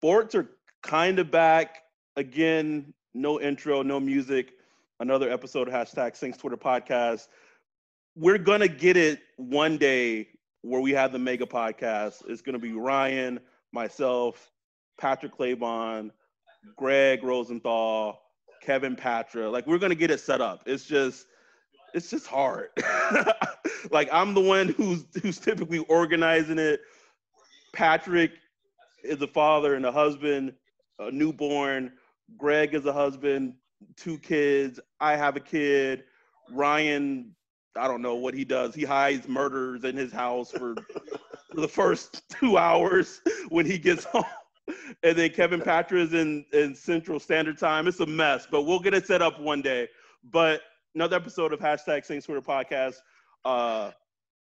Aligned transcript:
Sports 0.00 0.34
are 0.34 0.48
kind 0.82 1.18
of 1.18 1.30
back 1.30 1.82
again. 2.16 2.94
No 3.12 3.38
intro, 3.38 3.82
no 3.82 4.00
music. 4.00 4.52
Another 4.98 5.30
episode 5.30 5.68
of 5.68 5.74
hashtag 5.74 6.16
Saints 6.16 6.38
Twitter 6.38 6.56
podcast. 6.56 7.28
We're 8.16 8.38
gonna 8.38 8.66
get 8.66 8.96
it 8.96 9.20
one 9.36 9.76
day 9.76 10.28
where 10.62 10.80
we 10.80 10.92
have 10.92 11.12
the 11.12 11.18
mega 11.18 11.44
podcast. 11.44 12.22
It's 12.26 12.40
gonna 12.40 12.58
be 12.58 12.72
Ryan, 12.72 13.40
myself, 13.72 14.50
Patrick 14.98 15.36
Claybon, 15.36 16.12
Greg 16.78 17.22
Rosenthal, 17.22 18.22
Kevin 18.62 18.96
Patra. 18.96 19.50
Like 19.50 19.66
we're 19.66 19.76
gonna 19.76 19.94
get 19.94 20.10
it 20.10 20.20
set 20.20 20.40
up. 20.40 20.62
It's 20.64 20.86
just 20.86 21.26
it's 21.92 22.08
just 22.08 22.26
hard. 22.26 22.70
like 23.90 24.08
I'm 24.10 24.32
the 24.32 24.40
one 24.40 24.68
who's 24.68 25.04
who's 25.22 25.38
typically 25.38 25.80
organizing 25.80 26.58
it. 26.58 26.80
Patrick 27.74 28.32
is 29.02 29.20
a 29.22 29.26
father 29.26 29.74
and 29.74 29.86
a 29.86 29.92
husband, 29.92 30.54
a 30.98 31.10
newborn. 31.10 31.92
Greg 32.36 32.74
is 32.74 32.86
a 32.86 32.92
husband, 32.92 33.54
two 33.96 34.18
kids. 34.18 34.80
I 35.00 35.16
have 35.16 35.36
a 35.36 35.40
kid. 35.40 36.04
Ryan, 36.50 37.34
I 37.76 37.88
don't 37.88 38.02
know 38.02 38.16
what 38.16 38.34
he 38.34 38.44
does. 38.44 38.74
He 38.74 38.84
hides 38.84 39.28
murders 39.28 39.84
in 39.84 39.96
his 39.96 40.12
house 40.12 40.50
for, 40.50 40.74
for 41.54 41.60
the 41.60 41.68
first 41.68 42.28
two 42.30 42.58
hours 42.58 43.20
when 43.48 43.66
he 43.66 43.78
gets 43.78 44.04
home. 44.12 44.24
And 45.02 45.16
then 45.16 45.30
Kevin 45.30 45.60
Patra 45.60 46.00
is 46.00 46.12
in, 46.12 46.44
in 46.52 46.74
Central 46.74 47.18
Standard 47.18 47.58
Time. 47.58 47.88
It's 47.88 48.00
a 48.00 48.06
mess, 48.06 48.46
but 48.48 48.62
we'll 48.62 48.78
get 48.80 48.94
it 48.94 49.06
set 49.06 49.22
up 49.22 49.40
one 49.40 49.62
day. 49.62 49.88
But 50.24 50.60
another 50.94 51.16
episode 51.16 51.52
of 51.52 51.60
hashtag 51.60 52.04
Saints 52.04 52.26
Twitter 52.26 52.42
podcast. 52.42 52.96
Uh, 53.44 53.90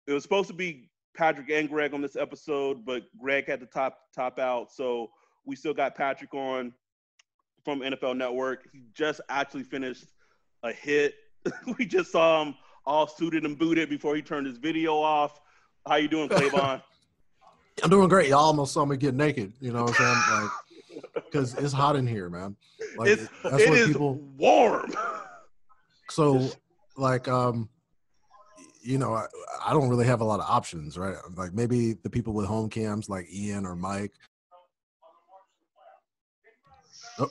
it 0.07 0.13
was 0.13 0.23
supposed 0.23 0.49
to 0.49 0.55
be 0.55 0.91
Patrick 1.17 1.51
and 1.51 1.69
Greg 1.69 1.95
on 1.95 2.01
this 2.01 2.17
episode, 2.17 2.85
but 2.85 3.05
Greg 3.21 3.47
had 3.47 3.61
to 3.61 3.67
top 3.67 3.99
top 4.15 4.39
out, 4.39 4.73
so 4.73 5.11
we 5.45 5.57
still 5.57 5.75
got 5.75 5.95
Patrick 5.95 6.35
on 6.35 6.73
from 7.65 7.81
NFL 7.81 8.17
Network. 8.17 8.69
He 8.73 8.83
just 8.95 9.21
actually 9.29 9.65
finished 9.65 10.07
a 10.63 10.73
hit. 10.73 11.15
we 11.79 11.87
just 11.87 12.11
saw 12.11 12.43
him 12.43 12.55
all 12.87 13.07
suited 13.07 13.45
and 13.45 13.59
booted 13.59 13.89
before 13.89 14.17
he 14.17 14.23
turned 14.23 14.47
his 14.47 14.59
video 14.59 14.97
off. 14.97 15.41
How 15.87 15.97
you 15.97 16.09
doing, 16.09 16.29
Claybon? 16.29 16.83
I'm 17.83 17.91
doing 17.91 18.09
great. 18.09 18.29
Y'all 18.29 18.41
almost 18.41 18.73
saw 18.73 18.85
me 18.85 18.97
get 18.97 19.15
naked. 19.15 19.53
You 19.61 19.73
know 19.73 19.85
what 19.85 20.01
I'm 20.01 20.23
saying? 20.31 20.43
Like, 20.43 21.25
because 21.25 21.55
it's 21.55 21.73
hot 21.73 21.97
in 21.97 22.07
here, 22.07 22.31
man. 22.31 22.57
Like, 22.97 23.11
it's, 23.11 23.29
that's 23.43 23.63
it 23.63 23.69
what 23.69 23.79
is 23.79 23.89
people, 23.89 24.21
warm. 24.37 24.95
So, 26.11 26.51
like, 26.97 27.27
um, 27.27 27.69
you 28.85 28.99
know, 28.99 29.15
I, 29.15 29.27
I 29.65 29.73
don't 29.73 29.89
really 29.89 30.05
have 30.05 30.21
a 30.21 30.25
lot 30.25 30.41
of 30.41 30.47
options, 30.49 30.99
right? 30.99 31.17
Like 31.37 31.55
maybe 31.55 31.95
the 31.95 32.11
people 32.11 32.35
with 32.35 32.47
home 32.47 32.69
cams, 32.69 33.09
like 33.09 33.27
Ian 33.33 33.65
or 33.65 33.75
Mike. 33.75 34.13
Oh, 37.19 37.31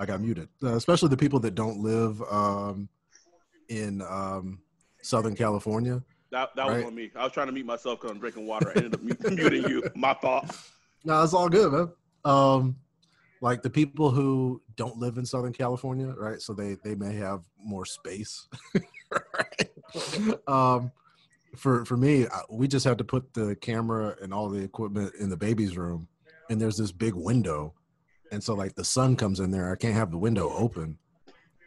I 0.00 0.06
got 0.06 0.20
muted. 0.20 0.48
Uh, 0.62 0.74
especially 0.74 1.10
the 1.10 1.16
people 1.16 1.38
that 1.40 1.54
don't 1.54 1.80
live 1.80 2.20
um, 2.30 2.88
in 3.68 4.02
um, 4.02 4.58
Southern 5.00 5.36
California. 5.36 6.02
That, 6.30 6.54
that 6.56 6.66
right? 6.66 6.76
was 6.78 6.84
on 6.86 6.94
me. 6.94 7.10
I 7.14 7.22
was 7.22 7.32
trying 7.32 7.46
to 7.46 7.52
mute 7.52 7.64
myself 7.64 8.00
because 8.00 8.10
I'm 8.10 8.18
drinking 8.18 8.46
water. 8.46 8.72
I 8.74 8.78
ended 8.78 8.94
up 8.94 9.02
muting 9.30 9.62
you. 9.68 9.82
My 9.94 10.14
fault. 10.14 10.44
No, 11.04 11.22
it's 11.22 11.32
all 11.34 11.48
good, 11.48 11.72
man. 11.72 11.88
Um, 12.24 12.76
like 13.40 13.62
the 13.62 13.70
people 13.70 14.10
who 14.10 14.60
don't 14.76 14.98
live 14.98 15.18
in 15.18 15.24
Southern 15.24 15.52
California, 15.52 16.08
right? 16.16 16.40
So 16.40 16.52
they 16.52 16.76
they 16.82 16.94
may 16.94 17.14
have 17.14 17.42
more 17.62 17.84
space. 17.84 18.48
right? 19.10 20.48
um, 20.48 20.92
for 21.56 21.84
for 21.84 21.96
me, 21.96 22.26
we 22.50 22.68
just 22.68 22.84
had 22.84 22.98
to 22.98 23.04
put 23.04 23.32
the 23.34 23.56
camera 23.56 24.16
and 24.22 24.32
all 24.34 24.48
the 24.48 24.62
equipment 24.62 25.14
in 25.18 25.30
the 25.30 25.36
baby's 25.36 25.76
room, 25.76 26.08
and 26.50 26.60
there's 26.60 26.76
this 26.76 26.92
big 26.92 27.14
window, 27.14 27.74
and 28.32 28.42
so 28.42 28.54
like 28.54 28.74
the 28.74 28.84
sun 28.84 29.16
comes 29.16 29.40
in 29.40 29.50
there. 29.50 29.72
I 29.72 29.76
can't 29.76 29.94
have 29.94 30.10
the 30.10 30.18
window 30.18 30.52
open, 30.52 30.98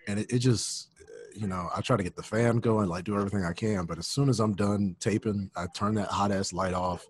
and 0.08 0.20
it, 0.20 0.32
it 0.32 0.40
just 0.40 0.90
you 1.34 1.48
know 1.48 1.70
I 1.76 1.82
try 1.82 1.98
to 1.98 2.04
get 2.04 2.16
the 2.16 2.24
fan 2.24 2.58
going, 2.58 2.90
like 2.90 3.06
do 3.06 3.16
everything 3.16 3.46
I 3.46 3.54
can. 3.54 3.86
But 3.86 3.98
as 3.98 4.08
soon 4.08 4.30
as 4.30 4.40
I'm 4.40 4.54
done 4.54 4.96
taping, 5.00 5.50
I 5.56 5.68
turn 5.74 5.96
that 5.96 6.10
hot 6.10 6.32
ass 6.32 6.54
light 6.54 6.74
off, 6.74 7.06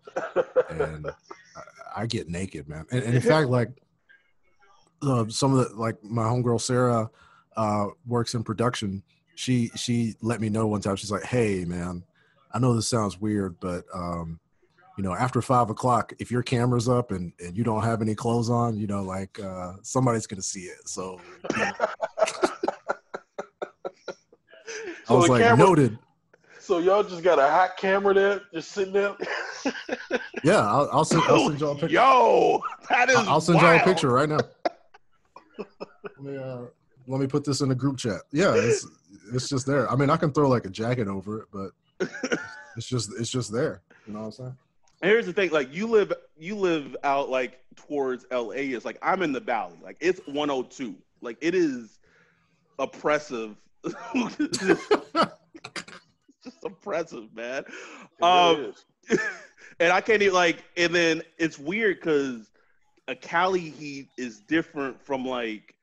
and 0.69 1.07
I, 1.07 1.61
I 1.95 2.05
get 2.05 2.29
naked, 2.29 2.69
man. 2.69 2.85
And, 2.91 3.03
and 3.03 3.15
in 3.15 3.21
fact, 3.21 3.49
like 3.49 3.69
uh, 5.01 5.25
some 5.29 5.57
of 5.57 5.69
the 5.69 5.75
like 5.75 6.03
my 6.03 6.23
homegirl 6.23 6.61
Sarah 6.61 7.09
uh, 7.55 7.87
works 8.05 8.33
in 8.33 8.43
production. 8.43 9.03
She 9.35 9.71
she 9.75 10.15
let 10.21 10.41
me 10.41 10.49
know 10.49 10.67
one 10.67 10.81
time. 10.81 10.95
She's 10.95 11.11
like, 11.11 11.23
"Hey, 11.23 11.65
man, 11.65 12.03
I 12.53 12.59
know 12.59 12.75
this 12.75 12.87
sounds 12.87 13.19
weird, 13.19 13.59
but 13.59 13.85
um, 13.93 14.39
you 14.97 15.03
know, 15.03 15.13
after 15.13 15.41
five 15.41 15.69
o'clock, 15.69 16.13
if 16.19 16.31
your 16.31 16.43
camera's 16.43 16.87
up 16.87 17.11
and, 17.11 17.33
and 17.39 17.57
you 17.57 17.63
don't 17.63 17.83
have 17.83 18.01
any 18.01 18.13
clothes 18.13 18.49
on, 18.49 18.77
you 18.77 18.87
know, 18.87 19.01
like 19.01 19.39
uh, 19.39 19.73
somebody's 19.81 20.27
gonna 20.27 20.41
see 20.41 20.61
it. 20.61 20.87
So, 20.87 21.19
you 21.51 21.57
know. 21.57 21.71
so 23.97 24.13
I 25.09 25.13
was 25.13 25.29
like, 25.29 25.41
camera, 25.41 25.65
noted. 25.65 25.97
So 26.59 26.77
y'all 26.77 27.03
just 27.03 27.23
got 27.23 27.39
a 27.39 27.47
hot 27.47 27.77
camera 27.77 28.13
there, 28.13 28.41
just 28.53 28.71
sitting 28.71 28.93
there. 28.93 29.15
yeah, 30.43 30.59
I'll, 30.59 30.89
I'll, 30.91 31.05
send, 31.05 31.23
I'll 31.23 31.47
send 31.47 31.59
y'all 31.59 31.71
a 31.71 31.75
picture. 31.79 31.95
Yo, 31.95 32.61
that 32.89 33.09
is. 33.09 33.15
I'll 33.15 33.41
send 33.41 33.57
wild. 33.57 33.79
y'all 33.79 33.81
a 33.81 33.83
picture 33.83 34.09
right 34.11 34.29
now 34.29 34.39
let 36.03 36.23
me 36.23 36.37
uh, 36.37 36.61
let 37.07 37.19
me 37.19 37.27
put 37.27 37.43
this 37.43 37.61
in 37.61 37.71
a 37.71 37.75
group 37.75 37.97
chat. 37.97 38.21
Yeah, 38.31 38.53
it's 38.55 38.87
it's 39.33 39.49
just 39.49 39.65
there. 39.65 39.89
I 39.91 39.95
mean, 39.95 40.09
I 40.09 40.17
can 40.17 40.31
throw 40.31 40.49
like 40.49 40.65
a 40.65 40.69
jacket 40.69 41.07
over 41.07 41.41
it, 41.41 41.47
but 41.51 41.71
it's 42.77 42.87
just 42.87 43.11
it's 43.19 43.29
just 43.29 43.51
there. 43.51 43.81
You 44.07 44.13
know 44.13 44.19
what 44.19 44.25
I'm 44.25 44.31
saying? 44.31 44.57
Here's 45.01 45.25
the 45.25 45.33
thing: 45.33 45.51
like 45.51 45.73
you 45.73 45.87
live 45.87 46.13
you 46.37 46.55
live 46.55 46.95
out 47.03 47.29
like 47.29 47.59
towards 47.75 48.25
LA. 48.31 48.51
It's 48.51 48.85
like 48.85 48.97
I'm 49.01 49.21
in 49.23 49.31
the 49.31 49.39
valley. 49.39 49.77
Like 49.83 49.97
it's 49.99 50.19
102. 50.27 50.95
Like 51.21 51.37
it 51.41 51.55
is 51.55 51.99
oppressive. 52.79 53.55
just, 54.13 54.61
just 56.43 56.63
oppressive, 56.63 57.33
man. 57.35 57.63
Um, 58.21 58.73
and 59.79 59.91
I 59.91 60.01
can't 60.01 60.21
even 60.21 60.35
like. 60.35 60.63
And 60.77 60.93
then 60.93 61.23
it's 61.37 61.57
weird 61.57 61.99
because 61.99 62.50
a 63.11 63.15
Cali 63.15 63.59
heat 63.69 64.07
is 64.17 64.39
different 64.39 64.99
from 65.05 65.25
like, 65.25 65.75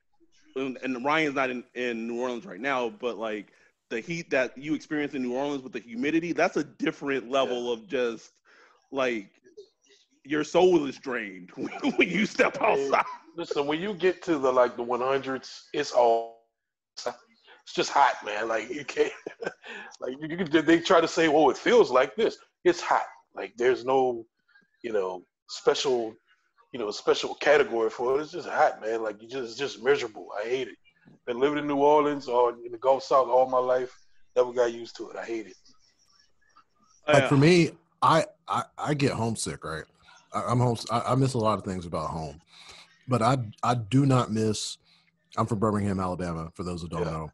and 0.56 1.04
Ryan's 1.04 1.34
not 1.34 1.50
in, 1.50 1.62
in 1.74 2.08
New 2.08 2.20
Orleans 2.20 2.46
right 2.46 2.58
now, 2.58 2.88
but 2.88 3.18
like 3.18 3.52
the 3.90 4.00
heat 4.00 4.30
that 4.30 4.56
you 4.56 4.74
experience 4.74 5.12
in 5.12 5.22
New 5.22 5.34
Orleans 5.34 5.62
with 5.62 5.74
the 5.74 5.80
humidity, 5.80 6.32
that's 6.32 6.56
a 6.56 6.64
different 6.64 7.30
level 7.30 7.66
yeah. 7.66 7.72
of 7.74 7.86
just 7.86 8.32
like 8.90 9.28
your 10.24 10.42
soul 10.42 10.86
is 10.86 10.96
drained 10.96 11.50
when 11.54 12.08
you 12.08 12.24
step 12.24 12.60
outside. 12.62 13.04
Listen, 13.36 13.66
when 13.66 13.78
you 13.78 13.92
get 13.92 14.22
to 14.22 14.38
the 14.38 14.50
like 14.50 14.76
the 14.76 14.84
100s, 14.84 15.64
it's 15.74 15.92
all 15.92 16.38
it's 16.96 17.74
just 17.74 17.90
hot, 17.90 18.14
man. 18.24 18.48
Like 18.48 18.70
you 18.70 18.86
can't 18.86 19.12
like 20.00 20.16
you 20.18 20.28
can, 20.46 20.64
they 20.64 20.80
try 20.80 21.02
to 21.02 21.06
say, 21.06 21.28
"Well, 21.28 21.50
it 21.50 21.58
feels 21.58 21.90
like 21.90 22.16
this." 22.16 22.38
It's 22.64 22.80
hot. 22.80 23.06
Like 23.36 23.52
there's 23.58 23.84
no, 23.84 24.24
you 24.82 24.92
know, 24.94 25.22
special 25.48 26.14
you 26.72 26.78
know, 26.78 26.88
a 26.88 26.92
special 26.92 27.34
category 27.34 27.90
for 27.90 28.18
it. 28.18 28.22
It's 28.22 28.32
just 28.32 28.48
hot, 28.48 28.80
man. 28.80 29.02
Like 29.02 29.22
you 29.22 29.28
just 29.28 29.50
it's 29.50 29.58
just 29.58 29.82
miserable. 29.82 30.28
I 30.38 30.48
hate 30.48 30.68
it. 30.68 30.76
Been 31.26 31.40
living 31.40 31.58
in 31.58 31.66
New 31.66 31.76
Orleans 31.76 32.28
or 32.28 32.54
in 32.64 32.72
the 32.72 32.78
Gulf 32.78 33.02
South 33.02 33.28
all 33.28 33.48
my 33.48 33.58
life. 33.58 33.96
Never 34.36 34.52
got 34.52 34.72
used 34.72 34.96
to 34.96 35.10
it. 35.10 35.16
I 35.16 35.24
hate 35.24 35.46
it. 35.46 35.56
Like 37.06 37.28
for 37.28 37.36
me, 37.36 37.70
I 38.02 38.24
I, 38.46 38.64
I 38.76 38.94
get 38.94 39.12
homesick, 39.12 39.64
right? 39.64 39.84
I, 40.32 40.50
am 40.50 40.58
home. 40.58 40.76
I, 40.90 41.00
I, 41.08 41.14
miss 41.14 41.34
a 41.34 41.38
lot 41.38 41.58
of 41.58 41.64
things 41.64 41.86
about 41.86 42.10
home, 42.10 42.40
but 43.08 43.22
I 43.22 43.38
I 43.62 43.74
do 43.74 44.04
not 44.04 44.30
miss. 44.30 44.76
I'm 45.36 45.46
from 45.46 45.58
Birmingham, 45.58 46.00
Alabama. 46.00 46.50
For 46.54 46.64
those 46.64 46.82
who 46.82 46.88
don't 46.88 47.04
yeah. 47.04 47.10
know, 47.10 47.32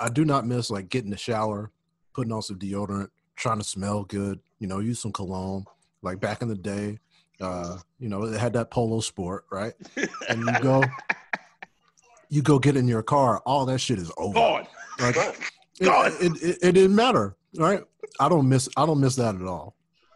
I 0.00 0.08
do 0.08 0.24
not 0.24 0.46
miss 0.46 0.70
like 0.70 0.88
getting 0.88 1.10
the 1.10 1.16
shower, 1.16 1.70
putting 2.14 2.32
on 2.32 2.42
some 2.42 2.58
deodorant, 2.58 3.08
trying 3.36 3.58
to 3.58 3.64
smell 3.64 4.04
good. 4.04 4.40
You 4.58 4.66
know, 4.66 4.78
use 4.78 5.00
some 5.00 5.12
cologne. 5.12 5.66
Like 6.00 6.18
back 6.18 6.42
in 6.42 6.48
the 6.48 6.56
day, 6.56 6.98
uh, 7.42 7.78
you 7.98 8.08
know, 8.08 8.24
it 8.24 8.38
had 8.38 8.52
that 8.54 8.70
polo 8.70 9.00
sport, 9.00 9.44
right? 9.50 9.74
And 10.28 10.40
you 10.46 10.60
go, 10.60 10.82
you 12.28 12.42
go 12.42 12.58
get 12.58 12.76
in 12.76 12.88
your 12.88 13.02
car, 13.02 13.42
all 13.44 13.66
that 13.66 13.78
shit 13.78 13.98
is 13.98 14.10
over. 14.16 14.34
Gone. 14.34 14.66
Like, 15.00 15.14
Gone. 15.82 16.06
It, 16.06 16.22
it, 16.22 16.42
it, 16.42 16.58
it, 16.62 16.72
didn't 16.72 16.94
matter, 16.94 17.36
right? 17.56 17.82
I 18.20 18.28
don't 18.28 18.48
miss, 18.48 18.68
I 18.76 18.86
don't 18.86 19.00
miss 19.00 19.16
that 19.16 19.34
at 19.34 19.42
all. 19.42 19.74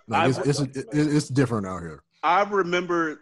Like, 0.09 0.37
it's, 0.37 0.61
it's, 0.61 0.87
it's 0.93 1.29
different 1.29 1.67
out 1.67 1.81
here. 1.81 2.03
I 2.23 2.43
remember 2.43 3.21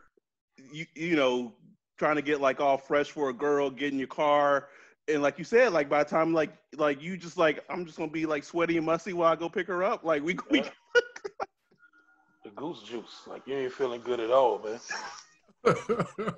you 0.73 0.87
you 0.95 1.17
know 1.17 1.53
trying 1.99 2.17
to 2.17 2.23
get 2.23 2.41
like 2.41 2.61
all 2.61 2.77
fresh 2.77 3.11
for 3.11 3.29
a 3.29 3.33
girl, 3.33 3.71
get 3.71 3.93
in 3.93 3.99
your 3.99 4.09
car, 4.09 4.69
and 5.09 5.23
like 5.23 5.39
you 5.39 5.45
said, 5.45 5.73
like 5.73 5.89
by 5.89 6.03
the 6.03 6.11
time 6.11 6.33
like 6.33 6.50
like 6.77 7.03
you 7.03 7.17
just 7.17 7.37
like 7.37 7.62
I'm 7.69 7.85
just 7.85 7.99
gonna 7.99 8.11
be 8.11 8.27
like 8.27 8.45
sweaty 8.45 8.77
and 8.77 8.87
musty 8.87 9.12
while 9.12 9.33
I 9.33 9.37
go 9.37 9.49
pick 9.49 9.67
her 9.69 9.85
up. 9.85 10.05
Like 10.05 10.23
we 10.23 10.37
we. 10.50 10.62
The 12.44 12.50
goose 12.50 12.82
juice. 12.82 13.23
Like 13.26 13.46
you 13.46 13.55
ain't 13.56 13.73
feeling 13.73 14.00
good 14.02 14.20
at 14.20 14.31
all, 14.31 14.61
man. 14.61 14.81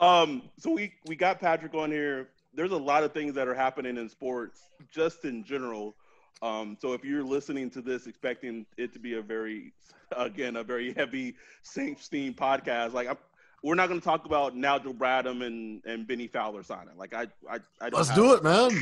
Um, 0.00 0.42
so 0.58 0.70
we 0.70 0.92
we 1.06 1.16
got 1.16 1.40
Patrick 1.40 1.74
on 1.74 1.90
here. 1.90 2.28
There's 2.54 2.70
a 2.70 2.76
lot 2.76 3.02
of 3.02 3.12
things 3.12 3.34
that 3.34 3.48
are 3.48 3.54
happening 3.54 3.96
in 3.96 4.08
sports, 4.08 4.60
just 4.92 5.24
in 5.24 5.42
general. 5.42 5.96
Um, 6.40 6.76
so 6.80 6.92
if 6.92 7.04
you're 7.04 7.24
listening 7.24 7.68
to 7.70 7.82
this 7.82 8.06
expecting 8.06 8.64
it 8.76 8.92
to 8.92 9.00
be 9.00 9.14
a 9.14 9.22
very, 9.22 9.72
again, 10.16 10.54
a 10.54 10.62
very 10.62 10.92
heavy 10.92 11.34
Saints 11.62 12.08
themed 12.08 12.36
podcast, 12.36 12.92
like 12.92 13.08
I'm, 13.08 13.16
we're 13.64 13.74
not 13.74 13.88
going 13.88 13.98
to 13.98 14.04
talk 14.04 14.24
about 14.24 14.56
Nigel 14.56 14.94
Bradham 14.94 15.44
and 15.44 15.82
and 15.84 16.06
Bennie 16.06 16.28
Fowler 16.28 16.62
signing. 16.62 16.96
Like 16.96 17.12
I 17.12 17.26
I, 17.50 17.58
I 17.80 17.90
don't 17.90 17.94
Let's 17.94 18.14
do 18.14 18.34
it, 18.34 18.44
man. 18.44 18.70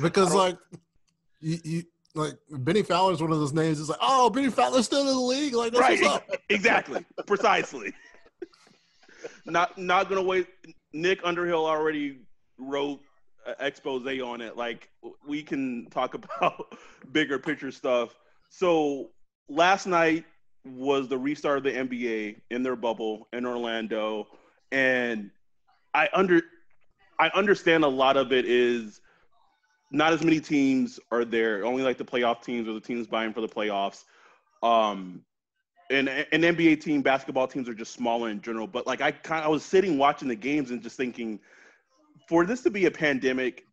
Because 0.00 0.28
I 0.28 0.30
don't- 0.30 0.34
like 0.38 0.58
you, 1.40 1.58
you 1.62 1.82
like 2.14 2.34
Bennie 2.50 2.82
Fowler 2.82 3.12
is 3.12 3.22
one 3.22 3.32
of 3.32 3.38
those 3.38 3.52
names. 3.52 3.80
It's 3.80 3.88
like, 3.88 3.98
oh, 4.02 4.30
Bennie 4.30 4.50
Fowler's 4.50 4.86
still 4.86 5.00
in 5.00 5.06
the 5.06 5.12
league. 5.14 5.54
Like, 5.54 5.72
that's 5.72 6.02
Right, 6.02 6.22
exactly, 6.48 7.04
precisely. 7.26 7.92
not 9.46 9.76
not 9.78 10.08
gonna 10.08 10.22
wait. 10.22 10.46
Nick 10.92 11.20
Underhill 11.24 11.66
already 11.66 12.18
wrote 12.58 13.00
an 13.46 13.54
expose 13.60 14.06
on 14.20 14.40
it. 14.40 14.56
Like 14.56 14.88
we 15.26 15.42
can 15.42 15.86
talk 15.90 16.14
about 16.34 16.74
bigger 17.12 17.38
picture 17.38 17.70
stuff. 17.70 18.14
So 18.48 19.10
last 19.48 19.86
night 19.86 20.24
was 20.64 21.08
the 21.08 21.18
restart 21.18 21.58
of 21.58 21.64
the 21.64 21.72
NBA 21.72 22.40
in 22.50 22.62
their 22.62 22.76
bubble 22.76 23.28
in 23.32 23.46
Orlando, 23.46 24.26
and 24.72 25.30
I 25.94 26.08
under 26.12 26.42
I 27.18 27.30
understand 27.34 27.84
a 27.84 27.88
lot 27.88 28.16
of 28.16 28.32
it 28.32 28.44
is 28.46 29.00
not 29.90 30.12
as 30.12 30.22
many 30.22 30.40
teams 30.40 31.00
are 31.10 31.24
there. 31.24 31.64
Only 31.64 31.82
like 31.82 31.98
the 31.98 32.04
playoff 32.04 32.42
teams 32.42 32.68
or 32.68 32.74
the 32.74 32.80
teams 32.80 33.06
buying 33.06 33.32
for 33.32 33.40
the 33.40 33.48
playoffs. 33.48 34.04
Um, 34.62 35.22
and 35.90 36.08
an 36.08 36.42
NBA 36.42 36.80
team, 36.80 37.02
basketball 37.02 37.48
teams 37.48 37.68
are 37.68 37.74
just 37.74 37.92
smaller 37.92 38.30
in 38.30 38.40
general. 38.40 38.66
But 38.66 38.86
like 38.86 39.00
I 39.00 39.10
kind, 39.10 39.44
I 39.44 39.48
was 39.48 39.64
sitting 39.64 39.98
watching 39.98 40.28
the 40.28 40.36
games 40.36 40.70
and 40.70 40.80
just 40.82 40.96
thinking, 40.96 41.40
for 42.28 42.46
this 42.46 42.62
to 42.62 42.70
be 42.70 42.86
a 42.86 42.90
pandemic, 42.90 43.64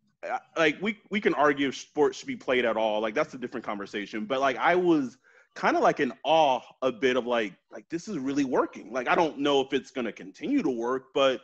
like 0.57 0.77
we 0.81 0.97
we 1.11 1.21
can 1.21 1.35
argue 1.35 1.67
if 1.67 1.77
sports 1.77 2.17
should 2.17 2.27
be 2.27 2.35
played 2.35 2.65
at 2.65 2.75
all. 2.75 3.01
Like 3.01 3.13
that's 3.13 3.35
a 3.35 3.37
different 3.37 3.65
conversation. 3.65 4.25
But 4.25 4.39
like 4.39 4.57
I 4.57 4.73
was 4.75 5.17
kind 5.53 5.77
of 5.77 5.83
like 5.83 5.99
in 5.99 6.11
awe 6.23 6.61
a 6.81 6.91
bit 6.91 7.17
of 7.17 7.27
like 7.27 7.53
like 7.71 7.87
this 7.89 8.07
is 8.07 8.17
really 8.17 8.45
working. 8.45 8.91
Like 8.91 9.07
I 9.07 9.13
don't 9.13 9.37
know 9.37 9.61
if 9.61 9.73
it's 9.73 9.91
going 9.91 10.05
to 10.05 10.11
continue 10.11 10.63
to 10.63 10.69
work, 10.71 11.13
but 11.13 11.41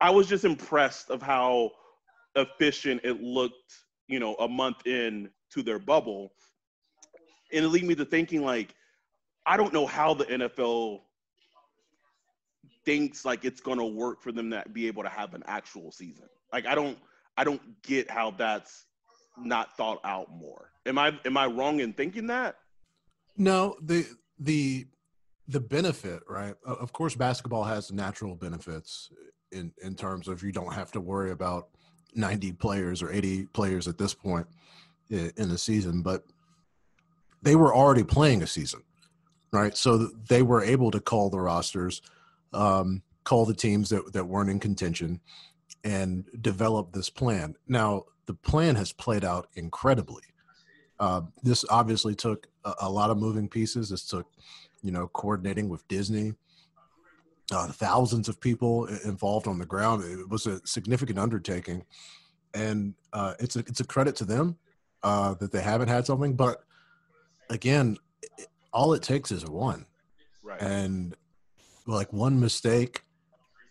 I 0.00 0.10
was 0.10 0.26
just 0.26 0.44
impressed 0.44 1.10
of 1.10 1.22
how 1.22 1.70
efficient 2.36 3.00
it 3.04 3.20
looked. 3.22 3.74
You 4.08 4.20
know, 4.20 4.34
a 4.36 4.46
month 4.46 4.86
in 4.86 5.30
to 5.50 5.64
their 5.64 5.80
bubble, 5.80 6.32
and 7.52 7.64
it 7.64 7.68
lead 7.68 7.84
me 7.84 7.96
to 7.96 8.04
thinking 8.04 8.44
like 8.44 8.74
I 9.44 9.56
don't 9.56 9.72
know 9.72 9.86
how 9.86 10.14
the 10.14 10.24
NFL 10.24 11.00
thinks 12.84 13.24
like 13.24 13.44
it's 13.44 13.60
to 13.78 13.84
work 13.84 14.22
for 14.22 14.32
them 14.32 14.50
to 14.50 14.62
be 14.72 14.86
able 14.86 15.02
to 15.02 15.08
have 15.08 15.34
an 15.34 15.42
actual 15.46 15.90
season. 15.90 16.26
Like 16.52 16.66
I 16.66 16.74
don't 16.74 16.98
I 17.36 17.44
don't 17.44 17.82
get 17.82 18.10
how 18.10 18.30
that's 18.30 18.86
not 19.36 19.76
thought 19.76 20.00
out 20.04 20.30
more. 20.30 20.70
Am 20.86 20.98
I 20.98 21.18
am 21.24 21.36
I 21.36 21.46
wrong 21.46 21.80
in 21.80 21.92
thinking 21.92 22.28
that? 22.28 22.56
No, 23.36 23.76
the 23.82 24.06
the 24.38 24.86
the 25.48 25.60
benefit, 25.60 26.22
right? 26.28 26.54
Of 26.64 26.92
course, 26.92 27.14
basketball 27.14 27.64
has 27.64 27.92
natural 27.92 28.34
benefits 28.34 29.10
in 29.52 29.72
in 29.82 29.94
terms 29.94 30.28
of 30.28 30.42
you 30.42 30.52
don't 30.52 30.72
have 30.72 30.92
to 30.92 31.00
worry 31.00 31.32
about 31.32 31.68
ninety 32.16 32.52
players 32.52 33.02
or 33.02 33.12
eighty 33.12 33.46
players 33.46 33.86
at 33.86 33.98
this 33.98 34.14
point 34.14 34.46
in 35.10 35.48
the 35.48 35.58
season, 35.58 36.02
but 36.02 36.24
they 37.42 37.54
were 37.54 37.72
already 37.72 38.02
playing 38.02 38.42
a 38.42 38.46
season, 38.46 38.82
right? 39.52 39.76
So 39.76 40.10
they 40.28 40.42
were 40.42 40.62
able 40.62 40.90
to 40.90 41.00
call 41.00 41.30
the 41.30 41.40
rosters, 41.40 42.02
um, 42.52 43.02
call 43.22 43.46
the 43.46 43.54
teams 43.54 43.88
that 43.90 44.12
that 44.12 44.24
weren't 44.24 44.50
in 44.50 44.58
contention, 44.58 45.20
and 45.84 46.24
develop 46.40 46.92
this 46.92 47.10
plan. 47.10 47.54
Now, 47.68 48.06
the 48.26 48.34
plan 48.34 48.74
has 48.74 48.92
played 48.92 49.24
out 49.24 49.48
incredibly. 49.54 50.24
Uh, 50.98 51.20
this 51.42 51.64
obviously 51.70 52.14
took 52.14 52.48
a, 52.64 52.74
a 52.80 52.90
lot 52.90 53.10
of 53.10 53.18
moving 53.18 53.48
pieces. 53.48 53.90
This 53.90 54.06
took, 54.08 54.26
you 54.82 54.90
know, 54.90 55.06
coordinating 55.08 55.68
with 55.68 55.86
Disney, 55.88 56.32
uh, 57.52 57.68
thousands 57.68 58.28
of 58.28 58.40
people 58.40 58.86
involved 59.04 59.46
on 59.46 59.58
the 59.58 59.66
ground. 59.66 60.04
It 60.04 60.28
was 60.28 60.46
a 60.46 60.64
significant 60.66 61.18
undertaking, 61.18 61.84
and 62.54 62.94
uh, 63.12 63.34
it's 63.38 63.56
a 63.56 63.60
it's 63.60 63.80
a 63.80 63.84
credit 63.84 64.16
to 64.16 64.24
them 64.24 64.56
uh, 65.02 65.34
that 65.34 65.52
they 65.52 65.62
haven't 65.62 65.88
had 65.88 66.06
something. 66.06 66.34
But 66.34 66.62
again, 67.50 67.96
it, 68.38 68.48
all 68.72 68.92
it 68.94 69.02
takes 69.02 69.30
is 69.30 69.46
one, 69.46 69.86
Right. 70.42 70.60
and 70.60 71.14
like 71.86 72.12
one 72.12 72.40
mistake 72.40 73.02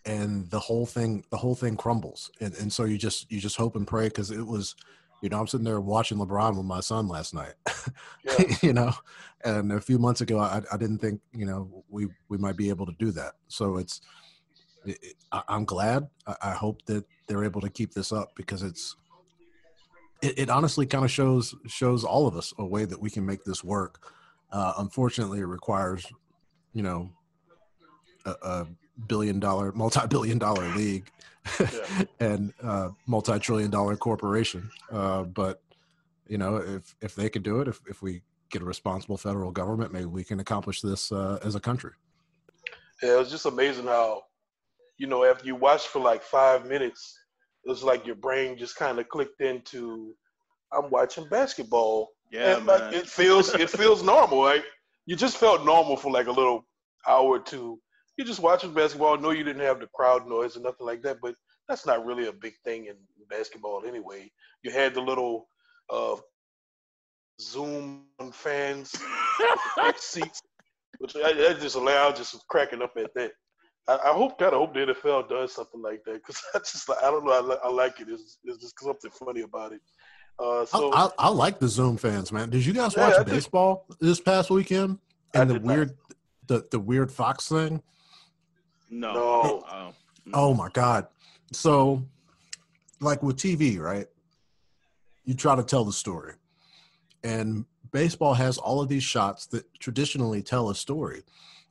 and 0.06 0.48
the 0.50 0.58
whole 0.60 0.86
thing 0.86 1.24
the 1.30 1.36
whole 1.36 1.54
thing 1.54 1.76
crumbles 1.76 2.30
and 2.40 2.54
and 2.54 2.72
so 2.72 2.84
you 2.84 2.96
just 2.96 3.30
you 3.30 3.40
just 3.40 3.56
hope 3.56 3.76
and 3.76 3.86
pray 3.86 4.06
because 4.08 4.30
it 4.30 4.46
was 4.46 4.74
you 5.22 5.28
know 5.28 5.38
i'm 5.40 5.46
sitting 5.46 5.64
there 5.64 5.80
watching 5.80 6.18
lebron 6.18 6.56
with 6.56 6.66
my 6.66 6.80
son 6.80 7.08
last 7.08 7.34
night 7.34 7.54
Yeah. 8.24 8.56
you 8.62 8.72
know 8.72 8.92
and 9.44 9.72
a 9.72 9.80
few 9.80 9.98
months 9.98 10.20
ago 10.20 10.38
I, 10.38 10.62
I 10.72 10.76
didn't 10.76 10.98
think 10.98 11.20
you 11.32 11.46
know 11.46 11.84
we 11.88 12.08
we 12.28 12.38
might 12.38 12.56
be 12.56 12.68
able 12.68 12.86
to 12.86 12.94
do 12.98 13.10
that. 13.12 13.34
So 13.48 13.76
it's 13.76 14.00
it, 14.84 14.98
it- 15.02 15.14
I, 15.32 15.42
i'm 15.48 15.64
glad. 15.64 16.08
I, 16.26 16.34
I 16.42 16.50
hope 16.52 16.84
that 16.86 17.04
they're 17.28 17.44
able 17.44 17.60
to 17.60 17.68
keep 17.70 17.92
this 17.92 18.12
up 18.12 18.34
because 18.36 18.62
it's 18.62 18.96
it, 20.22 20.38
it 20.38 20.50
honestly 20.50 20.86
kind 20.86 21.04
of 21.04 21.10
shows 21.10 21.54
shows 21.66 22.02
all 22.04 22.26
of 22.26 22.36
us 22.36 22.52
a 22.58 22.64
way 22.64 22.84
that 22.86 23.00
we 23.00 23.10
can 23.10 23.24
make 23.24 23.44
this 23.44 23.62
work. 23.62 24.00
Uh, 24.50 24.72
unfortunately 24.78 25.40
it 25.40 25.46
requires 25.46 26.06
you 26.72 26.82
know 26.82 27.10
a, 28.24 28.30
a 28.42 28.66
billion 29.06 29.38
dollar 29.38 29.72
multi-billion 29.72 30.38
dollar 30.38 30.66
league 30.74 31.10
Yeah. 31.60 32.04
and 32.20 32.52
uh, 32.62 32.90
multi-trillion 33.06 33.70
dollar 33.70 33.96
corporation 33.96 34.70
uh, 34.92 35.22
but 35.22 35.62
you 36.28 36.38
know 36.38 36.56
if 36.56 36.94
if 37.00 37.14
they 37.14 37.28
could 37.28 37.42
do 37.42 37.60
it 37.60 37.68
if, 37.68 37.80
if 37.88 38.02
we 38.02 38.22
get 38.50 38.62
a 38.62 38.64
responsible 38.64 39.16
federal 39.16 39.50
government 39.50 39.92
maybe 39.92 40.06
we 40.06 40.24
can 40.24 40.40
accomplish 40.40 40.80
this 40.80 41.12
uh, 41.12 41.38
as 41.42 41.54
a 41.54 41.60
country 41.60 41.92
Yeah, 43.02 43.14
it 43.14 43.18
was 43.18 43.30
just 43.30 43.46
amazing 43.46 43.86
how, 43.86 44.22
you 44.98 45.06
know, 45.06 45.24
after 45.24 45.44
you 45.44 45.54
watch 45.54 45.86
for 45.88 46.00
like 46.00 46.22
five 46.22 46.66
minutes, 46.66 47.18
it 47.64 47.68
was 47.68 47.82
like 47.82 48.06
your 48.06 48.14
brain 48.14 48.56
just 48.56 48.76
kind 48.76 48.98
of 48.98 49.08
clicked 49.08 49.40
into, 49.40 50.14
I'm 50.72 50.90
watching 50.90 51.28
basketball. 51.28 52.10
yeah, 52.30 52.56
and 52.56 52.66
like, 52.66 52.94
it 52.94 53.06
feels 53.06 53.54
it 53.54 53.70
feels 53.70 54.02
normal. 54.02 54.38
Like 54.38 54.64
you 55.04 55.16
just 55.16 55.36
felt 55.36 55.64
normal 55.64 55.96
for 55.96 56.10
like 56.10 56.26
a 56.26 56.32
little 56.32 56.64
hour 57.06 57.26
or 57.26 57.40
two. 57.40 57.78
You 58.16 58.24
just 58.24 58.40
watching 58.40 58.72
basketball. 58.72 59.18
No, 59.18 59.30
you 59.30 59.44
didn't 59.44 59.62
have 59.62 59.80
the 59.80 59.88
crowd 59.94 60.26
noise 60.28 60.56
or 60.56 60.60
nothing 60.60 60.86
like 60.86 61.02
that, 61.02 61.18
but 61.20 61.34
that's 61.68 61.84
not 61.86 62.04
really 62.06 62.28
a 62.28 62.32
big 62.32 62.54
thing 62.64 62.86
in 62.86 62.94
basketball 63.28 63.82
anyway. 63.86 64.30
You 64.62 64.70
had 64.70 64.94
the 64.94 65.00
little 65.02 65.48
uh, 65.90 66.16
Zoom 67.40 68.04
fans 68.32 68.92
with 69.38 69.60
the 69.76 69.82
fake 69.82 69.98
seats, 69.98 70.40
which 70.98 71.14
I, 71.16 71.30
I 71.50 71.52
just 71.54 71.76
allowed 71.76 72.16
just 72.16 72.36
cracking 72.48 72.82
up 72.82 72.96
at 72.96 73.12
that. 73.14 73.32
I, 73.88 73.94
I 73.96 74.12
hope, 74.12 74.38
kind 74.38 74.52
of 74.54 74.60
hope 74.60 74.74
the 74.74 74.80
NFL 74.80 75.28
does 75.28 75.54
something 75.54 75.82
like 75.82 76.02
that 76.06 76.14
because 76.14 76.42
I 76.54 76.58
just, 76.58 76.88
I 76.90 77.10
don't 77.10 77.24
know, 77.24 77.32
I, 77.32 77.40
li- 77.40 77.58
I 77.64 77.68
like 77.68 78.00
it. 78.00 78.08
It's, 78.08 78.38
it's 78.44 78.58
just 78.58 78.74
something 78.80 79.10
funny 79.10 79.42
about 79.42 79.72
it. 79.72 79.80
Uh, 80.38 80.64
so 80.66 80.90
I, 80.92 81.04
I, 81.06 81.10
I 81.18 81.28
like 81.28 81.58
the 81.58 81.66
zoom 81.68 81.96
fans 81.96 82.30
man 82.30 82.50
did 82.50 82.62
you 82.66 82.74
guys 82.74 82.94
Yeah, 82.94 83.06
watch 83.08 83.14
I 83.14 83.22
did. 83.22 83.30
baseball 83.32 83.86
this 84.02 84.20
past 84.20 84.50
weekend 84.50 84.98
I 85.34 85.40
and 85.40 85.48
the 85.48 85.54
did 85.54 85.64
not. 85.64 85.74
weird 85.74 85.96
the, 86.46 86.66
the 86.70 86.78
weird 86.78 87.10
fox 87.10 87.48
thing 87.48 87.82
no. 88.90 89.14
No. 89.14 89.64
Oh. 89.70 89.92
Oh 90.32 90.54
my 90.54 90.68
God. 90.70 91.06
So, 91.52 92.02
like 93.00 93.22
with 93.22 93.36
TV, 93.36 93.78
right? 93.78 94.06
You 95.24 95.34
try 95.34 95.54
to 95.54 95.62
tell 95.62 95.84
the 95.84 95.92
story. 95.92 96.34
And 97.22 97.64
baseball 97.92 98.34
has 98.34 98.58
all 98.58 98.80
of 98.80 98.88
these 98.88 99.02
shots 99.02 99.46
that 99.46 99.64
traditionally 99.78 100.42
tell 100.42 100.70
a 100.70 100.74
story. 100.74 101.22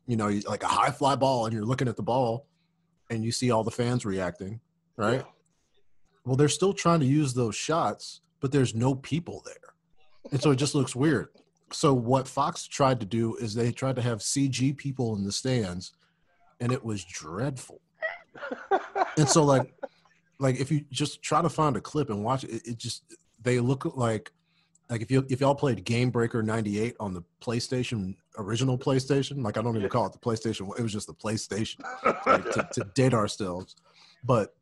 You 0.07 0.17
know, 0.17 0.39
like 0.47 0.63
a 0.63 0.67
high 0.67 0.91
fly 0.91 1.15
ball, 1.15 1.45
and 1.45 1.53
you're 1.53 1.65
looking 1.65 1.87
at 1.87 1.95
the 1.95 2.03
ball 2.03 2.45
and 3.09 3.23
you 3.23 3.31
see 3.31 3.51
all 3.51 3.63
the 3.63 3.71
fans 3.71 4.05
reacting, 4.05 4.59
right? 4.97 5.15
Yeah. 5.15 5.23
Well, 6.25 6.35
they're 6.35 6.49
still 6.49 6.73
trying 6.73 6.99
to 7.01 7.05
use 7.05 7.33
those 7.33 7.55
shots, 7.55 8.21
but 8.39 8.51
there's 8.51 8.73
no 8.73 8.95
people 8.95 9.43
there. 9.45 9.73
And 10.31 10.41
so 10.41 10.51
it 10.51 10.55
just 10.55 10.75
looks 10.75 10.95
weird. 10.95 11.27
So, 11.71 11.93
what 11.93 12.27
Fox 12.27 12.67
tried 12.67 12.99
to 12.99 13.05
do 13.05 13.35
is 13.35 13.53
they 13.53 13.71
tried 13.71 13.95
to 13.97 14.01
have 14.01 14.19
CG 14.19 14.75
people 14.77 15.15
in 15.15 15.23
the 15.23 15.31
stands, 15.31 15.93
and 16.59 16.71
it 16.71 16.83
was 16.83 17.03
dreadful 17.03 17.81
and 19.17 19.27
so 19.27 19.43
like 19.43 19.73
like 20.39 20.59
if 20.59 20.71
you 20.71 20.83
just 20.91 21.21
try 21.21 21.41
to 21.41 21.49
find 21.49 21.77
a 21.77 21.81
clip 21.81 22.09
and 22.09 22.23
watch 22.23 22.43
it 22.43 22.61
it 22.65 22.77
just 22.77 23.03
they 23.41 23.59
look 23.59 23.95
like 23.95 24.31
like 24.89 25.01
if 25.01 25.09
you 25.09 25.25
if 25.29 25.41
y'all 25.41 25.55
played 25.55 25.83
GameBreaker 25.83 26.43
'98 26.43 26.95
on 26.99 27.13
the 27.13 27.23
PlayStation 27.41 28.15
original 28.37 28.77
PlayStation, 28.77 29.43
like 29.43 29.57
I 29.57 29.61
don't 29.61 29.75
even 29.75 29.89
call 29.89 30.05
it 30.05 30.13
the 30.13 30.19
PlayStation, 30.19 30.69
it 30.77 30.81
was 30.81 30.91
just 30.91 31.07
the 31.07 31.13
PlayStation 31.13 31.79
like, 32.25 32.51
to, 32.51 32.67
to 32.73 32.83
date 32.93 33.13
ourselves. 33.13 33.75
But 34.23 34.55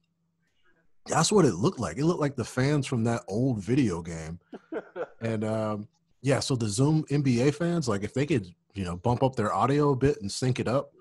that's 1.07 1.31
what 1.31 1.45
it 1.45 1.55
looked 1.55 1.79
like. 1.79 1.97
It 1.97 2.05
looked 2.05 2.21
like 2.21 2.35
the 2.35 2.45
fans 2.45 2.87
from 2.87 3.03
that 3.05 3.23
old 3.27 3.59
video 3.59 4.01
game. 4.01 4.39
And 5.21 5.45
um, 5.45 5.87
yeah, 6.21 6.41
so 6.41 6.53
the 6.53 6.67
Zoom 6.67 7.05
NBA 7.05 7.55
fans, 7.55 7.87
like 7.87 8.03
if 8.03 8.13
they 8.13 8.25
could, 8.25 8.45
you 8.73 8.83
know, 8.83 8.97
bump 8.97 9.23
up 9.23 9.37
their 9.37 9.53
audio 9.53 9.91
a 9.91 9.95
bit 9.95 10.17
and 10.19 10.29
sync 10.29 10.59
it 10.59 10.67
up, 10.67 10.91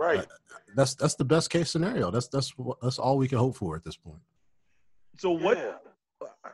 right. 0.00 0.26
that's 0.76 0.94
that's 0.94 1.14
the 1.14 1.24
best 1.24 1.50
case 1.50 1.70
scenario. 1.70 2.10
That's 2.10 2.28
that's 2.28 2.56
what- 2.58 2.80
that's 2.80 2.98
all 2.98 3.16
we 3.18 3.28
can 3.28 3.38
hope 3.38 3.56
for 3.56 3.76
at 3.76 3.84
this 3.84 3.96
point. 3.96 4.22
So 5.18 5.30
what 5.30 5.58
Yeah. 5.58 5.74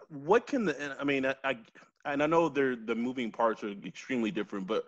what 0.08 0.46
can 0.46 0.64
the 0.66 0.96
I 1.00 1.04
mean 1.04 1.26
I, 1.26 1.34
I 1.44 1.58
and 2.04 2.22
I 2.22 2.26
know 2.26 2.48
they're 2.48 2.76
the 2.76 2.94
moving 2.94 3.30
parts 3.32 3.62
are 3.64 3.74
extremely 3.84 4.30
different, 4.30 4.66
but 4.66 4.84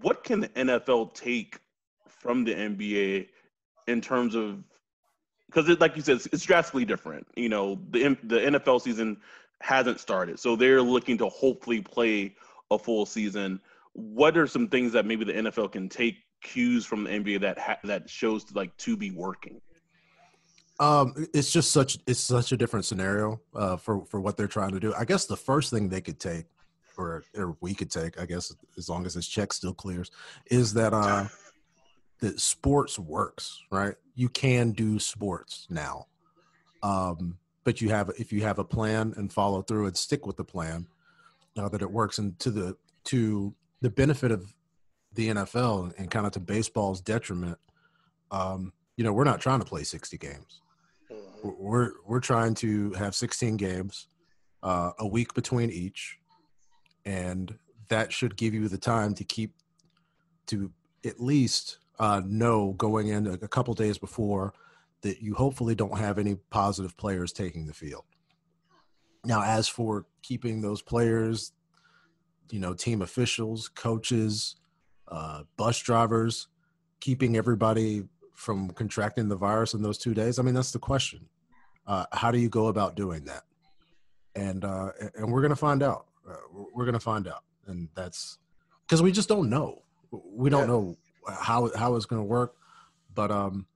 what 0.00 0.24
can 0.24 0.40
the 0.40 0.48
NFL 0.50 1.14
take 1.14 1.58
from 2.08 2.44
the 2.44 2.54
NBA 2.54 3.28
in 3.86 4.00
terms 4.00 4.34
of 4.34 4.62
because 5.48 5.68
it, 5.68 5.80
like 5.80 5.94
you 5.94 6.02
said, 6.02 6.16
it's, 6.16 6.26
it's 6.32 6.42
drastically 6.44 6.84
different. 6.84 7.26
You 7.36 7.48
know, 7.48 7.78
the 7.90 8.16
the 8.24 8.38
NFL 8.40 8.80
season 8.82 9.18
hasn't 9.60 10.00
started, 10.00 10.38
so 10.40 10.56
they're 10.56 10.82
looking 10.82 11.16
to 11.18 11.28
hopefully 11.28 11.80
play 11.80 12.34
a 12.70 12.78
full 12.78 13.06
season. 13.06 13.60
What 13.92 14.36
are 14.36 14.46
some 14.46 14.68
things 14.68 14.92
that 14.92 15.06
maybe 15.06 15.24
the 15.24 15.32
NFL 15.34 15.72
can 15.72 15.88
take 15.88 16.16
cues 16.42 16.84
from 16.84 17.04
the 17.04 17.10
NBA 17.10 17.40
that 17.40 17.58
ha- 17.58 17.78
that 17.84 18.08
shows 18.08 18.44
like 18.54 18.76
to 18.78 18.96
be 18.96 19.10
working? 19.10 19.60
Um, 20.78 21.14
it's 21.32 21.50
just 21.50 21.72
such 21.72 21.98
it's 22.06 22.20
such 22.20 22.52
a 22.52 22.56
different 22.56 22.84
scenario 22.84 23.40
uh, 23.54 23.76
for 23.76 24.04
for 24.06 24.20
what 24.20 24.36
they're 24.36 24.46
trying 24.46 24.72
to 24.72 24.80
do. 24.80 24.94
I 24.94 25.04
guess 25.04 25.26
the 25.26 25.36
first 25.36 25.70
thing 25.70 25.88
they 25.88 26.02
could 26.02 26.20
take, 26.20 26.46
or 26.98 27.24
or 27.36 27.56
we 27.60 27.74
could 27.74 27.90
take, 27.90 28.20
I 28.20 28.26
guess 28.26 28.54
as 28.76 28.88
long 28.88 29.06
as 29.06 29.14
this 29.14 29.26
check 29.26 29.52
still 29.52 29.72
clears, 29.72 30.10
is 30.50 30.74
that 30.74 30.92
uh, 30.92 31.28
that 32.20 32.40
sports 32.40 32.98
works, 32.98 33.62
right? 33.70 33.94
You 34.14 34.28
can 34.28 34.72
do 34.72 34.98
sports 34.98 35.66
now, 35.70 36.06
um, 36.82 37.38
but 37.64 37.80
you 37.80 37.88
have 37.88 38.10
if 38.18 38.30
you 38.30 38.42
have 38.42 38.58
a 38.58 38.64
plan 38.64 39.14
and 39.16 39.32
follow 39.32 39.62
through 39.62 39.86
and 39.86 39.96
stick 39.96 40.26
with 40.26 40.36
the 40.36 40.44
plan, 40.44 40.86
uh, 41.56 41.70
that 41.70 41.80
it 41.80 41.90
works. 41.90 42.18
And 42.18 42.38
to 42.40 42.50
the 42.50 42.76
to 43.04 43.54
the 43.80 43.90
benefit 43.90 44.30
of 44.30 44.52
the 45.16 45.28
NFL 45.30 45.92
and 45.98 46.10
kind 46.10 46.26
of 46.26 46.32
to 46.32 46.40
baseball's 46.40 47.00
detriment, 47.00 47.58
um, 48.30 48.72
you 48.96 49.04
know, 49.04 49.12
we're 49.12 49.24
not 49.24 49.40
trying 49.40 49.58
to 49.60 49.66
play 49.66 49.82
sixty 49.82 50.16
games 50.18 50.60
Mhm. 51.10 51.56
we're 51.58 51.92
we're 52.04 52.20
trying 52.20 52.54
to 52.54 52.92
have 52.94 53.14
16 53.14 53.56
games 53.56 54.08
uh, 54.62 54.90
a 54.98 55.06
week 55.06 55.34
between 55.34 55.70
each 55.70 56.18
and 57.04 57.56
that 57.88 58.12
should 58.12 58.36
give 58.36 58.52
you 58.54 58.66
the 58.68 58.78
time 58.78 59.14
to 59.14 59.22
keep 59.22 59.52
to 60.46 60.72
at 61.04 61.20
least 61.20 61.78
uh, 62.00 62.20
know 62.26 62.72
going 62.72 63.08
in 63.08 63.26
a, 63.28 63.32
a 63.34 63.48
couple 63.48 63.72
days 63.74 63.98
before 63.98 64.52
that 65.02 65.20
you 65.22 65.34
hopefully 65.34 65.74
don't 65.76 65.96
have 65.98 66.18
any 66.18 66.34
positive 66.50 66.96
players 66.96 67.32
taking 67.32 67.66
the 67.66 67.72
field 67.74 68.04
now 69.24 69.42
as 69.42 69.68
for 69.68 70.06
keeping 70.22 70.60
those 70.60 70.82
players 70.82 71.52
you 72.50 72.58
know 72.58 72.74
team 72.74 73.00
officials 73.02 73.68
coaches 73.68 74.56
uh, 75.08 75.42
bus 75.56 75.78
drivers 75.78 76.48
keeping 77.00 77.36
everybody 77.36 78.04
from 78.34 78.70
contracting 78.70 79.28
the 79.28 79.36
virus 79.36 79.74
in 79.74 79.82
those 79.82 79.98
two 79.98 80.14
days? 80.14 80.38
I 80.38 80.42
mean, 80.42 80.54
that's 80.54 80.72
the 80.72 80.78
question. 80.78 81.26
Uh, 81.86 82.04
how 82.12 82.30
do 82.30 82.38
you 82.38 82.48
go 82.48 82.66
about 82.68 82.96
doing 82.96 83.24
that? 83.26 83.44
And 84.34 84.64
uh, 84.64 84.90
and 85.14 85.32
we're 85.32 85.42
gonna 85.42 85.56
find 85.56 85.82
out. 85.82 86.06
Uh, 86.28 86.34
we're 86.74 86.84
gonna 86.84 87.00
find 87.00 87.26
out, 87.28 87.44
and 87.66 87.88
that's 87.94 88.38
because 88.86 89.00
we 89.02 89.12
just 89.12 89.28
don't 89.28 89.48
know. 89.48 89.82
We 90.10 90.50
don't 90.50 90.62
Yeah. 90.62 90.66
know 90.66 90.96
how 91.28 91.70
how 91.74 91.94
it's 91.96 92.04
gonna 92.06 92.24
work, 92.24 92.54
but 93.14 93.30
um, 93.30 93.66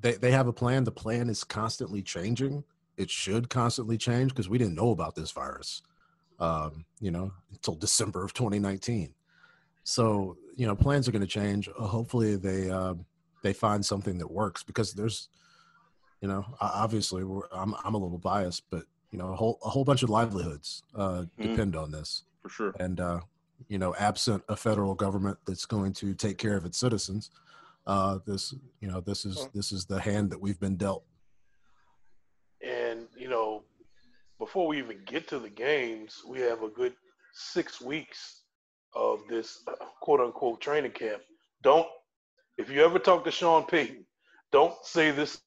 they 0.00 0.12
they 0.12 0.30
have 0.30 0.46
a 0.46 0.52
plan. 0.52 0.84
The 0.84 0.92
plan 0.92 1.28
is 1.28 1.42
constantly 1.42 2.02
changing. 2.02 2.62
It 2.96 3.10
should 3.10 3.48
constantly 3.50 3.98
change 3.98 4.30
because 4.30 4.48
we 4.48 4.58
didn't 4.58 4.74
know 4.76 4.90
about 4.90 5.14
this 5.16 5.32
virus, 5.32 5.82
um, 6.38 6.84
you 7.00 7.10
know, 7.10 7.32
until 7.50 7.74
December 7.74 8.22
of 8.24 8.32
2019. 8.32 9.12
So 9.96 10.36
you 10.56 10.66
know, 10.66 10.74
plans 10.74 11.06
are 11.06 11.12
going 11.12 11.22
to 11.22 11.28
change. 11.28 11.68
Uh, 11.68 11.86
hopefully, 11.86 12.34
they 12.34 12.68
um, 12.70 13.06
they 13.44 13.52
find 13.52 13.86
something 13.86 14.18
that 14.18 14.28
works 14.28 14.64
because 14.64 14.92
there's, 14.92 15.28
you 16.20 16.26
know, 16.26 16.44
obviously 16.60 17.22
we're, 17.22 17.46
I'm 17.52 17.72
I'm 17.84 17.94
a 17.94 17.98
little 17.98 18.18
biased, 18.18 18.64
but 18.68 18.82
you 19.12 19.18
know, 19.18 19.32
a 19.32 19.36
whole 19.36 19.60
a 19.64 19.68
whole 19.68 19.84
bunch 19.84 20.02
of 20.02 20.10
livelihoods 20.10 20.82
uh, 20.96 21.22
Mhm. 21.38 21.42
depend 21.42 21.76
on 21.76 21.92
this, 21.92 22.24
For 22.42 22.48
sure. 22.48 22.74
and 22.80 22.98
uh, 22.98 23.20
you 23.68 23.78
know, 23.78 23.94
absent 23.94 24.42
a 24.48 24.56
federal 24.56 24.96
government 24.96 25.38
that's 25.46 25.66
going 25.66 25.92
to 25.94 26.14
take 26.14 26.36
care 26.36 26.56
of 26.56 26.64
its 26.64 26.78
citizens, 26.78 27.30
uh, 27.86 28.18
this 28.26 28.54
you 28.80 28.88
know, 28.88 29.00
this 29.00 29.24
is 29.24 29.48
this 29.54 29.70
is 29.70 29.86
the 29.86 30.00
hand 30.00 30.30
that 30.30 30.40
we've 30.40 30.58
been 30.58 30.76
dealt. 30.76 31.04
And 32.60 33.06
you 33.16 33.28
know, 33.28 33.62
before 34.40 34.66
we 34.66 34.78
even 34.78 34.98
get 35.06 35.28
to 35.28 35.38
the 35.38 35.48
games, 35.48 36.22
we 36.26 36.40
have 36.40 36.64
a 36.64 36.68
good 36.68 36.94
six 37.32 37.80
weeks 37.80 38.42
of 38.96 39.20
this 39.28 39.62
uh, 39.68 39.84
quote 40.00 40.20
unquote 40.20 40.60
training 40.60 40.92
camp. 40.92 41.22
Don't, 41.62 41.86
if 42.58 42.70
you 42.70 42.84
ever 42.84 42.98
talk 42.98 43.24
to 43.24 43.30
Sean 43.30 43.64
Payton, 43.64 44.06
don't 44.52 44.74
say 44.84 45.10
this 45.10 45.38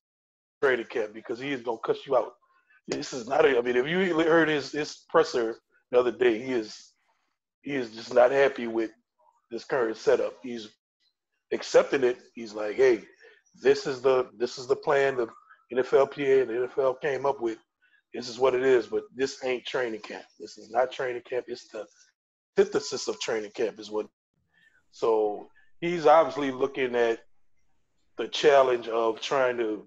training 0.62 0.86
camp 0.86 1.14
because 1.14 1.40
he 1.40 1.52
is 1.52 1.62
gonna 1.62 1.80
cuss 1.84 2.06
you 2.06 2.16
out. 2.16 2.34
This 2.88 3.14
is 3.14 3.28
not. 3.28 3.46
A, 3.46 3.58
I 3.58 3.62
mean, 3.62 3.76
if 3.76 3.88
you 3.88 4.20
heard 4.20 4.50
his 4.50 4.72
his 4.72 5.06
presser 5.10 5.58
the 5.92 6.00
other 6.00 6.12
day, 6.12 6.40
he 6.42 6.54
is 6.54 6.94
he 7.62 7.74
is 7.76 7.92
just 7.92 8.14
not 8.14 8.32
happy 8.32 8.68
with 8.68 8.92
this 9.52 9.66
current 9.66 9.98
setup. 9.98 10.34
He's 10.44 10.70
accepting 11.52 12.04
it. 12.04 12.18
He's 12.36 12.54
like, 12.54 12.76
hey, 12.76 13.04
this 13.62 13.88
is 13.88 14.02
the 14.02 14.30
this 14.38 14.58
is 14.58 14.68
the 14.68 14.76
plan 14.76 15.18
the 15.18 15.28
NFLPA 15.74 16.42
and 16.42 16.50
the 16.50 16.68
NFL 16.68 17.02
came 17.02 17.26
up 17.26 17.42
with. 17.42 17.58
This 18.14 18.28
is 18.28 18.40
what 18.40 18.56
it 18.56 18.64
is, 18.64 18.88
but 18.88 19.04
this 19.16 19.44
ain't 19.44 19.66
training 19.66 20.02
camp. 20.02 20.24
This 20.40 20.58
is 20.58 20.72
not 20.72 20.92
training 20.92 21.22
camp. 21.30 21.46
It's 21.48 21.68
the 21.68 21.86
antithesis 22.60 23.08
of 23.08 23.20
training 23.20 23.52
camp, 23.52 23.80
is 23.80 23.90
what. 23.90 24.08
So 24.92 25.50
he's 25.82 26.06
obviously 26.06 26.52
looking 26.52 26.96
at 26.96 27.20
the 28.18 28.28
challenge 28.28 28.88
of 28.88 29.22
trying 29.22 29.58
to 29.58 29.86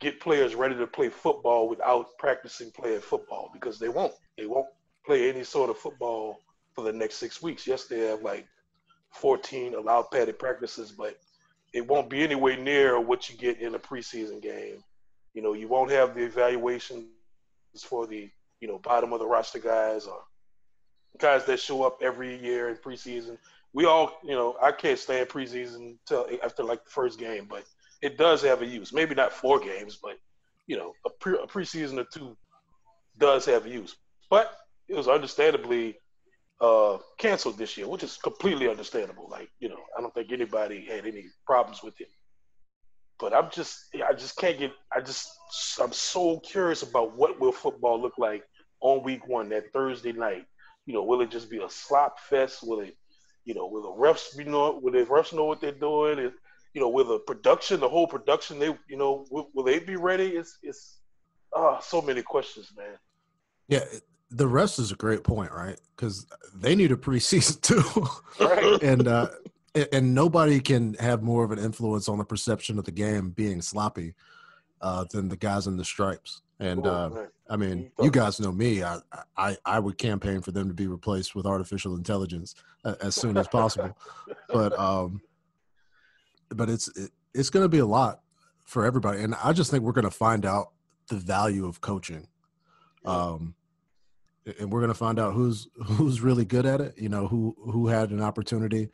get 0.00 0.20
players 0.20 0.54
ready 0.54 0.76
to 0.76 0.86
play 0.86 1.08
football 1.08 1.68
without 1.68 2.06
practicing 2.18 2.70
playing 2.70 3.00
football 3.00 3.50
because 3.52 3.78
they 3.78 3.88
won't. 3.88 4.12
They 4.36 4.46
won't 4.46 4.66
play 5.06 5.28
any 5.28 5.44
sort 5.44 5.70
of 5.70 5.78
football 5.78 6.38
for 6.74 6.84
the 6.84 6.92
next 6.92 7.16
six 7.16 7.42
weeks. 7.42 7.66
Yes, 7.66 7.86
they 7.86 8.00
have 8.00 8.22
like 8.22 8.46
14 9.14 9.74
allowed 9.74 10.10
padded 10.12 10.38
practices, 10.38 10.92
but 10.92 11.18
it 11.72 11.86
won't 11.86 12.10
be 12.10 12.22
anywhere 12.22 12.56
near 12.56 13.00
what 13.00 13.28
you 13.28 13.36
get 13.36 13.60
in 13.60 13.74
a 13.74 13.78
preseason 13.78 14.40
game. 14.40 14.82
You 15.34 15.42
know, 15.42 15.54
you 15.54 15.68
won't 15.68 15.90
have 15.90 16.14
the 16.14 16.24
evaluations 16.24 17.06
for 17.84 18.06
the, 18.06 18.30
you 18.60 18.68
know, 18.68 18.78
bottom 18.78 19.12
of 19.12 19.20
the 19.20 19.26
roster 19.26 19.58
guys 19.58 20.06
or 20.06 20.20
guys 21.18 21.44
that 21.46 21.60
show 21.60 21.82
up 21.82 22.00
every 22.02 22.42
year 22.42 22.68
in 22.68 22.76
preseason. 22.76 23.38
We 23.72 23.86
all, 23.86 24.18
you 24.24 24.32
know, 24.32 24.56
I 24.62 24.72
can't 24.72 24.98
stand 24.98 25.28
preseason 25.28 25.96
until 26.00 26.28
after 26.42 26.62
like 26.62 26.84
the 26.84 26.90
first 26.90 27.18
game, 27.18 27.46
but 27.48 27.64
it 28.02 28.16
does 28.16 28.42
have 28.42 28.62
a 28.62 28.66
use. 28.66 28.92
Maybe 28.92 29.14
not 29.14 29.32
four 29.32 29.58
games, 29.60 29.98
but 30.02 30.18
you 30.66 30.76
know, 30.76 30.92
a, 31.06 31.10
pre, 31.10 31.34
a 31.34 31.46
preseason 31.46 31.98
or 31.98 32.06
two 32.12 32.36
does 33.18 33.44
have 33.46 33.66
a 33.66 33.68
use. 33.68 33.96
But 34.30 34.52
it 34.88 34.96
was 34.96 35.08
understandably 35.08 35.98
uh, 36.60 36.98
canceled 37.18 37.58
this 37.58 37.76
year, 37.76 37.88
which 37.88 38.02
is 38.02 38.16
completely 38.16 38.68
understandable. 38.68 39.28
Like, 39.30 39.48
you 39.60 39.68
know, 39.68 39.80
I 39.96 40.00
don't 40.00 40.12
think 40.14 40.32
anybody 40.32 40.84
had 40.84 41.06
any 41.06 41.26
problems 41.46 41.82
with 41.82 42.00
it. 42.00 42.08
But 43.18 43.34
I'm 43.34 43.50
just, 43.50 43.86
I 44.08 44.12
just 44.12 44.36
can't 44.36 44.58
get. 44.58 44.72
I 44.94 45.00
just, 45.00 45.28
I'm 45.82 45.92
so 45.92 46.38
curious 46.38 46.82
about 46.82 47.16
what 47.16 47.40
will 47.40 47.52
football 47.52 48.00
look 48.00 48.16
like 48.16 48.44
on 48.80 49.02
week 49.02 49.26
one, 49.26 49.48
that 49.48 49.72
Thursday 49.72 50.12
night. 50.12 50.46
You 50.88 50.94
know, 50.94 51.02
will 51.02 51.20
it 51.20 51.30
just 51.30 51.50
be 51.50 51.58
a 51.58 51.68
slop 51.68 52.18
fest? 52.18 52.66
Will 52.66 52.80
it, 52.80 52.96
you 53.44 53.54
know, 53.54 53.66
will 53.66 53.82
the 53.82 54.02
refs 54.02 54.34
be 54.34 54.44
know? 54.44 54.80
Will 54.82 54.90
the 54.90 55.04
refs 55.04 55.34
know 55.34 55.44
what 55.44 55.60
they're 55.60 55.70
doing? 55.70 56.18
Is, 56.18 56.32
you 56.72 56.80
know, 56.80 56.88
will 56.88 57.04
the 57.04 57.18
production, 57.18 57.78
the 57.78 57.88
whole 57.88 58.06
production, 58.06 58.58
they, 58.58 58.74
you 58.88 58.96
know, 58.96 59.26
will, 59.30 59.50
will 59.52 59.64
they 59.64 59.80
be 59.80 59.96
ready? 59.96 60.28
It's, 60.28 60.56
it's, 60.62 60.96
ah, 61.54 61.78
so 61.80 62.00
many 62.00 62.22
questions, 62.22 62.72
man. 62.74 62.96
Yeah, 63.68 63.84
the 64.30 64.48
rest 64.48 64.78
is 64.78 64.90
a 64.90 64.96
great 64.96 65.24
point, 65.24 65.52
right? 65.52 65.78
Because 65.94 66.26
they 66.54 66.74
need 66.74 66.90
a 66.90 66.96
preseason 66.96 67.60
too. 68.38 68.42
Right. 68.42 68.82
and 68.82 69.06
uh 69.06 69.28
and 69.92 70.14
nobody 70.14 70.58
can 70.58 70.94
have 70.94 71.22
more 71.22 71.44
of 71.44 71.52
an 71.52 71.58
influence 71.58 72.08
on 72.08 72.16
the 72.16 72.24
perception 72.24 72.78
of 72.78 72.86
the 72.86 72.90
game 72.90 73.28
being 73.28 73.60
sloppy 73.60 74.14
uh 74.80 75.04
than 75.10 75.28
the 75.28 75.36
guys 75.36 75.66
in 75.66 75.76
the 75.76 75.84
stripes 75.84 76.40
and 76.60 76.86
uh 76.86 77.10
i 77.48 77.56
mean 77.56 77.90
You 77.98 78.04
you 78.06 78.10
guys 78.10 78.40
know 78.40 78.52
me. 78.52 78.82
I 78.82 78.98
i 79.36 79.56
i 79.64 79.78
would 79.78 79.98
campaign 79.98 80.40
for 80.40 80.52
them 80.52 80.68
to 80.68 80.74
be 80.74 80.86
replaced 80.86 81.34
with 81.34 81.46
artificial 81.46 81.96
intelligence 81.96 82.54
uh, 82.84 82.94
as 83.00 83.14
soon 83.14 83.36
as 83.36 83.48
possible. 83.48 83.96
But 84.48 84.78
um 84.78 85.20
but 86.50 86.68
it's 86.68 86.88
it, 86.96 87.10
it's 87.34 87.50
going 87.50 87.64
to 87.64 87.68
be 87.68 87.78
a 87.78 87.86
lot 87.86 88.20
for 88.64 88.84
everybody. 88.84 89.22
And 89.22 89.34
i 89.42 89.52
just 89.52 89.70
think 89.70 89.84
we're 89.84 89.92
going 89.92 90.04
to 90.04 90.10
find 90.10 90.44
out 90.44 90.72
the 91.08 91.16
value 91.16 91.66
of 91.66 91.80
coaching. 91.80 92.26
Um 93.04 93.54
and 94.58 94.72
we're 94.72 94.80
going 94.80 94.88
to 94.92 94.94
find 94.98 95.18
out 95.18 95.34
who's 95.34 95.68
who's 95.84 96.20
really 96.20 96.44
good 96.44 96.66
at 96.66 96.80
it. 96.80 96.94
You 96.96 97.08
know, 97.08 97.26
who 97.28 97.54
who 97.58 97.86
had 97.88 98.10
an 98.10 98.22
opportunity 98.22 98.88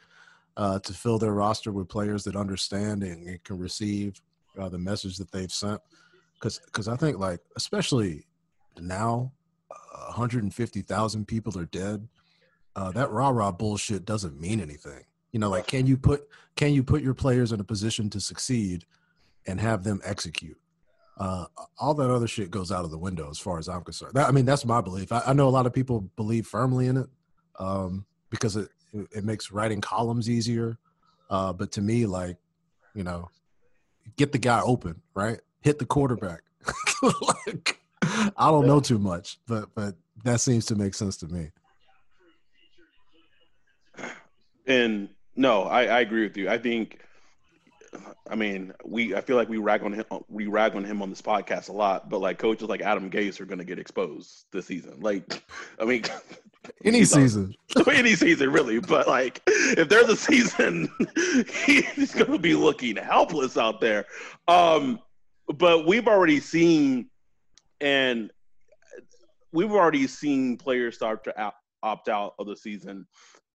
uh, 0.57 0.79
to 0.81 0.93
fill 0.93 1.19
their 1.19 1.33
roster 1.33 1.73
with 1.73 1.89
players 1.89 2.25
that 2.25 2.37
understand 2.37 3.03
and, 3.03 3.27
and 3.29 3.43
can 3.45 3.59
receive 3.59 4.21
uh, 4.59 4.69
the 4.69 4.79
message 4.79 5.17
that 5.17 5.31
they've 5.33 5.51
sent. 5.53 5.81
Because 6.45 6.61
because 6.67 6.89
I 6.89 6.97
think 6.97 7.19
like 7.19 7.41
especially 7.57 8.27
now, 8.79 9.33
uh, 9.71 10.05
150,000 10.09 11.27
people 11.27 11.59
are 11.59 11.65
dead. 11.65 12.07
Uh, 12.77 12.91
that 12.91 13.11
rah 13.11 13.31
rah 13.31 13.51
bullshit 13.51 14.05
doesn't 14.05 14.39
mean 14.39 14.61
anything. 14.61 15.05
You 15.33 15.41
know, 15.41 15.49
like 15.49 15.67
can 15.67 15.87
you 15.87 15.97
put 15.97 16.29
can 16.55 16.75
you 16.75 16.85
put 16.85 17.03
your 17.03 17.15
players 17.15 17.53
in 17.53 17.61
a 17.61 17.65
position 17.65 18.11
to 18.11 18.21
succeed 18.21 18.85
and 19.47 19.59
have 19.59 19.85
them 19.85 20.03
execute? 20.05 20.59
uh, 21.19 21.47
all 21.79 21.95
that 21.95 22.11
other 22.11 22.27
shit 22.27 22.51
goes 22.51 22.73
out 22.73 22.85
of 22.85 22.91
the 22.91 22.99
window 22.99 23.31
as 23.31 23.39
far 23.39 23.59
as 23.59 23.69
I'm 23.69 23.83
concerned. 23.83 24.15
That, 24.15 24.29
I 24.29 24.33
mean, 24.33 24.45
that's 24.45 24.65
my 24.65 24.81
belief. 24.81 25.13
I, 25.13 25.23
I, 25.27 25.33
know 25.33 25.47
a 25.47 25.51
lot 25.51 25.67
of 25.67 25.73
people 25.73 26.11
believe 26.17 26.47
firmly 26.47 26.89
in 26.89 26.97
it 26.97 27.07
um, 27.59 28.05
because 28.31 28.57
it 28.57 28.69
it 28.93 29.25
makes 29.25 29.53
writing 29.53 29.81
columns 29.81 30.29
easier. 30.29 30.79
Uh, 31.31 31.53
but 31.53 31.73
to 31.73 31.81
me, 31.81 32.07
like, 32.07 32.37
you 32.95 33.03
know, 33.03 33.29
get 34.17 34.33
the 34.33 34.39
guy 34.39 34.61
open, 34.61 35.01
right? 35.15 35.41
Hit 35.65 35.79
the 35.79 35.87
quarterback. 35.87 36.43
like, 37.03 37.81
I 38.37 38.51
don't 38.51 38.67
know 38.67 38.81
too 38.81 38.99
much, 38.99 39.39
but 39.49 39.75
but 39.75 39.95
that 40.23 40.41
seems 40.41 40.67
to 40.67 40.75
make 40.75 40.95
sense 40.95 41.17
to 41.17 41.27
me. 41.27 41.51
And 44.67 45.09
no, 45.37 45.63
I, 45.63 45.85
I 45.85 46.01
agree 46.01 46.23
with 46.23 46.37
you. 46.37 46.51
I 46.51 46.59
think 46.59 47.01
I 48.31 48.37
mean, 48.37 48.73
we 48.85 49.15
I 49.15 49.21
feel 49.21 49.37
like 49.37 49.49
we 49.49 49.59
rag 49.59 49.83
on 49.83 49.93
him 49.93 50.05
we 50.29 50.47
rag 50.47 50.75
on 50.75 50.85
him 50.85 51.03
on 51.03 51.11
this 51.11 51.21
podcast 51.21 51.69
a 51.69 51.73
lot, 51.73 52.09
but 52.09 52.21
like 52.21 52.39
coaches 52.39 52.69
like 52.69 52.81
Adam 52.81 53.11
Gase 53.11 53.41
are 53.41 53.45
going 53.45 53.59
to 53.59 53.65
get 53.65 53.79
exposed 53.79 54.47
this 54.51 54.67
season. 54.67 55.01
Like, 55.01 55.43
I 55.81 55.85
mean, 55.85 56.05
any 56.85 57.05
season, 57.05 57.55
any 57.91 58.15
season 58.15 58.51
really. 58.51 58.81
But 58.81 59.09
like, 59.09 59.43
if 59.47 59.89
there's 59.89 60.09
a 60.09 60.17
season, 60.17 60.91
he's 61.65 62.15
going 62.15 62.33
to 62.33 62.39
be 62.39 62.55
looking 62.55 62.97
helpless 62.97 63.59
out 63.59 63.81
there. 63.81 64.07
Um, 64.49 65.01
but 65.47 65.87
we've 65.87 66.09
already 66.09 66.41
seen, 66.41 67.09
and 67.81 68.31
we've 69.53 69.73
already 69.73 70.07
seen 70.07 70.57
players 70.57 70.97
start 70.97 71.25
to 71.25 71.53
opt 71.83 72.09
out 72.09 72.35
of 72.39 72.47
the 72.47 72.57
season, 72.57 73.07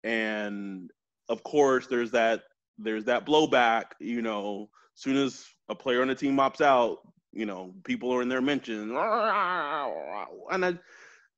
and 0.04 0.92
of 1.30 1.44
course, 1.44 1.88
there's 1.88 2.12
that 2.12 2.44
there's 2.78 3.06
that 3.06 3.26
blowback. 3.26 3.86
You 4.00 4.22
know, 4.22 4.70
as 4.96 5.02
soon 5.02 5.18
as 5.18 5.46
a 5.70 5.76
player 5.76 6.02
on 6.02 6.08
the 6.08 6.16
team 6.16 6.38
opts 6.38 6.62
out, 6.62 7.00
you 7.34 7.46
know, 7.46 7.74
people 7.84 8.12
are 8.14 8.22
in 8.22 8.30
their 8.30 8.42
mentions, 8.42 8.90
and 8.90 8.98
I, 8.98 10.74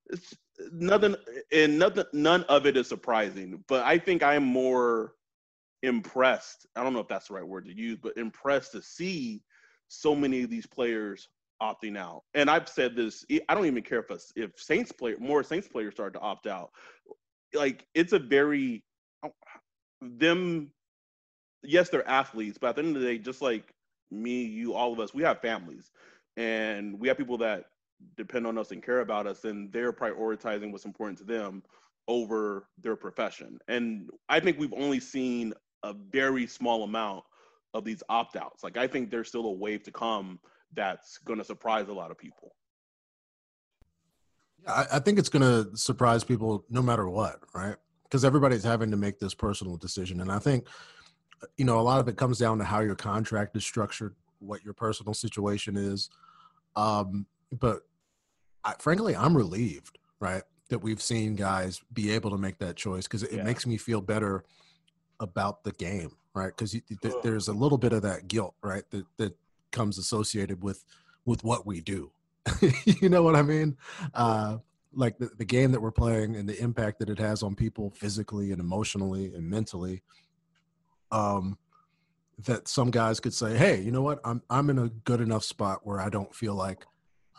it's 0.09 0.35
nothing, 0.71 1.15
and 1.51 1.79
nothing, 1.79 2.05
none 2.13 2.43
of 2.43 2.65
it 2.65 2.77
is 2.77 2.87
surprising. 2.87 3.63
But 3.67 3.85
I 3.85 3.97
think 3.97 4.23
I'm 4.23 4.43
more 4.43 5.13
impressed. 5.83 6.65
I 6.75 6.83
don't 6.83 6.93
know 6.93 6.99
if 6.99 7.07
that's 7.07 7.27
the 7.27 7.35
right 7.35 7.47
word 7.47 7.65
to 7.65 7.75
use, 7.75 7.97
but 8.01 8.17
impressed 8.17 8.71
to 8.73 8.81
see 8.81 9.41
so 9.87 10.15
many 10.15 10.43
of 10.43 10.49
these 10.49 10.65
players 10.65 11.29
opting 11.61 11.97
out. 11.97 12.23
And 12.33 12.49
I've 12.49 12.69
said 12.69 12.95
this. 12.95 13.25
I 13.49 13.53
don't 13.55 13.65
even 13.65 13.83
care 13.83 13.99
if 13.99 14.09
a, 14.09 14.19
if 14.35 14.59
Saints 14.59 14.91
player 14.91 15.15
more 15.19 15.43
Saints 15.43 15.67
players 15.67 15.93
start 15.93 16.13
to 16.13 16.19
opt 16.19 16.47
out. 16.47 16.71
Like 17.53 17.87
it's 17.95 18.13
a 18.13 18.19
very 18.19 18.83
oh, 19.23 19.31
them 20.01 20.71
yes, 21.63 21.89
they're 21.89 22.07
athletes, 22.07 22.57
but 22.57 22.69
at 22.69 22.75
the 22.75 22.83
end 22.83 22.95
of 22.95 23.01
the 23.01 23.07
day, 23.07 23.17
just 23.17 23.41
like 23.41 23.73
me, 24.11 24.43
you, 24.43 24.73
all 24.73 24.93
of 24.93 24.99
us, 24.99 25.13
we 25.13 25.23
have 25.23 25.41
families, 25.41 25.91
and 26.37 26.99
we 26.99 27.07
have 27.07 27.17
people 27.17 27.37
that 27.37 27.65
depend 28.15 28.47
on 28.47 28.57
us 28.57 28.71
and 28.71 28.83
care 28.83 29.01
about 29.01 29.27
us, 29.27 29.43
and 29.43 29.71
they're 29.71 29.93
prioritizing 29.93 30.71
what's 30.71 30.85
important 30.85 31.17
to 31.17 31.23
them 31.23 31.63
over 32.07 32.67
their 32.81 32.95
profession. 32.95 33.59
And 33.67 34.09
I 34.29 34.39
think 34.39 34.57
we've 34.57 34.73
only 34.73 34.99
seen 34.99 35.53
a 35.83 35.93
very 35.93 36.47
small 36.47 36.83
amount 36.83 37.23
of 37.77 37.85
these 37.85 38.03
opt 38.09 38.35
outs. 38.35 38.63
Like 38.63 38.77
I 38.77 38.87
think 38.87 39.09
there's 39.09 39.27
still 39.27 39.45
a 39.45 39.51
wave 39.51 39.83
to 39.83 39.91
come 39.91 40.39
that's 40.73 41.17
going 41.19 41.39
to 41.39 41.45
surprise 41.45 41.87
a 41.87 41.93
lot 41.93 42.11
of 42.11 42.17
people. 42.17 42.53
I, 44.67 44.85
I 44.93 44.99
think 44.99 45.19
it's 45.19 45.29
going 45.29 45.43
to 45.43 45.75
surprise 45.77 46.23
people 46.23 46.65
no 46.69 46.81
matter 46.81 47.07
what, 47.07 47.39
right? 47.53 47.75
Because 48.03 48.25
everybody's 48.25 48.63
having 48.63 48.91
to 48.91 48.97
make 48.97 49.19
this 49.19 49.33
personal 49.33 49.77
decision, 49.77 50.21
and 50.21 50.31
I 50.31 50.39
think 50.39 50.67
you 51.57 51.65
know, 51.65 51.79
a 51.79 51.81
lot 51.81 51.99
of 51.99 52.07
it 52.07 52.17
comes 52.17 52.37
down 52.37 52.57
to 52.59 52.63
how 52.63 52.79
your 52.79 52.95
contract 52.95 53.55
is 53.55 53.63
structured, 53.63 54.15
what 54.39 54.63
your 54.63 54.73
personal 54.73 55.13
situation 55.13 55.77
is. 55.77 56.09
Um, 56.75 57.25
but 57.51 57.81
I, 58.63 58.73
frankly, 58.79 59.15
I'm 59.15 59.35
relieved, 59.35 59.97
right, 60.19 60.43
that 60.69 60.79
we've 60.79 61.01
seen 61.01 61.35
guys 61.35 61.81
be 61.93 62.11
able 62.11 62.31
to 62.31 62.37
make 62.37 62.57
that 62.59 62.75
choice 62.75 63.03
because 63.03 63.23
it, 63.23 63.31
yeah. 63.31 63.39
it, 63.39 63.45
makes 63.45 63.65
me 63.65 63.77
feel 63.77 64.01
better 64.01 64.43
about 65.19 65.63
the 65.63 65.71
game, 65.73 66.11
right? 66.37 66.53
Because 66.55 66.71
th- 66.71 67.15
there's 67.23 67.47
a 67.47 67.53
little 67.53 67.77
bit 67.77 67.93
of 67.93 68.01
that 68.03 68.27
guilt, 68.27 68.55
right, 68.61 68.83
that 68.91 69.05
that 69.17 69.37
comes 69.71 69.97
associated 69.97 70.63
with 70.63 70.83
with 71.25 71.43
what 71.43 71.65
we 71.65 71.81
do. 71.81 72.11
you 72.85 73.09
know 73.09 73.23
what 73.23 73.35
I 73.35 73.41
mean? 73.41 73.77
Uh, 74.13 74.57
like 74.93 75.17
the, 75.17 75.29
the 75.37 75.45
game 75.45 75.71
that 75.71 75.81
we're 75.81 75.91
playing 75.91 76.35
and 76.35 76.47
the 76.47 76.59
impact 76.59 76.99
that 76.99 77.09
it 77.09 77.19
has 77.19 77.43
on 77.43 77.55
people 77.55 77.91
physically 77.91 78.51
and 78.51 78.61
emotionally 78.61 79.33
and 79.33 79.47
mentally 79.49 80.01
um, 81.11 81.57
that 82.45 82.67
some 82.67 82.91
guys 82.91 83.19
could 83.19 83.33
say, 83.33 83.57
"Hey, 83.57 83.81
you 83.81 83.91
know 83.91 84.01
what? 84.01 84.19
I'm 84.23 84.41
I'm 84.49 84.69
in 84.69 84.79
a 84.79 84.89
good 84.89 85.21
enough 85.21 85.43
spot 85.43 85.81
where 85.83 85.99
I 85.99 86.09
don't 86.09 86.33
feel 86.33 86.55
like 86.55 86.85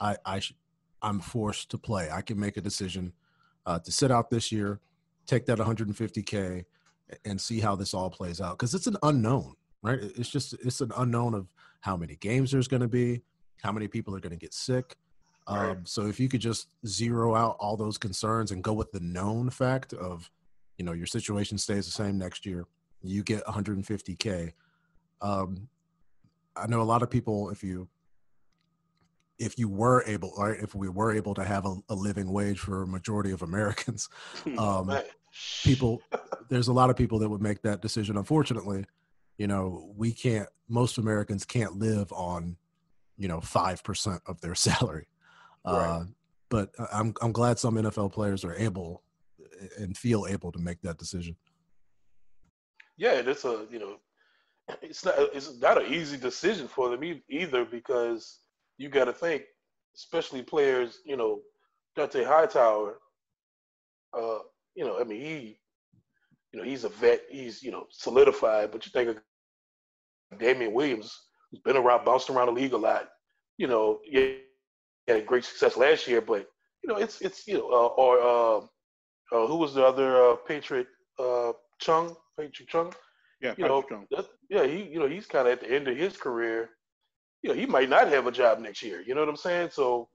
I 0.01 0.17
I 0.25 0.41
sh- 0.41 0.55
I'm 1.03 1.21
forced 1.21 1.71
to 1.71 1.79
play. 1.79 2.11
I 2.11 2.23
can 2.23 2.39
make 2.39 2.57
a 2.57 2.61
decision 2.61 3.13
uh, 3.67 3.79
to 3.79 3.93
sit 3.93 4.11
out 4.11 4.31
this 4.31 4.51
year, 4.51 4.81
take 5.27 5.47
that 5.47 5.59
150k, 5.59 6.65
and 7.25 7.41
see 7.41 7.61
how 7.61 7.75
this 7.75 7.95
all 7.95 8.11
plays 8.11 8.41
out 8.41 8.59
because 8.59 8.75
it's 8.75 8.87
an 8.87 8.97
unknown, 9.03 9.55
right? 9.83 9.99
It's 10.01 10.29
just 10.29 10.55
it's 10.65 10.81
an 10.81 10.93
unknown 10.97 11.35
of 11.35 11.47
how 11.81 11.97
many 11.97 12.17
games 12.17 12.51
there's 12.51 12.69
going 12.69 12.83
to 12.83 12.89
be, 12.89 13.23
how 13.63 13.73
many 13.73 13.89
people 13.89 14.15
are 14.15 14.21
going 14.21 14.33
to 14.33 14.39
get 14.39 14.55
sick. 14.55 14.97
Right. 15.49 15.71
Um, 15.71 15.87
so 15.87 16.07
if 16.07 16.21
you 16.21 16.29
could 16.29 16.41
just 16.41 16.69
zero 16.87 17.35
out 17.35 17.57
all 17.59 17.77
those 17.77 17.97
concerns 17.97 18.51
and 18.51 18.63
go 18.63 18.75
with 18.75 18.93
the 18.93 19.01
known 19.01 19.49
fact 19.49 19.95
of, 19.95 20.31
you 20.77 20.85
know, 20.85 20.93
your 20.93 21.07
situation 21.07 21.57
stays 21.57 21.87
the 21.87 21.93
same 21.93 22.19
next 22.19 22.45
year 22.45 22.67
you 23.03 23.23
get 23.23 23.45
150k. 23.45 24.53
Um, 25.21 25.69
I 26.57 26.67
know 26.67 26.81
a 26.81 26.83
lot 26.83 27.03
of 27.03 27.11
people. 27.11 27.51
If 27.51 27.63
you 27.63 27.89
if 29.39 29.59
you 29.59 29.69
were 29.69 30.03
able, 30.05 30.33
right, 30.37 30.59
if 30.61 30.75
we 30.75 30.89
were 30.89 31.15
able 31.15 31.35
to 31.35 31.45
have 31.45 31.65
a, 31.65 31.77
a 31.89 31.95
living 31.95 32.33
wage 32.33 32.59
for 32.59 32.83
a 32.83 32.87
majority 32.87 33.31
of 33.31 33.43
Americans, 33.43 34.09
um, 34.59 34.99
people, 35.65 36.03
there's 36.49 36.69
a 36.69 36.73
lot 36.73 36.91
of 36.91 36.97
people 36.97 37.19
that 37.21 37.29
would 37.29 37.43
make 37.43 37.63
that 37.63 37.83
decision. 37.83 38.17
Unfortunately, 38.17 38.85
you 39.37 39.47
know, 39.47 39.93
we 39.97 40.13
can't. 40.13 40.49
Most 40.69 40.99
Americans 40.99 41.45
can't 41.45 41.79
live 41.79 42.13
on, 42.13 42.57
you 43.17 43.29
know, 43.29 43.41
five 43.41 43.83
percent 43.83 44.21
of 44.27 44.41
their 44.41 44.55
salary. 44.67 45.09
Right. 45.65 45.75
Uh, 45.75 46.05
but 46.49 46.71
I'm 46.93 47.15
I'm 47.21 47.33
glad 47.33 47.59
some 47.59 47.75
NFL 47.75 48.13
players 48.13 48.45
are 48.45 48.55
able 48.55 49.03
and 49.79 49.97
feel 49.97 50.27
able 50.27 50.53
to 50.53 50.59
make 50.59 50.81
that 50.83 50.99
decision 50.99 51.37
yeah, 52.99 53.13
it's 53.13 53.45
a 53.45 53.65
you 53.71 53.79
know, 53.79 53.97
it's 54.83 55.05
not 55.05 55.15
it's 55.19 55.59
not 55.59 55.83
an 55.83 55.93
easy 55.93 56.19
decision 56.19 56.69
for 56.69 56.91
them 56.91 57.23
either 57.31 57.65
because 57.65 58.41
you 58.77 58.89
got 58.89 59.07
to 59.07 59.13
think, 59.13 59.45
especially 59.97 60.43
players, 60.43 60.99
you 61.07 61.17
know, 61.17 61.41
Dont'a 61.97 62.27
Hightower. 62.27 62.99
Uh, 64.13 64.39
you 64.79 64.85
know, 64.85 65.01
I 65.01 65.03
mean, 65.03 65.21
he, 65.21 65.59
you 66.53 66.61
know, 66.61 66.65
he's 66.65 66.85
a 66.85 66.89
vet. 66.89 67.23
He's 67.29 67.65
you 67.65 67.73
know 67.73 67.87
solidified. 67.91 68.71
But 68.71 68.87
you 68.87 68.93
think 68.93 69.09
of 69.11 70.39
Damien 70.39 70.73
Williams, 70.73 71.13
who's 71.51 71.61
been 71.61 71.77
around, 71.77 72.05
bounced 72.05 72.31
around 72.31 72.47
the 72.47 72.53
league 72.53 72.75
a 72.75 72.77
lot. 72.77 73.09
You 73.57 73.67
know, 73.67 73.99
yeah, 74.09 74.35
had 75.09 75.17
a 75.17 75.23
great 75.23 75.45
success 75.45 75.77
last 75.77 76.07
year, 76.07 76.21
but 76.21 76.47
you 76.85 76.89
know, 76.89 76.97
it's 76.97 77.21
it's 77.21 77.49
you 77.49 77.55
know, 77.55 77.69
uh, 77.69 77.87
or 77.87 78.21
uh, 78.21 78.59
uh, 79.37 79.47
who 79.49 79.57
was 79.57 79.75
the 79.75 79.85
other 79.85 80.31
uh, 80.31 80.37
Patriot? 80.37 80.87
Uh, 81.19 81.53
Chung, 81.81 82.15
Patrick 82.39 82.69
Chung. 82.69 82.95
Yeah, 83.43 83.55
you 83.59 83.65
know, 83.65 83.83
Chung. 83.83 84.07
yeah, 84.49 84.65
he 84.65 84.85
you 84.85 85.01
know 85.01 85.09
he's 85.09 85.27
kind 85.27 85.49
of 85.49 85.55
at 85.55 85.61
the 85.61 85.75
end 85.75 85.89
of 85.89 85.97
his 85.97 86.17
career. 86.17 86.71
You 87.43 87.51
know, 87.51 87.57
he 87.57 87.67
might 87.67 87.89
not 87.89 88.07
have 88.07 88.29
a 88.29 88.33
job 88.33 88.61
next 88.61 88.85
year. 88.85 89.03
You 89.05 89.17
know 89.17 89.23
what 89.23 89.29
I'm 89.29 89.37
saying? 89.37 89.71
So 89.73 90.09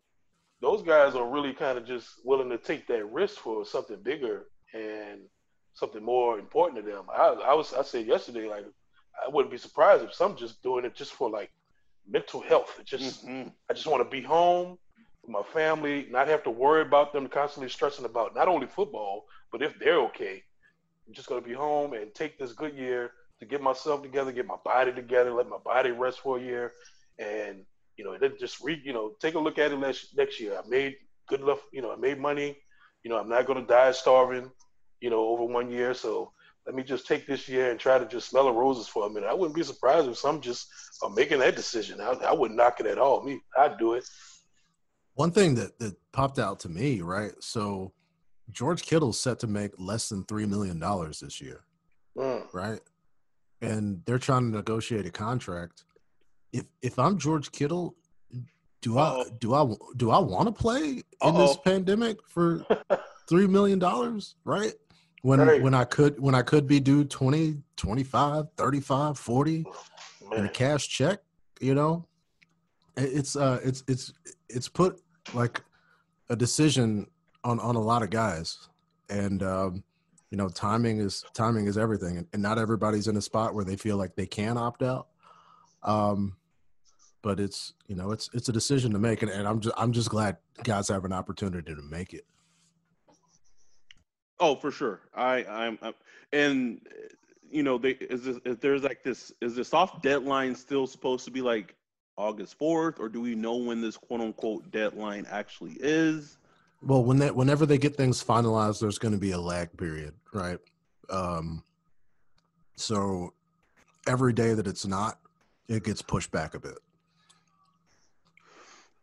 those 0.62 0.82
guys 0.84 1.16
are 1.16 1.30
really 1.30 1.52
kind 1.52 1.78
of 1.78 1.86
just 1.86 2.08
willing 2.24 2.50
to 2.50 2.58
take 2.58 2.88
that 2.88 3.12
risk 3.12 3.40
for 3.40 3.66
something 3.66 4.02
bigger 4.02 4.46
and 4.74 5.22
something 5.74 6.04
more 6.04 6.40
important 6.40 6.84
to 6.84 6.92
them. 6.92 7.06
I, 7.12 7.28
I 7.48 7.54
was 7.54 7.74
I 7.74 7.84
said 7.84 8.06
yesterday 8.08 8.48
like 8.48 8.66
I 9.26 9.30
wouldn't 9.30 9.52
be 9.52 9.58
surprised 9.58 10.04
if 10.04 10.14
some 10.14 10.36
just 10.36 10.62
doing 10.64 10.86
it 10.86 10.96
just 10.96 11.14
for 11.14 11.30
like 11.30 11.52
mental 12.08 12.42
health. 12.42 12.78
It 12.80 12.86
just 12.86 13.26
mm-hmm. 13.26 13.50
I 13.70 13.74
just 13.74 13.88
want 13.88 14.04
to 14.04 14.10
be 14.10 14.22
home 14.22 14.78
with 15.22 15.32
my 15.32 15.44
family, 15.54 16.08
not 16.12 16.28
have 16.28 16.44
to 16.44 16.52
worry 16.52 16.82
about 16.82 17.14
them 17.14 17.28
constantly 17.28 17.70
stressing 17.70 18.06
about 18.06 18.36
not 18.36 18.48
only 18.48 18.68
football, 18.68 19.26
but 19.52 19.62
if 19.62 19.78
they're 19.80 20.02
okay. 20.02 20.44
I'm 21.08 21.14
just 21.14 21.28
gonna 21.28 21.42
be 21.42 21.54
home 21.54 21.94
and 21.94 22.14
take 22.14 22.38
this 22.38 22.54
good 22.54 22.76
year 22.76 23.12
to 23.40 23.46
get 23.46 23.62
myself 23.62 24.02
together, 24.02 24.32
get 24.32 24.48
my 24.48 24.58
body 24.64 24.94
together, 24.94 25.34
let 25.34 25.50
my 25.50 25.58
body 25.58 25.92
rest 25.92 26.22
for 26.22 26.38
a 26.38 26.42
year, 26.42 26.74
and 27.20 27.66
you 27.98 28.06
know, 28.06 28.18
then 28.18 28.34
just 28.40 28.62
re, 28.64 28.82
you 28.84 28.94
know, 28.94 29.14
take 29.20 29.36
a 29.36 29.40
look 29.40 29.60
at 29.60 29.72
it 29.72 29.80
next 29.80 30.16
next 30.18 30.40
year. 30.40 30.58
I 30.58 30.68
made 30.68 30.96
good 31.28 31.42
enough, 31.42 31.60
you 31.72 31.82
know, 31.82 31.92
I 31.92 31.96
made 31.96 32.20
money, 32.20 32.58
You 33.04 33.10
know, 33.10 33.18
I'm 33.18 33.30
not 33.30 33.48
to 33.48 33.62
die 33.62 33.92
starving. 33.92 34.50
You 35.04 35.10
know, 35.10 35.20
over 35.32 35.44
one 35.44 35.70
year, 35.70 35.94
so 35.94 36.32
let 36.66 36.76
me 36.76 36.82
just 36.84 37.06
take 37.06 37.28
this 37.28 37.50
year 37.50 37.72
and 37.72 37.78
try 37.80 38.00
to 38.00 38.06
just 38.06 38.30
smell 38.30 38.46
the 38.46 38.54
roses 38.54 38.88
for 38.88 39.06
a 39.06 39.10
minute. 39.10 39.28
I 39.30 39.34
wouldn't 39.34 39.54
be 39.56 39.64
surprised 39.64 40.08
if 40.08 40.18
some 40.18 40.40
just 40.40 40.66
are 41.04 41.10
making 41.10 41.40
that 41.40 41.58
decision. 41.58 42.00
I, 42.00 42.12
I 42.32 42.34
wouldn't 42.34 42.58
knock 42.58 42.80
it 42.80 42.86
at 42.86 42.98
all. 42.98 43.22
Me, 43.22 43.42
I'd 43.58 43.78
do 43.78 43.96
it. 43.96 44.06
One 45.16 45.32
thing 45.32 45.56
that 45.56 45.78
that 45.80 45.96
popped 46.14 46.40
out 46.40 46.62
to 46.62 46.70
me, 46.70 47.02
right? 47.02 47.34
So 47.42 47.92
George 48.52 48.84
Kittle's 48.84 49.20
set 49.20 49.40
to 49.40 49.48
make 49.48 49.72
less 49.78 50.08
than 50.08 50.24
three 50.24 50.46
million 50.46 50.80
dollars 50.80 51.20
this 51.20 51.42
year, 51.42 51.66
Mm. 52.18 52.48
right? 52.54 52.80
And 53.62 54.02
they're 54.06 54.20
trying 54.20 54.50
to 54.52 54.56
negotiate 54.58 55.06
a 55.06 55.12
contract. 55.12 55.84
If 56.54 56.64
if 56.82 56.98
I'm 56.98 57.18
George 57.18 57.52
Kittle, 57.52 57.96
do 58.82 58.98
I 58.98 59.08
Uh-oh. 59.08 59.26
do 59.40 59.54
I 59.54 59.64
do 59.98 60.12
I 60.12 60.20
want 60.20 60.48
to 60.48 60.54
play 60.54 61.04
in 61.28 61.34
this 61.42 61.52
Uh-oh. 61.56 61.62
pandemic 61.66 62.18
for 62.30 62.66
three 63.30 63.48
million 63.48 63.80
dollars, 63.80 64.36
right? 64.46 64.74
When 65.24 65.40
when 65.62 65.74
I 65.74 65.86
could 65.86 66.20
when 66.20 66.36
I 66.36 66.42
could 66.42 66.68
be 66.68 66.82
due 66.82 67.06
20, 67.06 67.58
25, 67.78 68.46
35, 68.58 69.18
40 69.18 69.66
in 70.36 70.46
a 70.46 70.50
cash 70.50 70.90
check, 70.90 71.20
you 71.62 71.74
know? 71.74 72.06
It's 72.98 73.38
uh 73.38 73.60
it's 73.64 73.86
it's 73.88 74.12
it's 74.50 74.68
put 74.68 75.02
like 75.34 75.62
a 76.30 76.36
decision 76.36 77.08
on 77.46 77.62
on 77.62 77.78
a 77.78 77.82
lot 77.82 78.04
of 78.04 78.10
guys. 78.10 78.68
And 79.10 79.42
um 79.44 79.84
you 80.30 80.38
know, 80.38 80.50
timing 80.50 81.00
is 81.00 81.24
timing 81.34 81.68
is 81.68 81.78
everything 81.78 82.18
and, 82.18 82.28
and 82.34 82.42
not 82.42 82.60
everybody's 82.60 83.08
in 83.08 83.16
a 83.16 83.22
spot 83.22 83.56
where 83.56 83.64
they 83.64 83.78
feel 83.78 83.96
like 83.96 84.16
they 84.18 84.26
can 84.26 84.58
opt 84.58 84.84
out. 84.84 85.08
Um 85.84 86.36
but 87.22 87.40
it's 87.40 87.76
you 87.88 87.96
know 87.96 88.12
it's 88.12 88.30
it's 88.34 88.50
a 88.50 88.52
decision 88.52 88.92
to 88.92 89.00
make 89.00 89.22
and, 89.22 89.32
and 89.32 89.48
I'm 89.48 89.62
just 89.62 89.76
I'm 89.78 89.94
just 89.94 90.10
glad 90.10 90.36
guys 90.64 90.90
have 90.90 91.06
an 91.06 91.14
opportunity 91.14 91.74
to 91.74 91.82
make 91.82 92.14
it. 92.14 92.26
Oh, 94.44 94.56
for 94.56 94.72
sure. 94.72 95.00
I, 95.16 95.46
I'm, 95.46 95.80
I'm 95.82 95.94
and 96.34 96.82
you 97.50 97.64
know, 97.64 97.78
they 97.78 97.92
is 97.92 98.24
this 98.24 98.40
is 98.44 98.58
there's 98.58 98.84
like 98.84 99.02
this 99.02 99.32
is 99.40 99.56
the 99.56 99.64
soft 99.64 100.04
deadline 100.04 100.54
still 100.54 100.86
supposed 100.86 101.24
to 101.24 101.32
be 101.32 101.40
like 101.40 101.76
August 102.18 102.58
fourth, 102.58 103.00
or 103.00 103.08
do 103.08 103.22
we 103.22 103.36
know 103.36 103.56
when 103.56 103.80
this 103.80 103.96
quote 103.96 104.20
unquote 104.20 104.70
deadline 104.70 105.26
actually 105.32 105.78
is? 105.80 106.40
Well, 106.82 107.06
when 107.06 107.20
that 107.20 107.34
whenever 107.34 107.66
they 107.66 107.78
get 107.78 107.96
things 107.96 108.22
finalized, 108.22 108.82
there's 108.82 109.00
going 109.00 109.14
to 109.14 109.18
be 109.18 109.32
a 109.32 109.40
lag 109.40 109.78
period, 109.78 110.14
right? 110.34 110.60
Um, 111.10 111.64
so 112.76 113.32
every 114.08 114.34
day 114.34 114.54
that 114.56 114.68
it's 114.68 114.86
not, 114.86 115.20
it 115.70 115.86
gets 115.86 116.02
pushed 116.02 116.32
back 116.32 116.54
a 116.54 116.60
bit. 116.60 116.80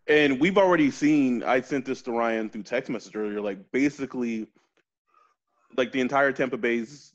And 0.07 0.39
we've 0.39 0.59
already 0.59 0.91
seen. 0.91 1.43
I 1.45 1.63
sent 1.63 1.87
this 1.87 2.03
to 2.03 2.13
Ryan 2.13 2.51
through 2.51 2.65
text 2.65 2.91
message 2.91 3.17
earlier. 3.17 3.41
Like 3.41 3.59
basically, 3.73 4.47
like 5.77 5.93
the 5.93 6.01
entire 6.01 6.33
Tampa 6.33 6.57
Bay's 6.57 7.13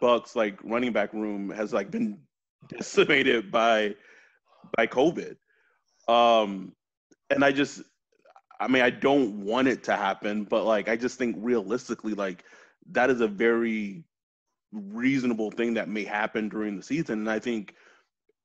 Bucks 0.00 0.34
like 0.34 0.58
running 0.64 0.92
back 0.92 1.12
room 1.12 1.50
has 1.50 1.72
like 1.72 1.90
been 1.90 2.18
decimated 2.68 3.50
by 3.50 3.94
by 4.76 4.86
COVID. 4.86 5.36
Um, 6.08 6.72
and 7.30 7.44
I 7.44 7.52
just, 7.52 7.82
I 8.60 8.68
mean, 8.68 8.82
I 8.82 8.90
don't 8.90 9.44
want 9.44 9.68
it 9.68 9.84
to 9.84 9.96
happen, 9.96 10.44
but 10.44 10.64
like 10.64 10.88
I 10.88 10.96
just 10.96 11.18
think 11.18 11.36
realistically, 11.38 12.14
like 12.14 12.44
that 12.90 13.10
is 13.10 13.20
a 13.20 13.28
very 13.28 14.04
reasonable 14.72 15.50
thing 15.50 15.74
that 15.74 15.88
may 15.88 16.04
happen 16.04 16.48
during 16.48 16.76
the 16.76 16.82
season. 16.82 17.20
And 17.20 17.30
I 17.30 17.38
think 17.38 17.74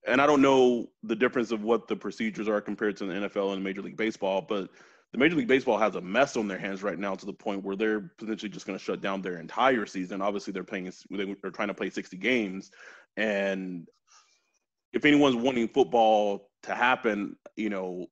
and 0.07 0.21
I 0.21 0.25
don't 0.25 0.41
know 0.41 0.89
the 1.03 1.15
difference 1.15 1.51
of 1.51 1.63
what 1.63 1.87
the 1.87 1.95
procedures 1.95 2.47
are 2.47 2.61
compared 2.61 2.97
to 2.97 3.05
the 3.05 3.13
NFL 3.13 3.53
and 3.53 3.63
Major 3.63 3.81
League 3.81 3.97
Baseball, 3.97 4.41
but 4.41 4.69
the 5.11 5.17
Major 5.17 5.35
League 5.35 5.47
Baseball 5.47 5.77
has 5.77 5.95
a 5.95 6.01
mess 6.01 6.37
on 6.37 6.47
their 6.47 6.59
hands 6.59 6.83
right 6.83 6.99
now 6.99 7.15
to 7.15 7.25
the 7.25 7.33
point 7.33 7.63
where 7.63 7.75
they're 7.75 8.11
potentially 8.17 8.49
just 8.49 8.67
going 8.67 8.77
to 8.77 8.83
shut 8.83 9.01
down 9.01 9.21
their 9.21 9.39
entire 9.39 9.85
season. 9.85 10.21
Obviously, 10.21 10.53
they're 10.53 10.63
playing, 10.63 10.91
they're 11.09 11.51
trying 11.51 11.67
to 11.69 11.73
play 11.73 11.89
60 11.89 12.17
games, 12.17 12.69
and 13.17 13.87
if 14.93 15.05
anyone's 15.05 15.35
wanting 15.35 15.67
football 15.67 16.49
to 16.63 16.75
happen, 16.75 17.35
you 17.55 17.69
know, 17.69 18.07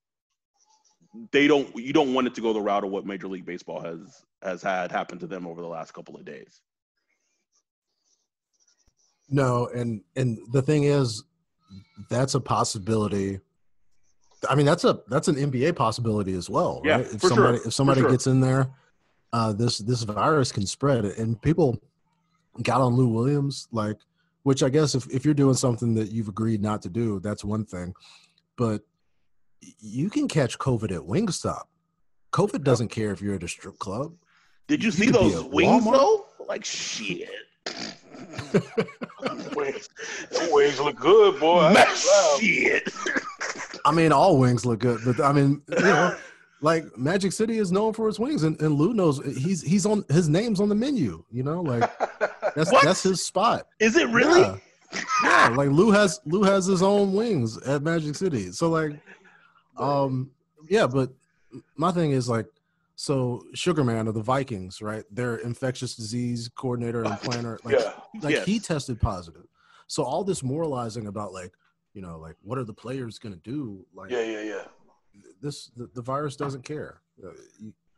they 1.31 1.47
don't. 1.47 1.75
You 1.75 1.93
don't 1.93 2.13
want 2.13 2.27
it 2.27 2.35
to 2.35 2.41
go 2.41 2.53
the 2.53 2.61
route 2.61 2.83
of 2.83 2.91
what 2.91 3.05
Major 3.05 3.27
League 3.27 3.45
Baseball 3.45 3.81
has 3.81 4.23
has 4.43 4.61
had 4.61 4.91
happen 4.91 5.17
to 5.19 5.27
them 5.27 5.47
over 5.47 5.61
the 5.61 5.67
last 5.67 5.93
couple 5.93 6.15
of 6.15 6.25
days. 6.25 6.61
No, 9.29 9.67
and 9.73 10.01
and 10.15 10.37
the 10.51 10.61
thing 10.61 10.83
is, 10.83 11.23
that's 12.09 12.35
a 12.35 12.39
possibility. 12.39 13.39
I 14.49 14.55
mean, 14.55 14.65
that's 14.65 14.83
a 14.83 14.99
that's 15.07 15.27
an 15.27 15.35
NBA 15.35 15.75
possibility 15.75 16.33
as 16.33 16.49
well, 16.49 16.81
Yeah, 16.83 16.97
right? 16.97 17.01
If 17.05 17.21
for 17.21 17.27
sure, 17.27 17.29
somebody 17.29 17.57
if 17.65 17.73
somebody 17.73 18.01
sure. 18.01 18.09
gets 18.11 18.27
in 18.27 18.39
there, 18.41 18.69
uh, 19.33 19.53
this 19.53 19.77
this 19.79 20.03
virus 20.03 20.51
can 20.51 20.65
spread, 20.65 21.05
and 21.05 21.41
people 21.41 21.79
got 22.63 22.81
on 22.81 22.95
Lou 22.95 23.07
Williams, 23.09 23.67
like, 23.71 23.97
which 24.43 24.63
I 24.63 24.69
guess 24.69 24.95
if 24.95 25.07
if 25.13 25.25
you're 25.25 25.33
doing 25.33 25.53
something 25.55 25.93
that 25.95 26.11
you've 26.11 26.27
agreed 26.29 26.61
not 26.61 26.81
to 26.83 26.89
do, 26.89 27.19
that's 27.19 27.43
one 27.43 27.65
thing, 27.65 27.93
but 28.57 28.81
you 29.79 30.09
can 30.09 30.27
catch 30.27 30.57
COVID 30.59 30.91
at 30.91 31.01
Wingstop. 31.01 31.63
COVID 32.31 32.63
doesn't 32.63 32.89
care 32.89 33.11
if 33.11 33.21
you're 33.21 33.35
at 33.35 33.43
a 33.43 33.47
strip 33.47 33.77
club. 33.79 34.13
Did 34.67 34.83
you 34.83 34.87
You 34.87 34.91
see 34.91 35.09
those 35.11 35.43
wings 35.45 35.83
Walmart. 35.85 35.93
though? 35.93 36.25
Like 36.47 36.63
shit. 36.65 37.29
wings, 39.55 39.89
the 40.31 40.49
wings 40.51 40.79
look 40.79 40.95
good, 40.97 41.39
boy. 41.39 41.59
I 41.61 41.73
Man, 41.73 41.87
ain't 41.87 42.05
lying. 42.05 42.39
shit. 42.41 42.93
I 43.87 43.91
mean, 43.91 44.11
all 44.11 44.37
wings 44.37 44.65
look 44.65 44.79
good, 44.79 44.99
but 45.05 45.19
I 45.21 45.31
mean, 45.31 45.61
you 45.69 45.79
know, 45.79 46.15
like 46.61 46.97
Magic 46.97 47.31
City 47.31 47.57
is 47.57 47.71
known 47.71 47.93
for 47.93 48.09
its 48.09 48.19
wings, 48.19 48.43
and, 48.43 48.59
and 48.61 48.75
Lou 48.75 48.93
knows 48.93 49.21
he's 49.37 49.61
he's 49.61 49.85
on 49.85 50.03
his 50.09 50.27
name's 50.27 50.59
on 50.59 50.69
the 50.69 50.75
menu. 50.75 51.23
You 51.31 51.43
know, 51.43 51.61
like 51.61 51.89
that's 52.55 52.71
What? 52.71 52.83
that's 52.83 53.01
his 53.03 53.23
spot. 53.23 53.67
Is 53.79 53.95
it 53.95 54.09
really? 54.09 54.41
Yeah. 54.41 54.57
Yeah, 55.23 55.53
like 55.55 55.69
Lou 55.69 55.91
has 55.91 56.19
Lou 56.25 56.43
has 56.43 56.65
his 56.65 56.81
own 56.81 57.13
wings 57.13 57.57
at 57.59 57.81
Magic 57.81 58.15
City. 58.15 58.51
So 58.51 58.69
like, 58.69 58.93
um, 59.77 60.31
yeah, 60.69 60.87
but 60.87 61.11
my 61.75 61.91
thing 61.91 62.11
is 62.11 62.27
like, 62.29 62.45
so 62.95 63.43
Sugarman 63.53 64.07
of 64.07 64.13
the 64.13 64.21
Vikings, 64.21 64.81
right? 64.81 65.03
Their 65.11 65.37
infectious 65.37 65.95
disease 65.95 66.49
coordinator 66.55 67.03
and 67.03 67.19
planner, 67.19 67.59
like, 67.63 67.77
yeah, 67.79 67.91
like 68.21 68.43
he 68.43 68.59
tested 68.59 68.99
positive. 68.99 69.45
So 69.87 70.03
all 70.03 70.23
this 70.23 70.41
moralizing 70.41 71.07
about 71.07 71.33
like, 71.33 71.53
you 71.97 72.03
know, 72.05 72.19
like 72.19 72.35
what 72.43 72.59
are 72.59 72.67
the 72.71 72.79
players 72.85 73.17
gonna 73.17 73.43
do? 73.55 73.83
Like, 73.99 74.11
yeah, 74.11 74.25
yeah, 74.33 74.43
yeah. 74.53 74.65
this 75.41 75.71
the, 75.75 75.89
the 75.95 76.01
virus 76.13 76.35
doesn't 76.43 76.63
care. 76.63 77.01
Uh, 77.25 77.29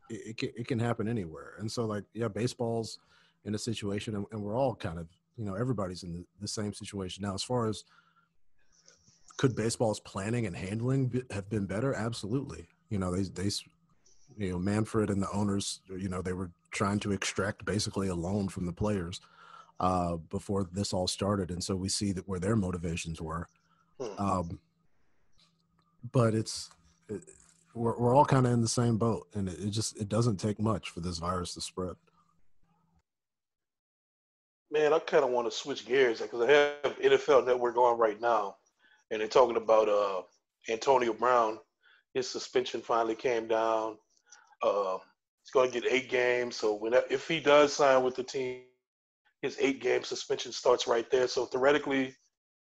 It, 0.09 0.21
it, 0.29 0.37
can, 0.37 0.49
it 0.61 0.67
can 0.71 0.79
happen 0.79 1.05
anywhere, 1.07 1.51
and 1.59 1.69
so 1.75 1.81
like 1.93 2.05
yeah, 2.13 2.29
baseball's 2.29 2.99
in 3.47 3.55
a 3.55 3.57
situation, 3.69 4.15
and, 4.15 4.25
and 4.31 4.41
we're 4.41 4.57
all 4.61 4.73
kind 4.73 4.99
of 4.99 5.07
you 5.37 5.45
know 5.45 5.55
everybody's 5.63 6.03
in 6.03 6.11
the, 6.13 6.23
the 6.39 6.47
same 6.47 6.73
situation 6.81 7.19
now. 7.27 7.33
As 7.33 7.43
far 7.43 7.67
as 7.67 7.83
could 9.35 9.53
baseball's 9.63 9.99
planning 9.99 10.47
and 10.47 10.55
handling 10.55 11.01
have 11.37 11.49
been 11.49 11.65
better? 11.65 11.91
Absolutely. 11.93 12.63
You 12.89 12.99
know 13.01 13.11
they 13.15 13.23
they 13.23 13.49
you 14.37 14.51
know 14.51 14.59
Manfred 14.59 15.09
and 15.09 15.21
the 15.21 15.31
owners 15.39 15.81
you 16.05 16.09
know 16.13 16.21
they 16.21 16.37
were 16.39 16.51
trying 16.71 16.99
to 17.01 17.11
extract 17.11 17.65
basically 17.65 18.07
a 18.07 18.15
loan 18.15 18.47
from 18.47 18.65
the 18.65 18.77
players 18.83 19.19
uh, 19.87 20.15
before 20.37 20.63
this 20.71 20.93
all 20.93 21.07
started, 21.07 21.51
and 21.51 21.61
so 21.63 21.75
we 21.75 21.89
see 21.89 22.13
that 22.13 22.27
where 22.29 22.39
their 22.39 22.55
motivations 22.55 23.21
were. 23.21 23.47
Hmm. 23.99 24.21
Um, 24.21 24.59
but 26.11 26.33
it's 26.33 26.69
it, 27.09 27.23
we're, 27.73 27.97
we're 27.97 28.15
all 28.15 28.25
kind 28.25 28.45
of 28.45 28.53
in 28.53 28.61
the 28.61 28.67
same 28.67 28.97
boat 28.97 29.27
and 29.33 29.49
it, 29.49 29.59
it 29.59 29.69
just 29.69 29.99
it 29.99 30.09
doesn't 30.09 30.37
take 30.37 30.59
much 30.59 30.89
for 30.89 31.01
this 31.01 31.17
virus 31.17 31.53
to 31.55 31.61
spread 31.61 31.95
Man, 34.71 34.93
I 34.93 34.99
kind 34.99 35.23
of 35.23 35.31
want 35.31 35.49
to 35.49 35.57
switch 35.57 35.87
gears 35.87 36.21
because 36.21 36.41
I 36.41 36.51
have 36.51 36.99
NFL 36.99 37.45
Network 37.45 37.75
on 37.75 37.97
right 37.97 38.21
now, 38.21 38.57
and 39.09 39.19
they're 39.19 39.27
talking 39.27 39.57
about 39.57 39.89
uh, 39.89 40.21
Antonio 40.71 41.11
Brown. 41.11 41.57
His 42.13 42.29
suspension 42.29 42.81
finally 42.81 43.15
came 43.15 43.47
down. 43.47 43.97
Uh, 44.61 44.97
he's 45.41 45.49
going 45.51 45.71
to 45.71 45.81
get 45.81 45.91
eight 45.91 46.07
games. 46.07 46.55
So 46.55 46.75
when 46.75 46.93
if 47.09 47.27
he 47.27 47.39
does 47.39 47.73
sign 47.73 48.03
with 48.03 48.15
the 48.15 48.23
team, 48.23 48.61
his 49.41 49.57
eight 49.59 49.81
game 49.81 50.03
suspension 50.03 50.51
starts 50.51 50.85
right 50.85 51.09
there. 51.09 51.27
So 51.27 51.45
theoretically, 51.45 52.13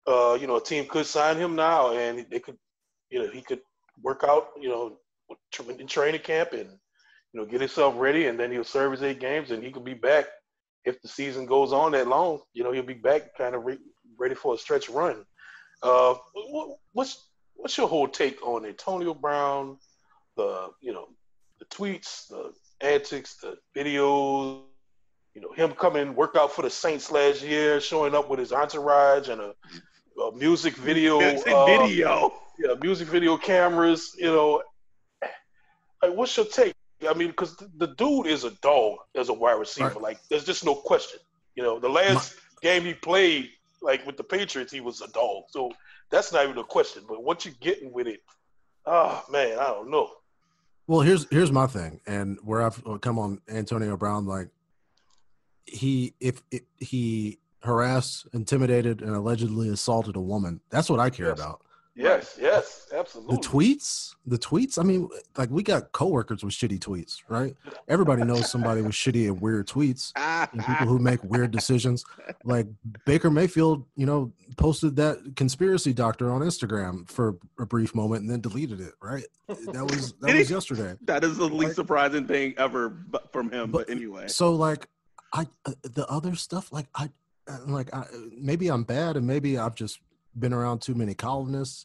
uh, 0.08 0.38
you 0.40 0.48
know, 0.48 0.58
a 0.58 0.64
team 0.64 0.86
could 0.88 1.06
sign 1.06 1.38
him 1.38 1.56
now, 1.56 1.92
and 1.92 2.26
they 2.30 2.40
could, 2.40 2.58
you 3.10 3.20
know, 3.20 3.30
he 3.30 3.42
could 3.42 3.62
work 4.02 4.24
out, 4.28 4.50
you 4.60 4.70
know, 4.70 4.98
in 5.80 5.88
training 5.88 6.22
camp 6.22 6.52
and 6.54 6.70
you 7.34 7.40
know 7.40 7.46
get 7.46 7.62
himself 7.62 7.94
ready, 7.98 8.28
and 8.28 8.40
then 8.40 8.52
he'll 8.52 8.64
serve 8.64 8.92
his 8.92 9.04
eight 9.04 9.20
games, 9.20 9.52
and 9.52 9.64
he 9.64 9.72
could 9.72 9.86
be 9.86 9.94
back 9.94 10.26
if 10.86 11.02
the 11.02 11.08
season 11.08 11.46
goes 11.46 11.74
on 11.74 11.92
that 11.92 12.08
long, 12.08 12.40
you 12.54 12.64
know, 12.64 12.72
he'll 12.72 12.84
be 12.84 12.94
back 12.94 13.36
kind 13.38 13.56
of 13.56 13.66
re- 13.66 13.78
ready 14.18 14.36
for 14.36 14.56
a 14.56 14.58
stretch 14.58 14.90
run. 14.90 15.26
Uh, 15.84 16.16
what's 16.94 17.28
what's 17.56 17.78
your 17.78 17.88
whole 17.88 18.08
take 18.08 18.46
on 18.46 18.66
Antonio 18.66 19.14
Brown? 19.14 19.78
The 20.38 20.70
you 20.82 20.94
know 20.94 21.08
the 21.60 21.66
tweets, 21.66 22.28
the 22.28 22.54
antics, 22.82 23.36
the 23.38 23.58
videos. 23.76 24.62
You 25.34 25.42
know 25.42 25.52
him 25.54 25.72
coming 25.72 26.14
work 26.14 26.36
out 26.36 26.52
for 26.52 26.62
the 26.62 26.70
Saints 26.70 27.10
last 27.10 27.42
year, 27.42 27.80
showing 27.80 28.14
up 28.14 28.30
with 28.30 28.40
his 28.40 28.52
entourage 28.52 29.30
and 29.30 29.42
a, 29.42 29.56
a 30.22 30.32
music 30.36 30.76
video. 30.76 31.20
Music 31.20 31.54
uh, 31.54 31.66
video. 31.66 32.34
yeah, 32.60 32.76
music 32.82 33.08
video 33.08 33.38
cameras. 33.38 34.16
You 34.18 34.28
know, 34.28 34.64
like 36.02 36.14
what's 36.14 36.36
your 36.38 36.46
take? 36.46 36.74
I 37.08 37.14
mean, 37.14 37.30
because 37.30 37.56
the 37.78 37.88
dude 37.88 38.28
is 38.28 38.44
a 38.44 38.52
dog 38.62 39.00
as 39.16 39.30
a 39.30 39.34
wide 39.34 39.54
receiver. 39.54 39.90
Right. 39.90 40.02
Like, 40.02 40.20
there's 40.30 40.46
just 40.46 40.64
no 40.64 40.76
question. 40.76 41.20
You 41.56 41.64
know, 41.64 41.80
the 41.80 41.90
last 41.90 42.36
game 42.62 42.84
he 42.84 42.94
played, 42.94 43.50
like 43.82 44.06
with 44.06 44.18
the 44.18 44.24
Patriots, 44.24 44.72
he 44.72 44.82
was 44.82 45.02
a 45.02 45.08
dog. 45.08 45.46
So 45.50 45.72
that's 46.12 46.32
not 46.32 46.44
even 46.44 46.58
a 46.58 46.64
question. 46.64 47.04
But 47.08 47.24
what 47.24 47.44
you're 47.46 47.56
getting 47.60 47.92
with 47.92 48.08
it, 48.08 48.22
oh 48.86 49.24
man, 49.32 49.58
I 49.58 49.68
don't 49.68 49.90
know. 49.90 50.10
Well, 50.88 51.02
here's 51.02 51.28
here's 51.30 51.52
my 51.52 51.68
thing, 51.68 52.02
and 52.06 52.38
where 52.44 52.62
I've 52.62 52.86
uh, 52.86 52.98
come 52.98 53.18
on 53.18 53.42
Antonio 53.50 53.98
Brown, 53.98 54.26
like 54.26 54.50
he 55.66 56.14
if, 56.20 56.42
if 56.52 56.62
he 56.80 57.40
harassed, 57.63 58.28
intimidated, 58.34 59.02
and 59.02 59.15
allegedly 59.15 59.69
assaulted 59.69 60.15
a 60.15 60.21
woman, 60.21 60.62
that's 60.69 60.89
what 60.89 61.00
I 61.00 61.10
care 61.10 61.28
Yes. 61.30 61.39
about. 61.39 61.62
Yes, 61.93 62.38
yes, 62.41 62.88
absolutely. 62.95 63.36
The 63.36 63.41
tweets, 63.41 64.15
the 64.26 64.38
tweets. 64.39 64.80
I 64.80 64.84
mean, 64.84 65.10
like 65.38 65.50
we 65.52 65.62
got 65.62 65.91
coworkers 65.91 66.41
with 66.41 66.54
shitty 66.54 66.80
tweets, 66.80 67.17
right? 67.28 67.54
Everybody 67.89 68.24
knows 68.24 68.50
somebody 68.50 68.82
with 68.82 68.93
shitty 68.93 69.28
and 69.28 69.41
weird 69.41 69.67
tweets, 69.67 70.13
and 70.15 70.65
people 70.65 70.88
who 70.88 71.00
make 71.00 71.21
weird 71.21 71.52
decisions. 71.60 72.06
Like 72.45 72.67
Baker 73.06 73.30
Mayfield, 73.30 73.86
you 73.97 74.06
know, 74.06 74.32
posted 74.56 74.95
that 74.95 75.34
conspiracy 75.36 75.91
doctor 75.91 76.32
on 76.32 76.41
Instagram 76.41 77.08
for 77.12 77.36
a 77.60 77.65
brief 77.65 77.93
moment 77.93 78.21
and 78.21 78.30
then 78.32 78.39
deleted 78.39 78.80
it. 78.80 78.93
Right? 79.02 79.26
That 79.50 79.84
was 79.84 80.13
that 80.21 80.34
was 80.34 80.50
yesterday. 80.50 80.95
that 81.02 81.26
is 81.26 81.38
the 81.38 81.43
least 81.43 81.65
Like- 81.71 81.74
surprising 81.76 82.26
thing 82.26 82.54
ever 82.58 82.95
from 83.34 83.52
him. 83.52 83.69
But, 83.69 83.88
But- 83.88 83.89
anyway, 83.89 84.30
So 84.30 84.56
like, 84.56 84.88
I 85.34 85.45
uh, 85.65 85.74
the 85.84 86.08
other 86.10 86.36
stuff, 86.36 86.71
like 86.71 86.88
I, 86.95 87.10
like 87.68 87.94
I, 87.94 88.06
maybe 88.38 88.68
I'm 88.70 88.84
bad, 88.84 89.18
and 89.18 89.26
maybe 89.26 89.58
I've 89.58 89.76
just 89.76 90.00
been 90.40 90.54
around 90.54 90.82
too 90.82 90.96
many 90.96 91.14
colonists, 91.14 91.84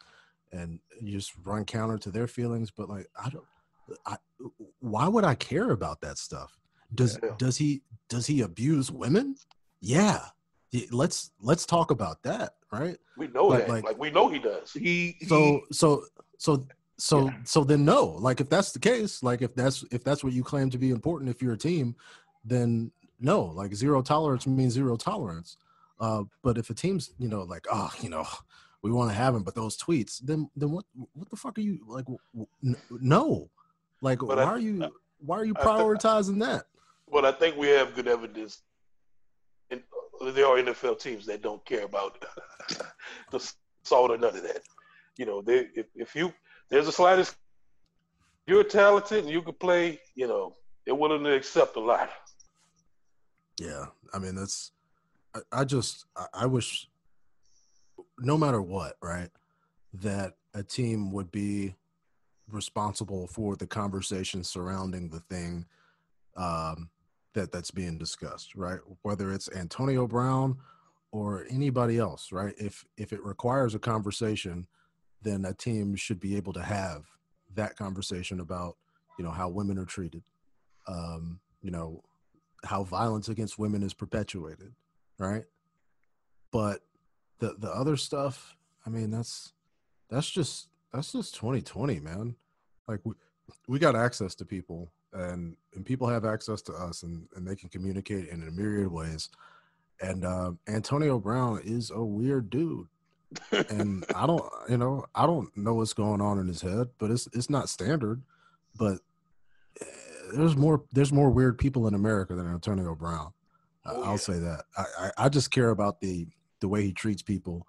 and 0.52 0.78
you 1.00 1.12
just 1.12 1.32
run 1.44 1.64
counter 1.64 1.98
to 1.98 2.10
their 2.10 2.26
feelings. 2.26 2.70
But 2.70 2.88
like, 2.88 3.08
I 3.22 3.28
don't. 3.30 3.44
I, 4.04 4.16
why 4.80 5.06
would 5.08 5.24
I 5.24 5.34
care 5.34 5.70
about 5.70 6.00
that 6.00 6.18
stuff? 6.18 6.58
Does 6.94 7.18
Yeah. 7.22 7.30
does 7.38 7.56
he 7.56 7.82
does 8.08 8.26
he 8.26 8.40
abuse 8.42 8.90
women? 8.90 9.36
Yeah. 9.80 10.20
Let's 10.90 11.30
let's 11.40 11.64
talk 11.64 11.90
about 11.90 12.22
that, 12.24 12.54
right? 12.72 12.98
We 13.16 13.28
know 13.28 13.46
Like- 13.46 13.60
that. 13.66 13.68
like- 13.72 13.84
Like, 13.84 13.98
we 13.98 14.10
know 14.10 14.28
he 14.28 14.38
does. 14.38 14.72
he, 14.72 15.16
he 15.20 15.26
So 15.26 15.60
so 15.72 16.04
so 16.38 16.66
so 16.98 17.26
Yeah. 17.26 17.36
so 17.44 17.64
then 17.64 17.84
no. 17.84 18.04
Like 18.06 18.40
if 18.40 18.48
that's 18.48 18.72
the 18.72 18.78
case, 18.78 19.22
like 19.22 19.40
if 19.42 19.54
that's 19.54 19.84
if 19.90 20.02
that's 20.04 20.22
what 20.24 20.32
you 20.32 20.42
claim 20.44 20.68
to 20.70 20.78
be 20.78 20.90
important 20.90 21.30
if 21.30 21.40
you're 21.40 21.54
a 21.54 21.58
team, 21.58 21.94
then 22.44 22.90
no. 23.20 23.42
Like 23.44 23.74
zero 23.74 24.02
tolerance 24.02 24.46
means 24.46 24.72
zero 24.74 24.96
tolerance. 24.96 25.56
Uh, 25.98 26.24
but 26.42 26.58
if 26.58 26.68
a 26.70 26.74
team's 26.74 27.12
you 27.18 27.28
know 27.28 27.42
like 27.42 27.66
oh 27.72 27.90
you 28.00 28.10
know 28.10 28.26
we 28.82 28.90
want 28.92 29.10
to 29.10 29.16
have 29.16 29.34
him, 29.34 29.42
but 29.42 29.54
those 29.54 29.76
tweets, 29.76 30.20
then 30.22 30.48
then 30.56 30.70
what 30.70 30.84
what 31.14 31.28
the 31.30 31.36
fuck 31.36 31.56
are 31.58 31.62
you 31.62 31.80
like? 31.86 32.04
w- 32.04 32.18
w- 32.34 32.48
n- 32.64 32.76
No, 33.00 33.50
like 34.02 34.18
But 34.20 34.28
why 34.36 34.42
I- 34.42 34.44
are 34.44 34.58
you 34.60 34.90
why 35.18 35.38
are 35.38 35.44
you 35.44 35.54
I 35.56 35.64
prioritizing 35.64 36.38
that? 36.40 36.66
But 37.10 37.24
I 37.24 37.32
think 37.32 37.56
we 37.56 37.68
have 37.68 37.94
good 37.94 38.08
evidence. 38.08 38.62
And 39.70 39.82
there 40.34 40.46
are 40.46 40.58
NFL 40.58 40.98
teams 40.98 41.24
that 41.26 41.42
don't 41.42 41.64
care 41.64 41.84
about 41.84 42.22
the 43.30 43.52
salt 43.84 44.10
or 44.10 44.18
none 44.18 44.36
of 44.36 44.42
that. 44.42 44.62
You 45.16 45.24
know, 45.26 45.40
they 45.42 45.68
if, 45.74 45.86
if 45.94 46.14
you 46.14 46.32
there's 46.68 46.88
a 46.88 46.92
slightest 46.92 47.36
you're 48.46 48.62
talented 48.64 49.24
and 49.24 49.30
you 49.30 49.42
can 49.42 49.54
play, 49.54 49.98
you 50.14 50.28
know, 50.28 50.54
they're 50.84 50.94
willing 50.94 51.24
to 51.24 51.34
accept 51.34 51.76
a 51.76 51.80
lot. 51.80 52.10
Yeah, 53.58 53.86
I 54.12 54.18
mean 54.18 54.34
that's. 54.34 54.72
I, 55.34 55.40
I 55.52 55.64
just 55.64 56.06
I, 56.16 56.26
I 56.32 56.46
wish, 56.46 56.88
no 58.18 58.36
matter 58.36 58.60
what, 58.60 58.96
right, 59.02 59.30
that 59.94 60.34
a 60.54 60.62
team 60.62 61.10
would 61.12 61.30
be 61.30 61.74
responsible 62.50 63.26
for 63.26 63.56
the 63.56 63.66
conversation 63.66 64.44
surrounding 64.44 65.08
the 65.08 65.20
thing 65.20 65.66
um, 66.36 66.90
that 67.34 67.50
that's 67.50 67.70
being 67.70 67.98
discussed, 67.98 68.54
right? 68.54 68.78
Whether 69.02 69.32
it's 69.32 69.50
Antonio 69.54 70.06
Brown 70.06 70.58
or 71.12 71.46
anybody 71.50 71.98
else, 71.98 72.32
right? 72.32 72.54
If 72.58 72.84
if 72.96 73.12
it 73.12 73.24
requires 73.24 73.74
a 73.74 73.78
conversation, 73.78 74.66
then 75.22 75.44
a 75.44 75.54
team 75.54 75.96
should 75.96 76.20
be 76.20 76.36
able 76.36 76.52
to 76.52 76.62
have 76.62 77.04
that 77.54 77.76
conversation 77.76 78.40
about 78.40 78.76
you 79.18 79.24
know 79.24 79.30
how 79.30 79.48
women 79.48 79.78
are 79.78 79.86
treated, 79.86 80.22
um, 80.86 81.40
you 81.62 81.70
know 81.70 82.02
how 82.66 82.84
violence 82.84 83.28
against 83.28 83.58
women 83.58 83.82
is 83.82 83.94
perpetuated, 83.94 84.74
right? 85.18 85.44
But 86.50 86.80
the 87.38 87.54
the 87.58 87.70
other 87.70 87.96
stuff, 87.96 88.56
I 88.86 88.90
mean, 88.90 89.10
that's 89.10 89.52
that's 90.10 90.28
just 90.28 90.68
that's 90.92 91.12
just 91.12 91.34
2020, 91.34 92.00
man. 92.00 92.36
Like 92.88 93.00
we 93.04 93.14
we 93.68 93.78
got 93.78 93.96
access 93.96 94.34
to 94.36 94.44
people 94.44 94.92
and 95.12 95.56
and 95.74 95.84
people 95.84 96.08
have 96.08 96.24
access 96.24 96.62
to 96.62 96.72
us 96.72 97.02
and 97.02 97.28
and 97.36 97.46
they 97.46 97.56
can 97.56 97.68
communicate 97.68 98.28
in 98.28 98.46
a 98.46 98.50
myriad 98.50 98.86
of 98.86 98.92
ways. 98.92 99.30
And 100.00 100.24
uh, 100.24 100.52
Antonio 100.68 101.18
Brown 101.18 101.60
is 101.64 101.90
a 101.90 102.02
weird 102.02 102.50
dude. 102.50 102.86
and 103.70 104.04
I 104.14 104.26
don't, 104.26 104.44
you 104.68 104.76
know, 104.76 105.06
I 105.14 105.26
don't 105.26 105.54
know 105.56 105.74
what's 105.74 105.94
going 105.94 106.20
on 106.20 106.38
in 106.38 106.46
his 106.46 106.60
head, 106.60 106.88
but 106.98 107.10
it's 107.10 107.28
it's 107.32 107.50
not 107.50 107.68
standard. 107.68 108.22
But 108.78 108.98
there's 110.36 110.56
more 110.56 110.84
there's 110.92 111.12
more 111.12 111.30
weird 111.30 111.58
people 111.58 111.86
in 111.88 111.94
America 111.94 112.34
than 112.34 112.46
Antonio 112.46 112.94
Brown. 112.94 113.32
Oh, 113.84 114.02
I'll 114.02 114.10
yeah. 114.12 114.16
say 114.16 114.38
that. 114.38 114.64
I, 114.76 114.84
I 114.98 115.10
I 115.24 115.28
just 115.28 115.50
care 115.50 115.70
about 115.70 116.00
the 116.00 116.26
the 116.60 116.68
way 116.68 116.82
he 116.82 116.92
treats 116.92 117.22
people 117.22 117.66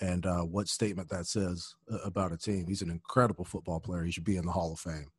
and 0.00 0.24
uh, 0.24 0.40
what 0.42 0.68
statement 0.68 1.08
that 1.10 1.26
says 1.26 1.74
uh, 1.92 1.98
about 2.04 2.32
a 2.32 2.36
team. 2.36 2.66
He's 2.66 2.82
an 2.82 2.90
incredible 2.90 3.44
football 3.44 3.80
player. 3.80 4.02
He 4.04 4.10
should 4.12 4.24
be 4.24 4.36
in 4.36 4.46
the 4.46 4.52
Hall 4.52 4.72
of 4.72 4.78
Fame. 4.80 5.10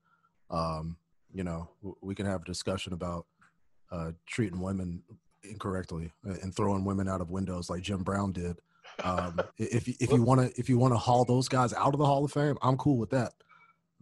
Um, 0.49 0.97
you 1.34 1.43
know, 1.43 1.69
we 2.01 2.15
can 2.15 2.25
have 2.25 2.41
a 2.41 2.45
discussion 2.45 2.93
about 2.93 3.25
uh, 3.91 4.12
treating 4.25 4.60
women 4.60 5.04
incorrectly 5.43 6.12
uh, 6.27 6.34
and 6.41 6.56
throwing 6.56 6.84
women 6.86 7.08
out 7.08 7.21
of 7.21 7.30
windows 7.30 7.69
like 7.69 7.82
Jim 7.82 8.04
Brown 8.04 8.32
did. 8.32 8.60
Um, 9.04 9.39
if 9.58 9.88
you- 9.88 9.95
if 9.99 10.12
you 10.12 10.21
want 10.23 10.41
to 10.41 10.60
if 10.60 10.67
you 10.69 10.77
want 10.77 10.93
to 10.93 10.97
haul 10.97 11.25
those 11.25 11.47
guys 11.47 11.73
out 11.73 11.93
of 11.93 11.99
the 11.99 12.06
Hall 12.06 12.25
of 12.25 12.32
Fame, 12.32 12.58
I'm 12.62 12.77
cool 12.77 12.97
with 12.97 13.12
that. 13.12 13.34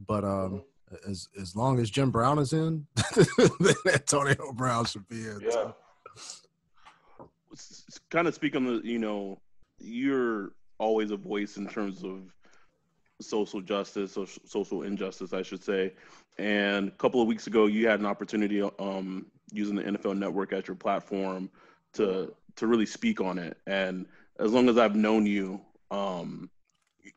But 0.08 0.24
um, 0.24 0.64
as 1.08 1.28
as 1.40 1.56
long 1.56 1.80
as 1.80 1.90
Jim 1.90 2.12
Brown 2.12 2.40
is 2.40 2.54
in, 2.54 2.86
then 3.60 3.74
Antonio 3.94 4.52
Brown 4.54 4.86
should 4.86 5.08
be 5.08 5.22
in. 5.22 5.42
Yeah. 5.42 5.72
kind 8.10 8.28
of 8.28 8.34
speak 8.34 8.56
on 8.56 8.66
the 8.66 8.82
you 8.84 9.00
know 9.00 9.40
you're 9.80 10.52
always 10.78 11.12
a 11.12 11.18
voice 11.18 11.58
in 11.58 11.68
terms 11.68 12.04
of 12.04 12.34
social 13.22 13.62
justice 13.62 14.14
social, 14.14 14.42
social 14.46 14.84
injustice 14.84 15.34
i 15.34 15.42
should 15.42 15.64
say 15.64 15.92
and 16.38 16.88
a 16.88 16.92
couple 16.92 17.22
of 17.22 17.28
weeks 17.28 17.48
ago 17.48 17.66
you 17.66 17.88
had 17.88 18.00
an 18.00 18.06
opportunity 18.06 18.62
um 18.80 19.26
using 19.52 19.76
the 19.76 19.84
nfl 19.84 20.18
network 20.18 20.54
as 20.54 20.68
your 20.68 20.76
platform 20.76 21.50
to 21.92 22.34
to 22.56 22.68
really 22.68 22.86
speak 22.86 23.20
on 23.20 23.38
it 23.38 23.58
and 23.68 24.06
as 24.40 24.54
long 24.54 24.70
as 24.70 24.78
i've 24.78 24.96
known 24.96 25.26
you 25.26 25.60
um 25.92 26.50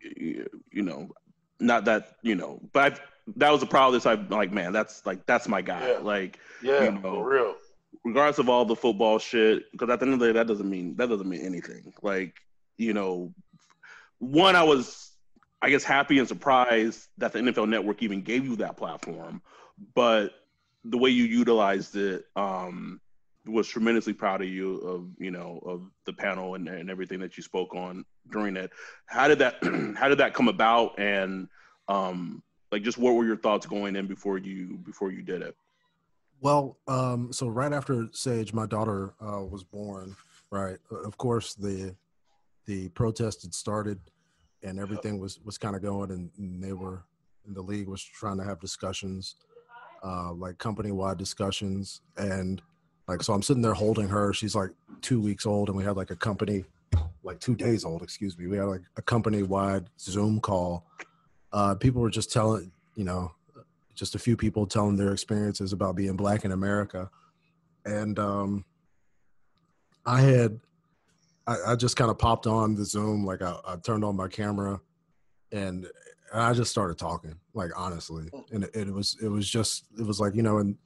you, 0.00 0.48
you 0.72 0.82
know 0.82 1.08
not 1.60 1.84
that 1.84 2.16
you 2.22 2.34
know 2.34 2.60
but 2.72 2.92
I've, 2.94 3.00
that 3.36 3.50
was 3.50 3.60
the 3.60 3.66
proudest 3.66 4.06
i'm 4.06 4.28
like 4.28 4.50
man 4.52 4.72
that's 4.72 5.04
like 5.06 5.24
that's 5.26 5.46
my 5.48 5.62
guy 5.62 5.88
Yeah. 5.92 5.98
like 5.98 6.38
Yeah, 6.62 6.84
You 6.84 6.92
know. 6.92 7.00
for 7.02 7.30
real. 7.30 7.54
regardless 8.04 8.38
of 8.38 8.48
all 8.48 8.64
the 8.64 8.76
football 8.76 9.18
shit, 9.18 9.70
because 9.72 9.88
at 9.90 10.00
the 10.00 10.06
end 10.06 10.14
of 10.14 10.20
the 10.20 10.26
day, 10.26 10.32
that 10.32 10.46
doesn't 10.46 10.68
mean 10.68 10.96
that 10.96 11.08
doesn't 11.08 11.28
mean 11.28 11.42
anything. 11.44 11.92
Like, 12.02 12.34
you 12.78 12.92
know, 12.94 13.32
one, 14.18 14.56
I 14.56 14.62
was, 14.62 15.12
I 15.60 15.70
guess, 15.70 15.84
happy 15.84 16.18
and 16.18 16.26
surprised 16.26 17.08
that 17.18 17.32
the 17.32 17.38
NFL 17.40 17.68
Network 17.68 18.02
even 18.02 18.22
gave 18.22 18.44
you 18.44 18.56
that 18.56 18.76
platform, 18.76 19.42
but 19.94 20.32
the 20.84 20.98
way 20.98 21.10
you 21.10 21.24
utilized 21.24 21.94
it 21.96 22.24
um, 22.34 23.00
was 23.46 23.68
tremendously 23.68 24.12
proud 24.12 24.42
of 24.42 24.48
you 24.48 24.76
of 24.78 25.08
you 25.18 25.30
know 25.30 25.60
of 25.64 25.82
the 26.06 26.12
panel 26.12 26.54
and, 26.56 26.68
and 26.68 26.90
everything 26.90 27.20
that 27.20 27.36
you 27.36 27.42
spoke 27.42 27.74
on 27.74 28.04
during 28.32 28.56
it. 28.56 28.70
How 29.06 29.28
did 29.28 29.38
that 29.40 29.56
how 29.96 30.08
did 30.08 30.18
that 30.18 30.34
come 30.34 30.48
about 30.48 30.98
and 30.98 31.48
um, 31.88 32.42
like 32.72 32.82
just 32.82 32.98
what 32.98 33.14
were 33.14 33.24
your 33.24 33.36
thoughts 33.36 33.66
going 33.66 33.94
in 33.94 34.06
before 34.06 34.38
you 34.38 34.78
before 34.78 35.12
you 35.12 35.22
did 35.22 35.42
it? 35.42 35.54
Well, 36.40 36.78
um, 36.88 37.32
so 37.32 37.46
right 37.46 37.72
after 37.72 38.08
Sage, 38.12 38.52
my 38.52 38.66
daughter 38.66 39.14
uh, 39.20 39.44
was 39.44 39.62
born. 39.62 40.16
Right, 40.50 40.78
of 40.90 41.16
course 41.16 41.54
the 41.54 41.94
the 42.66 42.88
protest 42.90 43.42
had 43.42 43.54
started, 43.54 44.00
and 44.62 44.78
everything 44.78 45.18
was 45.18 45.38
was 45.44 45.56
kind 45.58 45.76
of 45.76 45.82
going, 45.82 46.10
and, 46.10 46.30
and 46.38 46.62
they 46.62 46.72
were 46.72 47.04
the 47.46 47.62
league 47.62 47.88
was 47.88 48.02
trying 48.02 48.38
to 48.38 48.44
have 48.44 48.60
discussions, 48.60 49.36
uh, 50.04 50.32
like 50.32 50.58
company 50.58 50.92
wide 50.92 51.18
discussions, 51.18 52.00
and 52.16 52.60
like 53.08 53.22
so 53.22 53.32
I'm 53.32 53.42
sitting 53.42 53.62
there 53.62 53.74
holding 53.74 54.08
her. 54.08 54.32
She's 54.32 54.54
like 54.54 54.70
two 55.00 55.20
weeks 55.20 55.46
old, 55.46 55.68
and 55.68 55.76
we 55.76 55.84
had 55.84 55.96
like 55.96 56.10
a 56.10 56.16
company, 56.16 56.64
like 57.22 57.40
two 57.40 57.54
days 57.54 57.84
old, 57.84 58.02
excuse 58.02 58.38
me. 58.38 58.46
We 58.46 58.58
had 58.58 58.66
like 58.66 58.82
a 58.96 59.02
company 59.02 59.42
wide 59.42 59.88
Zoom 59.98 60.40
call. 60.40 60.86
Uh, 61.52 61.74
people 61.74 62.00
were 62.00 62.10
just 62.10 62.32
telling, 62.32 62.72
you 62.94 63.04
know, 63.04 63.32
just 63.94 64.14
a 64.14 64.18
few 64.18 64.36
people 64.36 64.66
telling 64.66 64.96
their 64.96 65.12
experiences 65.12 65.72
about 65.72 65.96
being 65.96 66.16
black 66.16 66.44
in 66.44 66.52
America. 66.52 67.10
And 67.84 68.18
um, 68.18 68.64
I 70.06 70.20
had, 70.20 70.60
I, 71.46 71.56
I 71.68 71.76
just 71.76 71.96
kind 71.96 72.10
of 72.10 72.18
popped 72.18 72.46
on 72.46 72.74
the 72.74 72.84
Zoom, 72.84 73.24
like 73.24 73.42
I, 73.42 73.56
I 73.66 73.76
turned 73.76 74.04
on 74.04 74.16
my 74.16 74.28
camera, 74.28 74.80
and 75.50 75.86
I 76.32 76.52
just 76.54 76.70
started 76.70 76.98
talking, 76.98 77.34
like 77.52 77.70
honestly, 77.76 78.30
and 78.52 78.64
it, 78.64 78.74
it 78.74 78.92
was 78.92 79.16
it 79.22 79.28
was 79.28 79.48
just 79.48 79.84
it 79.98 80.06
was 80.06 80.18
like 80.18 80.34
you 80.34 80.42
know 80.42 80.58
in 80.58 80.78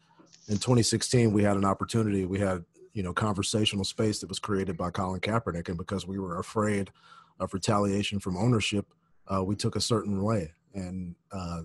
in 0.48 0.56
2016 0.56 1.32
we 1.32 1.42
had 1.42 1.56
an 1.56 1.64
opportunity, 1.64 2.24
we 2.24 2.40
had 2.40 2.64
you 2.94 3.02
know 3.02 3.12
conversational 3.12 3.84
space 3.84 4.18
that 4.20 4.28
was 4.28 4.38
created 4.38 4.76
by 4.76 4.90
Colin 4.90 5.20
Kaepernick, 5.20 5.68
and 5.68 5.78
because 5.78 6.06
we 6.06 6.18
were 6.18 6.38
afraid 6.38 6.90
of 7.38 7.52
retaliation 7.54 8.18
from 8.18 8.36
ownership, 8.36 8.86
uh, 9.28 9.44
we 9.44 9.54
took 9.54 9.76
a 9.76 9.80
certain 9.80 10.22
way, 10.22 10.52
and 10.76 11.16
uh, 11.32 11.62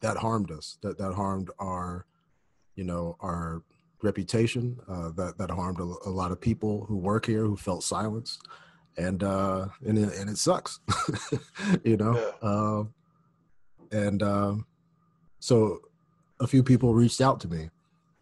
that 0.00 0.16
harmed 0.16 0.50
us. 0.50 0.78
That 0.82 0.96
that 0.98 1.12
harmed 1.12 1.50
our, 1.58 2.06
you 2.76 2.84
know, 2.84 3.16
our 3.20 3.62
reputation. 4.02 4.78
Uh, 4.88 5.10
that 5.16 5.36
that 5.38 5.50
harmed 5.50 5.80
a, 5.80 6.08
a, 6.08 6.10
lot 6.10 6.32
of 6.32 6.40
people 6.40 6.86
who 6.88 6.96
work 6.96 7.26
here 7.26 7.44
who 7.44 7.56
felt 7.56 7.82
silenced, 7.82 8.40
and 8.96 9.22
uh, 9.22 9.66
and 9.86 9.98
it, 9.98 10.16
and 10.16 10.30
it 10.30 10.38
sucks, 10.38 10.80
you 11.84 11.96
know. 11.96 12.14
Yeah. 12.16 12.48
Uh, 12.48 12.84
and 13.92 14.22
um, 14.22 14.66
so, 15.40 15.80
a 16.40 16.46
few 16.46 16.62
people 16.62 16.94
reached 16.94 17.20
out 17.20 17.40
to 17.40 17.48
me, 17.48 17.70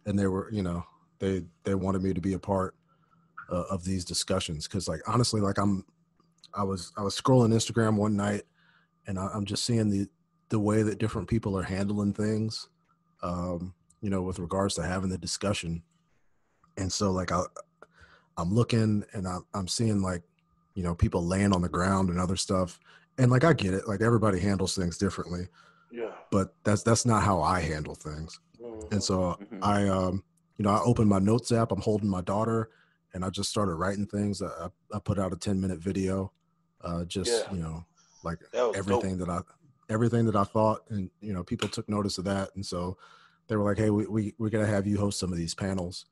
and 0.05 0.17
they 0.17 0.27
were, 0.27 0.51
you 0.51 0.63
know, 0.63 0.83
they 1.19 1.43
they 1.63 1.75
wanted 1.75 2.03
me 2.03 2.13
to 2.13 2.21
be 2.21 2.33
a 2.33 2.39
part 2.39 2.75
uh, 3.51 3.63
of 3.69 3.83
these 3.83 4.05
discussions 4.05 4.67
because, 4.67 4.87
like, 4.87 5.01
honestly, 5.07 5.41
like 5.41 5.57
I'm, 5.57 5.85
I 6.53 6.63
was 6.63 6.91
I 6.97 7.01
was 7.01 7.19
scrolling 7.19 7.53
Instagram 7.53 7.95
one 7.95 8.15
night, 8.15 8.43
and 9.07 9.17
I, 9.17 9.29
I'm 9.33 9.45
just 9.45 9.65
seeing 9.65 9.89
the 9.89 10.07
the 10.49 10.59
way 10.59 10.83
that 10.83 10.99
different 10.99 11.27
people 11.27 11.57
are 11.57 11.63
handling 11.63 12.13
things, 12.13 12.69
um, 13.23 13.73
you 14.01 14.09
know, 14.09 14.21
with 14.21 14.39
regards 14.39 14.75
to 14.75 14.83
having 14.83 15.09
the 15.09 15.17
discussion. 15.17 15.81
And 16.77 16.91
so, 16.91 17.11
like, 17.11 17.31
I, 17.31 17.43
I'm 18.37 18.53
looking 18.53 19.03
and 19.13 19.27
I, 19.27 19.37
I'm 19.53 19.67
seeing 19.67 20.01
like, 20.01 20.21
you 20.75 20.83
know, 20.83 20.93
people 20.93 21.25
laying 21.25 21.53
on 21.53 21.61
the 21.61 21.69
ground 21.69 22.09
and 22.09 22.19
other 22.19 22.35
stuff. 22.35 22.79
And 23.17 23.31
like, 23.31 23.43
I 23.43 23.53
get 23.53 23.73
it. 23.73 23.87
Like, 23.87 24.01
everybody 24.01 24.39
handles 24.39 24.75
things 24.75 24.97
differently, 24.97 25.47
Yeah. 25.91 26.11
but 26.31 26.53
that's 26.63 26.83
that's 26.83 27.05
not 27.05 27.23
how 27.23 27.41
I 27.41 27.61
handle 27.61 27.95
things. 27.95 28.39
And 28.91 29.01
so, 29.01 29.37
Mhm. 29.41 29.59
I, 29.63 29.87
um, 29.87 30.23
you 30.57 30.63
know, 30.63 30.69
I 30.71 30.81
opened 30.83 31.09
my 31.09 31.19
notes 31.19 31.51
app. 31.51 31.71
I'm 31.71 31.81
holding 31.81 32.09
my 32.09 32.21
daughter, 32.21 32.69
and 33.13 33.25
I 33.25 33.29
just 33.29 33.49
started 33.49 33.75
writing 33.75 34.05
things. 34.05 34.41
I, 34.41 34.67
I 34.93 34.99
put 34.99 35.17
out 35.17 35.33
a 35.33 35.37
10 35.37 35.59
minute 35.59 35.79
video, 35.79 36.31
uh, 36.81 37.05
just 37.05 37.47
Yeah. 37.47 37.53
you 37.55 37.61
know, 37.63 37.85
like 38.23 38.39
everything 38.75 39.17
that 39.19 39.29
I 39.29 39.39
everything 39.89 40.25
that 40.25 40.35
I 40.35 40.43
thought, 40.43 40.81
and 40.89 41.09
you 41.21 41.33
know, 41.33 41.43
people 41.43 41.67
took 41.69 41.87
notice 41.89 42.17
of 42.17 42.25
that, 42.25 42.49
and 42.55 42.65
so 42.65 42.97
they 43.47 43.55
were 43.55 43.63
like, 43.63 43.77
"Hey, 43.77 43.89
we 43.89 44.05
we 44.07 44.33
we're 44.37 44.49
gonna 44.49 44.65
have 44.65 44.87
you 44.87 44.97
host 44.97 45.19
some 45.19 45.31
of 45.31 45.37
these 45.37 45.53
panels," 45.55 46.05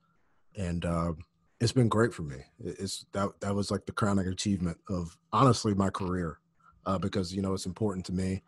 and 0.56 0.86
uh, 0.86 1.14
it's 1.60 1.72
been 1.72 1.90
great 1.90 2.14
for 2.14 2.24
me. 2.24 2.38
It's 2.64 3.06
that 3.14 3.30
that 3.42 3.56
was 3.56 3.72
like 3.72 3.86
the 3.86 3.92
crowning 3.92 4.28
achievement 4.28 4.78
of 4.90 5.18
honestly 5.32 5.74
my 5.74 5.90
career, 5.90 6.40
uh, 6.86 6.98
because 6.98 7.34
you 7.34 7.42
know 7.42 7.54
it's 7.54 7.66
important 7.66 8.06
to 8.08 8.14
me. 8.14 8.44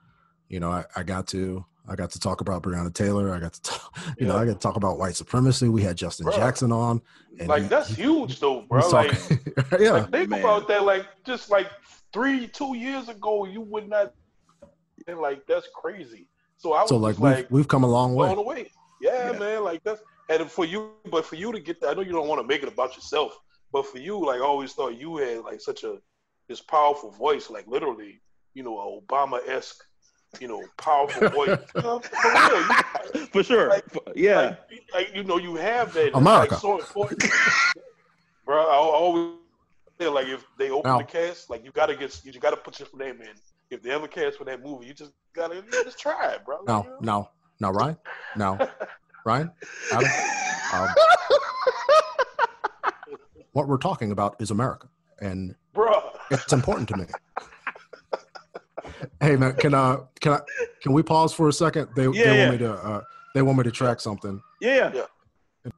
You 0.50 0.60
know, 0.60 0.70
I, 0.72 0.86
I 0.96 1.04
got 1.04 1.28
to 1.30 1.66
I 1.88 1.96
got 1.96 2.12
to 2.12 2.20
talk 2.20 2.42
about 2.42 2.62
Breonna 2.62 2.94
Taylor. 2.94 3.34
I 3.34 3.40
got 3.40 3.54
to 3.54 3.62
talk, 3.64 3.98
you 4.20 4.28
know 4.28 4.38
I 4.38 4.46
got 4.46 4.54
to 4.54 4.60
talk 4.60 4.76
about 4.76 5.00
white 5.00 5.16
supremacy. 5.16 5.70
We 5.70 5.82
had 5.82 5.96
Justin 5.98 6.28
Bruh. 6.28 6.36
Jackson 6.36 6.72
on, 6.72 7.02
and 7.40 7.48
like 7.48 7.64
he- 7.64 7.68
that's 7.70 7.90
huge 7.90 8.40
though, 8.40 8.62
he 8.62 8.68
bro. 8.68 8.88
Like, 8.90 9.12
talking- 9.20 9.40
yeah, 9.80 9.92
like 9.92 10.12
think 10.12 10.30
Man. 10.30 10.40
about 10.42 10.68
that. 10.68 10.84
Like 10.84 11.08
just 11.26 11.50
like 11.50 11.68
three, 12.14 12.48
two 12.48 12.76
years 12.78 13.10
ago, 13.10 13.46
you 13.46 13.62
would 13.62 13.90
not. 13.90 14.14
And 15.08 15.20
like 15.20 15.46
that's 15.48 15.68
crazy. 15.76 16.28
So 16.58 16.74
I 16.74 16.82
was 16.82 16.90
so 16.90 16.98
like 16.98 17.18
just 17.18 17.22
we've 17.22 17.52
we've 17.52 17.68
come 17.68 17.84
a 17.84 17.88
long 17.88 18.16
way. 18.16 18.28
blown 18.28 18.40
away. 18.40 18.72
Yeah, 19.02 19.32
Yeah. 19.32 19.40
man. 19.40 19.64
Like 19.64 19.84
that's 19.84 20.02
and 20.30 20.50
for 20.50 20.66
you, 20.66 20.92
but 21.12 21.26
for 21.26 21.36
you 21.36 21.52
to 21.52 21.60
get 21.60 21.80
that, 21.82 21.90
I 21.90 21.94
know 21.94 22.02
you 22.02 22.12
don't 22.14 22.28
want 22.28 22.42
to 22.42 22.48
make 22.48 22.64
it 22.64 22.70
about 22.70 22.96
yourself, 22.96 23.38
but 23.72 23.86
for 23.86 24.00
you, 24.00 24.26
like 24.26 24.40
I 24.40 24.44
always 24.44 24.74
thought 24.74 24.98
you 25.00 25.18
had 25.18 25.40
like 25.44 25.62
such 25.62 25.84
a 25.84 25.98
this 26.48 26.62
powerful 26.62 27.12
voice, 27.12 27.50
like 27.50 27.68
literally, 27.68 28.22
you 28.54 28.64
know, 28.64 29.02
Obama 29.08 29.40
esque, 29.48 29.84
you 30.40 30.48
know, 30.48 30.64
powerful 30.78 31.28
voice. 31.40 31.60
You 31.76 31.82
know, 31.82 32.00
for 32.00 32.32
real, 32.32 32.66
you, 33.22 33.26
For 33.34 33.44
sure. 33.44 33.70
Like- 33.70 33.86
yeah. 34.16 34.56
like, 34.72 34.84
like 34.94 35.16
you 35.16 35.24
know, 35.24 35.38
you 35.38 35.56
have 35.56 35.94
that. 35.94 36.08
It's, 36.08 36.16
America. 36.18 36.54
Like, 36.54 36.62
so 36.62 36.80
important, 36.80 37.24
bro. 38.46 38.62
I 38.64 38.76
always 38.76 39.36
feel 39.98 40.14
like 40.14 40.28
if 40.28 40.44
they 40.58 40.70
open 40.72 40.90
Now- 40.92 40.98
the 41.00 41.04
cast, 41.04 41.50
like 41.50 41.64
you 41.66 41.72
gotta 41.72 41.96
get, 41.96 42.20
you 42.24 42.40
gotta 42.40 42.58
put 42.58 42.80
your 42.80 42.88
name 42.98 43.22
in. 43.22 43.36
If 43.76 43.84
they 43.84 43.92
ever 43.92 44.08
cast 44.08 44.38
for 44.38 44.46
that 44.46 44.64
movie, 44.64 44.86
you 44.88 44.94
just 44.94 45.12
gotta 45.34 45.56
you 45.56 45.64
just 45.84 46.00
try 46.00 46.32
it, 46.32 46.46
bro. 46.46 46.60
No, 46.66 46.84
You 46.84 46.90
know? 46.92 46.98
now, 47.02 47.30
now, 47.60 47.72
Ryan, 47.72 47.98
no, 48.38 48.58
Ryan, 49.26 49.52
Adam, 49.92 50.10
um, 50.74 50.90
what 53.52 53.68
we're 53.68 53.78
talking 53.78 54.12
about 54.12 54.38
is 54.40 54.50
America, 54.52 54.88
and 55.20 55.56
bro. 55.74 56.10
it's 56.32 56.54
important 56.54 56.88
to 56.88 56.96
me. 56.98 57.06
hey 59.22 59.36
man, 59.36 59.54
can 59.56 59.74
uh, 59.74 59.98
can 60.22 60.32
I, 60.34 60.40
can 60.82 60.94
we 60.94 61.04
pause 61.04 61.34
for 61.34 61.50
a 61.50 61.54
second? 61.54 61.90
They, 61.98 62.04
Yeah, 62.06 62.12
they 62.12 62.24
yeah. 62.38 62.40
want 62.48 62.52
me 62.54 62.58
to, 62.60 62.74
uh, 62.74 63.02
they 63.34 63.42
want 63.42 63.58
me 63.58 63.66
to 63.66 63.72
track 63.72 64.00
something. 64.00 64.42
Yeah. 64.62 64.90
Yeah. 64.94 65.72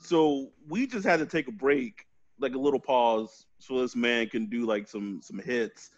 So 0.00 0.48
we 0.68 0.88
just 0.88 1.06
had 1.06 1.20
to 1.20 1.26
take 1.26 1.46
a 1.46 1.52
break, 1.52 2.04
like 2.40 2.56
a 2.56 2.58
little 2.58 2.80
pause, 2.80 3.46
so 3.60 3.80
this 3.80 3.94
man 3.94 4.28
can 4.28 4.46
do 4.46 4.66
like 4.66 4.88
some 4.88 5.20
some 5.22 5.38
hits. 5.38 5.90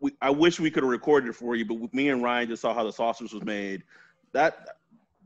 We, 0.00 0.12
I 0.22 0.30
wish 0.30 0.58
we 0.58 0.70
could 0.70 0.82
have 0.82 0.90
recorded 0.90 1.28
it 1.30 1.34
for 1.34 1.54
you, 1.56 1.64
but 1.64 1.92
me 1.92 2.08
and 2.08 2.22
Ryan 2.22 2.48
just 2.48 2.62
saw 2.62 2.72
how 2.72 2.84
the 2.84 2.92
sausage 2.92 3.32
was 3.32 3.44
made. 3.44 3.82
That 4.32 4.66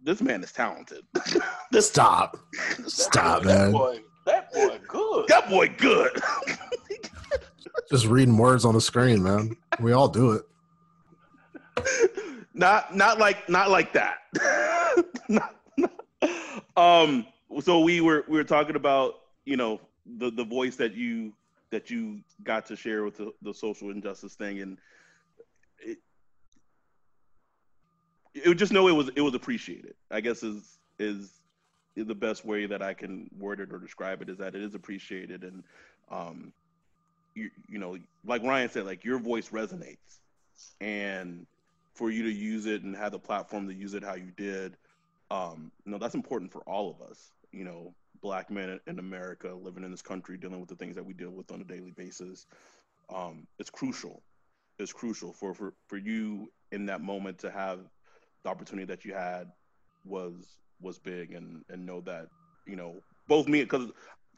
this 0.03 0.21
man 0.21 0.43
is 0.43 0.53
talented. 0.53 1.05
this 1.71 1.89
Stop, 1.89 2.37
stop, 2.87 3.43
that 3.45 3.47
man. 3.47 3.73
boy, 3.73 4.01
that 4.27 4.53
boy, 4.53 4.79
good. 4.89 5.29
that 5.29 5.49
boy 5.49 5.69
good. 5.79 6.11
Just 7.91 8.07
reading 8.07 8.37
words 8.37 8.65
on 8.65 8.75
the 8.75 8.81
screen, 8.81 9.23
man. 9.23 9.57
We 9.81 9.93
all 9.93 10.09
do 10.09 10.33
it. 10.33 10.43
not 12.55 12.95
not 12.97 13.19
like 13.19 13.49
not 13.49 13.71
like 13.71 13.93
that. 13.93 14.19
Not- 15.29 15.55
not- 15.77 15.91
um. 16.77 17.27
So 17.61 17.81
we 17.81 18.01
were 18.01 18.25
we 18.29 18.37
were 18.37 18.45
talking 18.45 18.77
about 18.77 19.15
you 19.45 19.57
know 19.57 19.81
the 20.19 20.31
the 20.31 20.45
voice 20.45 20.77
that 20.77 20.95
you 20.95 21.33
that 21.75 21.91
you 21.91 22.21
got 22.45 22.67
to 22.67 22.77
share 22.77 23.03
with 23.03 23.17
the, 23.17 23.33
the 23.43 23.53
social 23.53 23.91
injustice 23.91 24.35
thing 24.35 24.61
and 24.61 24.79
it, 25.81 25.99
it 28.33 28.55
just 28.55 28.73
know 28.73 28.87
it 28.87 28.93
was 28.93 29.11
it 29.17 29.21
was 29.21 29.35
appreciated. 29.35 29.95
I 30.11 30.21
guess 30.21 30.45
is 30.45 30.79
is 31.01 31.41
the 31.97 32.15
best 32.15 32.45
way 32.45 32.67
that 32.67 32.81
I 32.81 32.95
can 32.95 33.29
word 33.37 33.59
it 33.59 33.73
or 33.73 33.79
describe 33.79 34.23
it 34.23 34.29
is 34.29 34.39
that 34.39 34.55
it 34.55 34.63
is 34.63 34.75
appreciated 34.75 35.43
and 35.43 35.65
um 36.11 36.53
you 37.35 37.51
you 37.69 37.79
know 37.79 37.99
like 38.25 38.43
Ryan 38.45 38.71
said 38.71 38.85
like 38.85 39.05
your 39.05 39.19
voice 39.19 39.49
resonates 39.49 40.21
and 40.81 41.45
for 41.95 42.11
you 42.11 42.23
to 42.23 42.33
use 42.33 42.67
it 42.67 42.85
and 42.85 42.97
have 42.97 43.11
the 43.11 43.19
platform 43.19 43.67
to 43.67 43.75
use 43.75 43.95
it 43.95 44.05
how 44.05 44.15
you 44.15 44.31
did 44.37 44.77
um 45.33 45.73
you 45.85 45.91
know 45.91 45.99
that's 45.99 46.15
important 46.15 46.53
for 46.53 46.61
all 46.61 46.89
of 46.91 47.11
us 47.11 47.33
you 47.53 47.65
know 47.65 47.93
black 48.25 48.51
men 48.51 48.81
in 48.87 48.99
america 48.99 49.55
living 49.55 49.85
in 49.85 49.91
this 49.91 50.01
country 50.01 50.39
dealing 50.39 50.59
with 50.59 50.71
the 50.71 50.75
things 50.75 50.97
that 50.97 51.05
we 51.05 51.13
deal 51.13 51.31
with 51.31 51.53
on 51.53 51.61
a 51.61 51.65
daily 51.65 51.91
basis 51.91 52.47
um 53.15 53.47
it's 53.59 53.69
crucial 53.69 54.23
it's 54.79 54.95
crucial 54.95 55.31
for 55.31 55.53
for, 55.53 55.75
for 55.89 55.99
you 55.99 56.51
in 56.73 56.87
that 56.87 57.03
moment 57.03 57.37
to 57.37 57.51
have 57.51 57.81
the 58.43 58.49
opportunity 58.49 58.87
that 58.87 59.05
you 59.05 59.13
had 59.13 59.53
was 60.07 60.57
was 60.81 60.99
big 60.99 61.33
and 61.33 61.63
and 61.69 61.85
know 61.85 62.01
that 62.01 62.29
you 62.67 62.77
know 62.77 62.95
both 63.29 63.47
me 63.47 63.63
because 63.63 63.91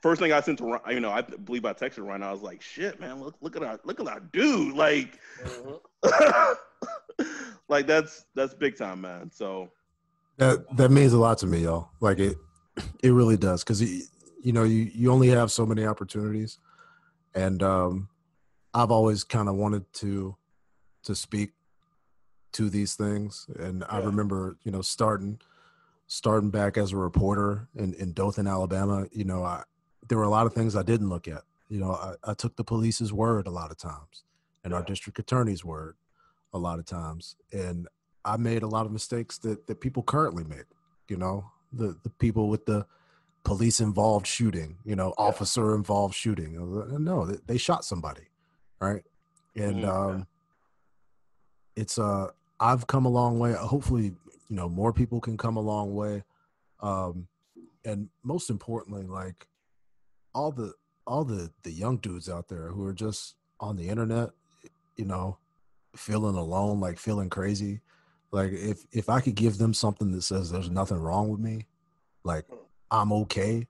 first 0.03 0.21
thing 0.21 0.33
I 0.33 0.41
sent 0.41 0.59
to 0.59 0.65
Ryan, 0.65 0.91
you 0.91 1.01
know 1.01 1.13
I 1.13 1.23
believe 1.23 1.65
I 1.65 1.73
texted 1.73 2.05
Ryan 2.05 2.25
I 2.25 2.33
was 2.33 2.43
like 2.43 2.61
shit 2.61 2.99
man 2.99 3.21
look 3.21 3.37
look 3.41 3.55
at 3.55 3.63
our 3.63 3.79
look 3.85 4.01
at 4.01 4.09
our 4.09 4.21
dude 4.21 4.75
like 4.75 5.21
Mhm. 5.45 5.79
like 7.69 7.87
that's 7.87 8.27
that's 8.35 8.53
big 8.53 8.77
time 8.77 9.01
man 9.03 9.31
so 9.31 9.71
That 10.39 10.77
that 10.77 10.91
means 10.91 11.13
a 11.13 11.19
lot 11.19 11.39
to 11.39 11.47
me, 11.47 11.61
y'all. 11.61 11.91
Like 12.01 12.19
it, 12.19 12.37
it 13.03 13.11
really 13.11 13.37
does, 13.37 13.65
because 13.65 13.81
you 13.83 14.53
know 14.53 14.65
you 14.65 14.91
you 14.95 15.11
only 15.11 15.29
have 15.29 15.51
so 15.51 15.67
many 15.67 15.85
opportunities, 15.85 16.59
and 17.35 17.63
um, 17.63 18.09
I've 18.75 18.91
always 18.91 19.25
kind 19.25 19.49
of 19.49 19.55
wanted 19.57 19.93
to 19.95 20.37
to 21.05 21.15
speak 21.15 21.53
to 22.53 22.71
these 22.71 22.95
things, 22.95 23.47
and 23.59 23.85
I 23.89 23.99
remember 23.99 24.57
you 24.65 24.73
know 24.73 24.83
starting 24.83 25.41
starting 26.09 26.51
back 26.51 26.79
as 26.79 26.93
a 26.93 26.97
reporter 26.97 27.69
in 27.75 27.95
in 27.95 28.13
Dothan, 28.13 28.47
Alabama. 28.47 29.07
You 29.13 29.25
know, 29.25 29.45
I 29.45 29.65
there 30.09 30.19
were 30.19 30.25
a 30.25 30.31
lot 30.31 30.47
of 30.47 30.53
things 30.53 30.77
I 30.77 30.83
didn't 30.83 31.09
look 31.09 31.29
at. 31.29 31.43
You 31.69 31.81
know, 31.81 31.93
I, 31.93 32.15
I 32.31 32.35
took 32.35 32.57
the 32.57 32.65
police's 32.65 33.13
word 33.13 33.47
a 33.47 33.51
lot 33.51 33.71
of 33.71 33.77
times, 33.77 34.25
and 34.65 34.73
our 34.73 34.83
district 34.83 35.19
attorney's 35.19 35.65
word 35.65 35.97
a 36.53 36.59
lot 36.59 36.79
of 36.79 36.87
times, 36.87 37.37
and 37.53 37.89
I 38.25 38.37
made 38.37 38.63
a 38.63 38.69
lot 38.69 38.87
of 38.87 38.93
mistakes 38.93 39.39
that, 39.39 39.67
that 39.67 39.81
people 39.81 40.03
currently 40.03 40.45
make. 40.45 40.67
You 41.09 41.17
know, 41.17 41.51
the 41.77 41.97
the 42.03 42.11
people 42.11 42.49
with 42.49 42.67
the 42.67 42.87
police 43.45 43.81
involved 43.81 44.27
shooting, 44.27 44.79
you 44.85 44.97
know, 44.97 45.15
Yeah. 45.19 45.25
officer 45.27 45.75
involved 45.75 46.15
shooting. 46.15 46.53
No, 47.05 47.27
they, 47.27 47.39
they 47.47 47.59
shot 47.59 47.85
somebody, 47.85 48.29
right? 48.81 49.05
And 49.55 49.83
yeah. 49.83 49.93
um, 49.93 50.27
it's 51.77 51.99
uh, 51.99 52.29
I've 52.59 52.87
come 52.87 53.05
a 53.07 53.09
long 53.11 53.39
way. 53.39 53.53
Hopefully, 53.53 54.15
you 54.49 54.57
know, 54.57 54.69
more 54.69 54.93
people 54.93 55.21
can 55.21 55.37
come 55.37 55.57
a 55.57 55.61
long 55.61 55.95
way. 55.95 56.25
Um, 56.81 57.29
and 57.85 58.09
most 58.23 58.51
importantly, 58.51 59.05
like 59.05 59.47
all 60.35 60.51
the 60.53 60.75
all 61.07 61.25
the 61.25 61.51
the 61.63 61.71
young 61.71 61.99
dudes 61.99 62.29
out 62.29 62.49
there 62.49 62.69
who 62.69 62.85
are 62.85 62.93
just 62.93 63.37
on 63.61 63.77
the 63.77 63.89
internet, 63.89 64.31
you 64.97 65.05
know, 65.05 65.39
feeling 65.95 66.35
alone, 66.37 66.81
like 66.81 66.99
feeling 66.99 67.31
crazy, 67.31 67.81
like 68.33 68.53
if 68.53 68.85
if 68.93 69.09
I 69.09 69.21
could 69.21 69.35
give 69.35 69.59
them 69.59 69.73
something 69.75 70.13
that 70.13 70.23
says 70.23 70.51
there's 70.51 70.71
nothing 70.71 70.99
wrong 70.99 71.29
with 71.29 71.41
me, 71.41 71.67
like 72.25 72.45
I'm 72.91 73.13
okay, 73.13 73.67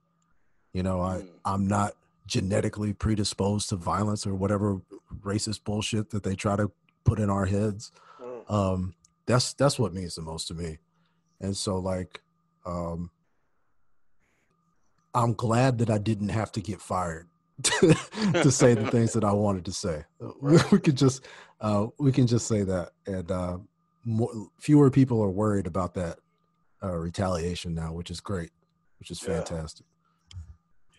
you 0.73 0.83
know, 0.83 1.01
I 1.01 1.17
Mm. 1.17 1.27
I'm 1.45 1.67
not 1.67 1.93
genetically 2.25 2.93
predisposed 2.93 3.69
to 3.69 3.75
violence 3.77 4.27
or 4.27 4.35
whatever 4.35 4.81
racist 5.21 5.63
bullshit 5.63 6.09
that 6.09 6.23
they 6.23 6.35
try 6.35 6.55
to 6.55 6.71
put 7.05 7.19
in 7.19 7.29
our 7.29 7.45
heads. 7.45 7.91
Mm. 8.21 8.51
Um, 8.51 8.95
that's 9.25 9.53
that's 9.53 9.79
what 9.79 9.93
means 9.93 10.15
the 10.15 10.21
most 10.21 10.47
to 10.49 10.53
me, 10.53 10.77
and 11.39 11.55
so 11.55 11.77
like, 11.77 12.21
um, 12.65 13.11
I'm 15.13 15.33
glad 15.33 15.79
that 15.79 15.89
I 15.89 15.97
didn't 15.97 16.29
have 16.29 16.51
to 16.53 16.61
get 16.61 16.81
fired 16.81 17.27
to, 17.63 17.95
to 18.33 18.51
say 18.51 18.73
the 18.73 18.89
things 18.91 19.13
that 19.13 19.23
I 19.23 19.33
wanted 19.33 19.65
to 19.65 19.71
say. 19.71 20.03
We, 20.41 20.57
we 20.71 20.79
could 20.79 20.97
just 20.97 21.25
uh, 21.61 21.87
we 21.97 22.11
can 22.11 22.27
just 22.27 22.47
say 22.47 22.63
that, 22.63 22.91
and 23.05 23.31
uh, 23.31 23.57
more, 24.07 24.31
fewer 24.59 24.89
people 24.89 25.21
are 25.21 25.29
worried 25.29 25.67
about 25.67 25.93
that 25.95 26.19
uh, 26.81 26.95
retaliation 26.95 27.75
now, 27.75 27.91
which 27.91 28.09
is 28.09 28.19
great, 28.21 28.51
which 28.99 29.11
is 29.11 29.21
Yeah. 29.21 29.35
fantastic. 29.35 29.85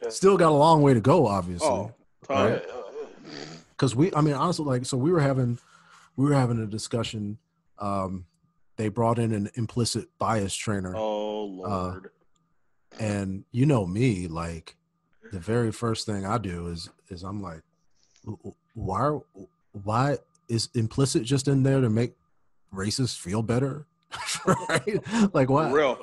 Yeah. 0.03 0.11
Still 0.11 0.37
got 0.37 0.51
a 0.53 0.55
long 0.55 0.83
way 0.83 0.93
to 0.95 1.01
go, 1.01 1.27
obviously 1.27 1.67
Oh, 1.69 1.95
Right. 2.29 2.63
uh, 2.71 2.83
because 3.71 3.95
we 3.97 4.13
i 4.15 4.21
mean 4.21 4.35
honestly 4.35 4.65
like 4.65 4.85
so 4.85 4.97
we 4.97 5.11
were 5.13 5.21
having 5.21 5.57
we 6.17 6.25
were 6.27 6.35
having 6.35 6.59
a 6.61 6.67
discussion 6.67 7.39
um 7.79 8.27
they 8.77 8.89
brought 8.89 9.19
in 9.21 9.33
an 9.33 9.49
implicit 9.55 10.09
bias 10.19 10.55
trainer 10.55 10.95
oh 10.97 11.45
Lord. 11.45 12.11
and 12.99 13.45
you 13.53 13.65
know 13.67 13.87
me 13.87 14.27
like 14.27 14.77
the 15.33 15.39
very 15.39 15.71
first 15.71 16.07
thing 16.07 16.27
i 16.27 16.39
do 16.39 16.67
is 16.69 16.91
is 17.09 17.23
i'm 17.23 17.41
like 17.41 17.63
"W- 18.25 18.39
w- 18.39 18.57
why 18.75 19.19
why 19.85 20.19
is 20.49 20.69
implicit 20.75 21.23
just 21.23 21.47
in 21.47 21.63
there 21.63 21.81
to 21.81 21.89
make 21.91 22.15
racists 22.75 23.17
feel 23.19 23.43
better? 23.43 23.87
Right? 24.47 25.01
Like 25.35 25.49
For 25.49 25.69
real. 25.71 25.99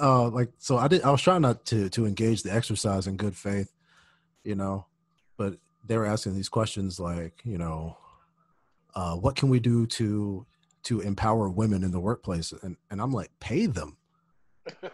uh 0.00 0.28
like 0.28 0.50
so 0.58 0.76
i 0.76 0.88
did 0.88 1.02
i 1.02 1.10
was 1.10 1.22
trying 1.22 1.42
not 1.42 1.64
to 1.66 1.88
to 1.90 2.04
engage 2.06 2.42
the 2.42 2.52
exercise 2.52 3.06
in 3.06 3.16
good 3.16 3.36
faith 3.36 3.72
you 4.44 4.54
know 4.54 4.84
but 5.36 5.54
they 5.86 5.96
were 5.96 6.04
asking 6.06 6.34
these 6.34 6.48
questions 6.48 6.98
like 7.00 7.40
you 7.44 7.56
know 7.56 7.96
uh 8.94 9.14
what 9.14 9.36
can 9.36 9.48
we 9.48 9.60
do 9.60 9.86
to 9.86 10.44
to 10.82 11.00
empower 11.00 11.48
women 11.48 11.82
in 11.82 11.90
the 11.90 12.00
workplace? 12.00 12.52
And 12.62 12.76
and 12.90 13.00
i'm 13.00 13.12
like 13.12 13.30
pay 13.40 13.66
them 13.66 13.96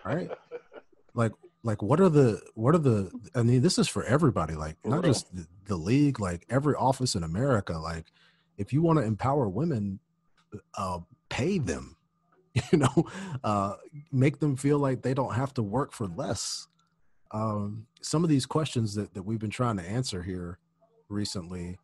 right? 0.05 0.31
Like 1.15 1.33
like 1.63 1.83
what 1.83 2.01
are 2.01 2.09
the 2.09 2.41
what 2.55 2.75
are 2.75 2.79
the 2.79 3.11
i 3.35 3.43
mean 3.43 3.61
this 3.63 3.79
is 3.79 3.87
for 3.89 4.03
everybody 4.05 4.55
like 4.55 4.77
not 4.85 5.05
just 5.05 5.35
the, 5.37 5.47
the 5.67 5.77
league 5.77 6.19
like 6.21 6.47
every 6.49 6.75
office 6.75 7.15
in 7.15 7.23
america 7.23 7.75
like 7.79 8.07
if 8.57 8.73
you 8.73 8.81
want 8.83 8.99
to 8.99 9.05
empower 9.05 9.49
women 9.49 10.01
uh 10.77 10.99
pay 11.29 11.59
them 11.59 11.97
you 12.73 12.79
know 12.79 13.07
uh 13.45 13.75
make 14.11 14.39
them 14.39 14.57
feel 14.57 14.79
like 14.79 15.03
they 15.03 15.15
don't 15.15 15.35
have 15.35 15.55
to 15.55 15.63
work 15.63 15.93
for 15.93 16.07
less. 16.07 16.69
Um 17.33 17.87
some 18.03 18.25
of 18.25 18.31
these 18.31 18.47
questions 18.47 18.95
that, 18.95 19.15
that 19.15 19.23
we've 19.23 19.39
been 19.39 19.51
trying 19.51 19.77
to 19.79 19.83
answer 19.83 20.23
here 20.23 20.59
recently 21.09 21.79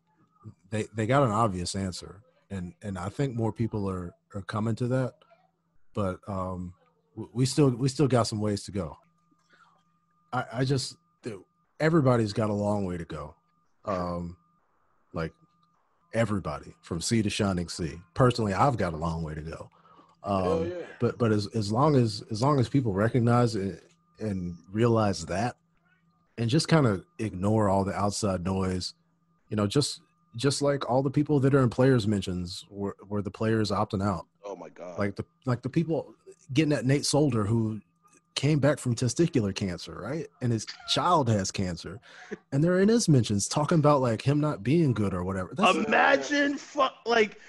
they 0.70 0.86
they 0.94 1.06
got 1.06 1.22
an 1.22 1.30
obvious 1.30 1.74
answer. 1.74 2.22
And 2.50 2.74
and 2.82 2.98
i 2.98 3.08
think 3.08 3.34
more 3.34 3.52
people 3.52 3.88
are 3.88 4.14
are 4.34 4.42
coming 4.42 4.74
to 4.76 4.88
that 4.88 5.14
but 5.94 6.20
um 6.28 6.72
we 7.32 7.44
still 7.44 7.70
we 7.70 7.88
still 7.88 8.08
got 8.08 8.24
some 8.24 8.40
ways 8.40 8.62
to 8.64 8.70
go. 8.70 8.96
I 10.32 10.44
i 10.52 10.64
just 10.64 10.96
everybody's 11.80 12.32
got 12.32 12.50
a 12.50 12.54
long 12.54 12.84
way 12.84 12.96
to 12.96 13.04
go. 13.04 13.34
Um 13.84 14.36
like 15.12 15.32
everybody 16.14 16.74
from 16.80 17.00
sea 17.00 17.22
to 17.22 17.30
shining 17.30 17.68
sea 17.68 17.94
personally 18.14 18.54
i've 18.54 18.76
got 18.76 18.92
a 18.94 18.96
long 18.96 19.22
way 19.22 19.34
to 19.34 19.42
go 19.42 19.70
um 20.24 20.68
yeah. 20.68 20.74
but 21.00 21.18
but 21.18 21.30
as 21.32 21.46
as 21.54 21.70
long 21.70 21.94
as 21.96 22.22
as 22.30 22.42
long 22.42 22.58
as 22.58 22.68
people 22.68 22.92
recognize 22.92 23.54
it 23.56 23.82
and 24.20 24.56
realize 24.72 25.26
that 25.26 25.56
and 26.38 26.48
just 26.48 26.66
kind 26.68 26.86
of 26.86 27.04
ignore 27.18 27.68
all 27.68 27.84
the 27.84 27.94
outside 27.94 28.42
noise 28.44 28.94
you 29.48 29.56
know 29.56 29.66
just 29.66 30.00
just 30.36 30.62
like 30.62 30.88
all 30.88 31.02
the 31.02 31.10
people 31.10 31.40
that 31.40 31.54
are 31.54 31.62
in 31.62 31.70
players 31.70 32.06
mentions 32.06 32.64
where, 32.68 32.94
where 33.08 33.22
the 33.22 33.30
players 33.30 33.70
opting 33.70 34.02
out 34.04 34.26
Oh 34.44 34.56
my 34.56 34.68
God. 34.70 34.98
like 34.98 35.14
the 35.14 35.24
like 35.44 35.62
the 35.62 35.68
people 35.68 36.14
getting 36.54 36.72
at 36.72 36.86
Nate 36.86 37.04
Solder 37.04 37.44
who 37.44 37.80
came 38.34 38.58
back 38.58 38.78
from 38.78 38.94
testicular 38.94 39.54
cancer, 39.54 39.98
right? 40.00 40.26
And 40.42 40.52
his 40.52 40.66
child 40.88 41.28
has 41.28 41.50
cancer, 41.50 42.00
and 42.52 42.62
they're 42.62 42.80
in 42.80 42.88
his 42.88 43.08
mentions 43.08 43.48
talking 43.48 43.78
about 43.78 44.00
like 44.00 44.22
him 44.22 44.40
not 44.40 44.62
being 44.62 44.92
good 44.92 45.14
or 45.14 45.24
whatever. 45.24 45.50
That's 45.54 45.76
imagine 45.76 46.56
fuck 46.56 46.94
like 47.06 47.40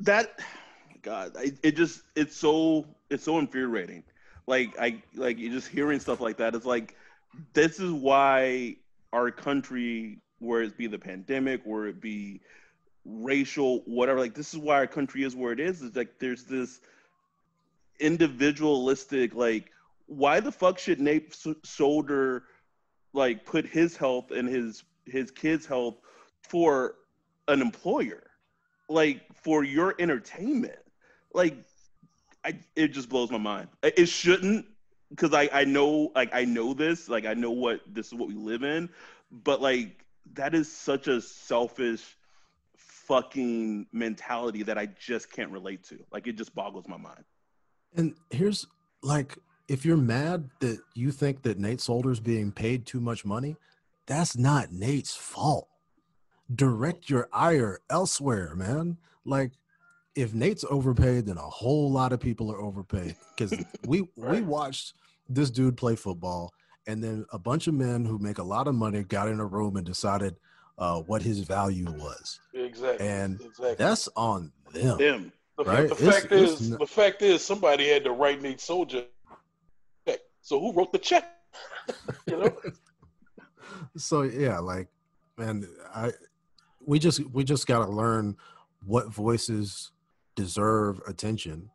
that 0.00 0.38
god 1.02 1.32
it 1.62 1.76
just 1.76 2.02
it's 2.16 2.36
so 2.36 2.84
it's 3.10 3.24
so 3.24 3.38
infuriating 3.38 4.02
like 4.46 4.78
i 4.78 5.00
like 5.14 5.38
you 5.38 5.50
just 5.50 5.68
hearing 5.68 6.00
stuff 6.00 6.20
like 6.20 6.36
that 6.36 6.54
it's 6.54 6.66
like 6.66 6.96
this 7.52 7.78
is 7.78 7.92
why 7.92 8.76
our 9.12 9.30
country 9.30 10.18
where 10.38 10.62
it 10.62 10.76
be 10.76 10.86
the 10.86 10.98
pandemic 10.98 11.60
where 11.64 11.86
it 11.86 12.00
be 12.00 12.40
racial 13.04 13.78
whatever 13.86 14.18
like 14.18 14.34
this 14.34 14.52
is 14.52 14.58
why 14.58 14.74
our 14.74 14.86
country 14.86 15.22
is 15.22 15.34
where 15.34 15.52
it 15.52 15.60
is 15.60 15.82
is 15.82 15.94
like 15.96 16.18
there's 16.18 16.44
this 16.44 16.80
individualistic 18.00 19.34
like 19.34 19.70
why 20.08 20.40
the 20.40 20.50
fuck 20.50 20.78
should 20.78 21.00
nate 21.00 21.36
solder 21.64 22.44
like 23.12 23.44
put 23.44 23.66
his 23.66 23.96
health 23.96 24.30
and 24.30 24.48
his 24.48 24.82
his 25.06 25.30
kids 25.30 25.64
health 25.66 26.00
for 26.42 26.96
an 27.46 27.60
employer? 27.60 28.24
Like 28.88 29.22
for 29.34 29.64
your 29.64 29.94
entertainment? 29.98 30.78
Like 31.32 31.56
i 32.44 32.58
it 32.74 32.88
just 32.88 33.08
blows 33.08 33.30
my 33.30 33.38
mind. 33.38 33.68
It- 33.82 33.98
it 33.98 34.06
shouldn't 34.06 34.66
because 35.10 35.32
i 35.32 35.48
i 35.52 35.64
know 35.64 36.10
like 36.14 36.30
i 36.34 36.44
know 36.44 36.74
this 36.74 37.08
like 37.08 37.24
i 37.24 37.32
know 37.34 37.50
what 37.50 37.80
this 37.86 38.08
is 38.08 38.14
what 38.14 38.28
we 38.28 38.34
live 38.34 38.62
in 38.62 38.90
but 39.30 39.62
like 39.62 40.04
that 40.34 40.54
is 40.54 40.70
such 40.70 41.08
a 41.08 41.18
selfish 41.22 42.18
fucking 42.76 43.86
mentality 43.90 44.62
that 44.62 44.76
i 44.76 44.84
just 44.86 45.32
can't 45.32 45.50
relate 45.50 45.82
to. 45.84 45.98
Like 46.12 46.26
it 46.26 46.36
just 46.36 46.54
boggles 46.54 46.86
my 46.86 46.98
mind. 46.98 47.24
And 47.96 48.14
here's 48.30 48.66
like 49.02 49.36
if 49.68 49.84
you're 49.84 49.96
mad 49.96 50.48
that 50.60 50.80
you 50.94 51.10
think 51.12 51.42
that 51.42 51.58
Nate 51.58 51.80
Solder's 51.80 52.20
being 52.20 52.50
paid 52.52 52.86
too 52.86 53.00
much 53.00 53.24
money, 53.24 53.56
that's 54.06 54.36
not 54.36 54.72
Nate's 54.72 55.14
fault. 55.14 55.68
Direct 56.54 57.10
your 57.10 57.28
ire 57.32 57.80
elsewhere, 57.90 58.54
man. 58.54 58.96
Like 59.24 59.52
if 60.16 60.32
Nate's 60.32 60.64
overpaid, 60.70 61.26
then 61.26 61.36
a 61.36 61.42
whole 61.42 61.90
lot 61.92 62.12
of 62.12 62.20
people 62.20 62.50
are 62.50 62.60
overpaid. 62.60 63.14
Because 63.36 63.54
we 63.86 64.08
we 64.16 64.40
watched 64.40 64.94
this 65.28 65.50
dude 65.50 65.76
play 65.76 65.94
football, 65.94 66.52
and 66.86 67.04
then 67.04 67.26
a 67.32 67.38
bunch 67.38 67.66
of 67.66 67.74
men 67.74 68.06
who 68.06 68.18
make 68.18 68.38
a 68.38 68.42
lot 68.42 68.66
of 68.66 68.74
money 68.74 69.02
got 69.02 69.28
in 69.28 69.40
a 69.40 69.44
room 69.44 69.76
and 69.76 69.84
decided 69.84 70.36
uh, 70.78 71.00
what 71.02 71.20
his 71.20 71.40
value 71.40 71.90
was. 71.90 72.40
Exactly. 72.54 73.06
And 73.06 73.40
exactly. 73.40 73.74
That's 73.74 74.08
on 74.16 74.50
them. 74.72 74.96
them 74.96 75.32
The, 75.58 75.64
Right? 75.64 75.88
the 75.88 75.94
fact 75.94 76.28
it's 76.32 76.60
is, 76.62 76.70
not- 76.70 76.80
the 76.80 76.86
fact 76.86 77.20
is, 77.20 77.44
somebody 77.44 77.88
had 77.88 78.04
to 78.04 78.12
write 78.12 78.40
Nate 78.40 78.60
Solder. 78.60 79.04
So 80.48 80.58
who 80.58 80.72
wrote 80.72 80.92
the 80.92 80.98
check? 80.98 81.30
you 82.26 82.38
know, 82.38 82.56
so 83.98 84.22
yeah 84.22 84.58
like 84.58 84.88
man 85.36 85.68
i 85.94 86.10
we 86.86 86.98
just 86.98 87.20
we 87.34 87.44
just 87.44 87.66
got 87.66 87.84
to 87.84 87.92
learn 87.92 88.34
what 88.82 89.12
voices 89.12 89.90
deserve 90.36 91.02
attention 91.06 91.68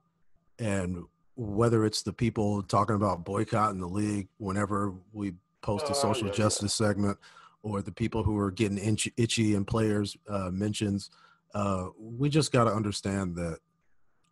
and 0.58 1.04
whether 1.36 1.86
it's 1.86 2.02
the 2.02 2.12
people 2.14 2.64
talking 2.64 2.96
about 2.96 3.24
boycotting 3.24 3.80
the 3.80 3.88
league 3.88 4.28
whenever 4.38 4.96
we 5.12 5.34
post 5.62 5.86
a 5.86 5.90
Oh, 5.92 5.94
social 5.94 6.28
yeah, 6.30 6.34
yeah. 6.34 6.38
justice 6.38 6.74
segment 6.74 7.20
or 7.62 7.84
the 7.84 7.92
people 7.92 8.24
who 8.24 8.40
are 8.40 8.50
getting 8.50 8.80
itchy, 8.80 9.14
itchy 9.18 9.54
in 9.54 9.66
players 9.66 10.18
uh, 10.28 10.50
mentions 10.52 11.12
uh, 11.54 11.90
we 12.00 12.28
just 12.28 12.52
got 12.52 12.64
to 12.64 12.72
understand 12.72 13.36
that 13.36 13.60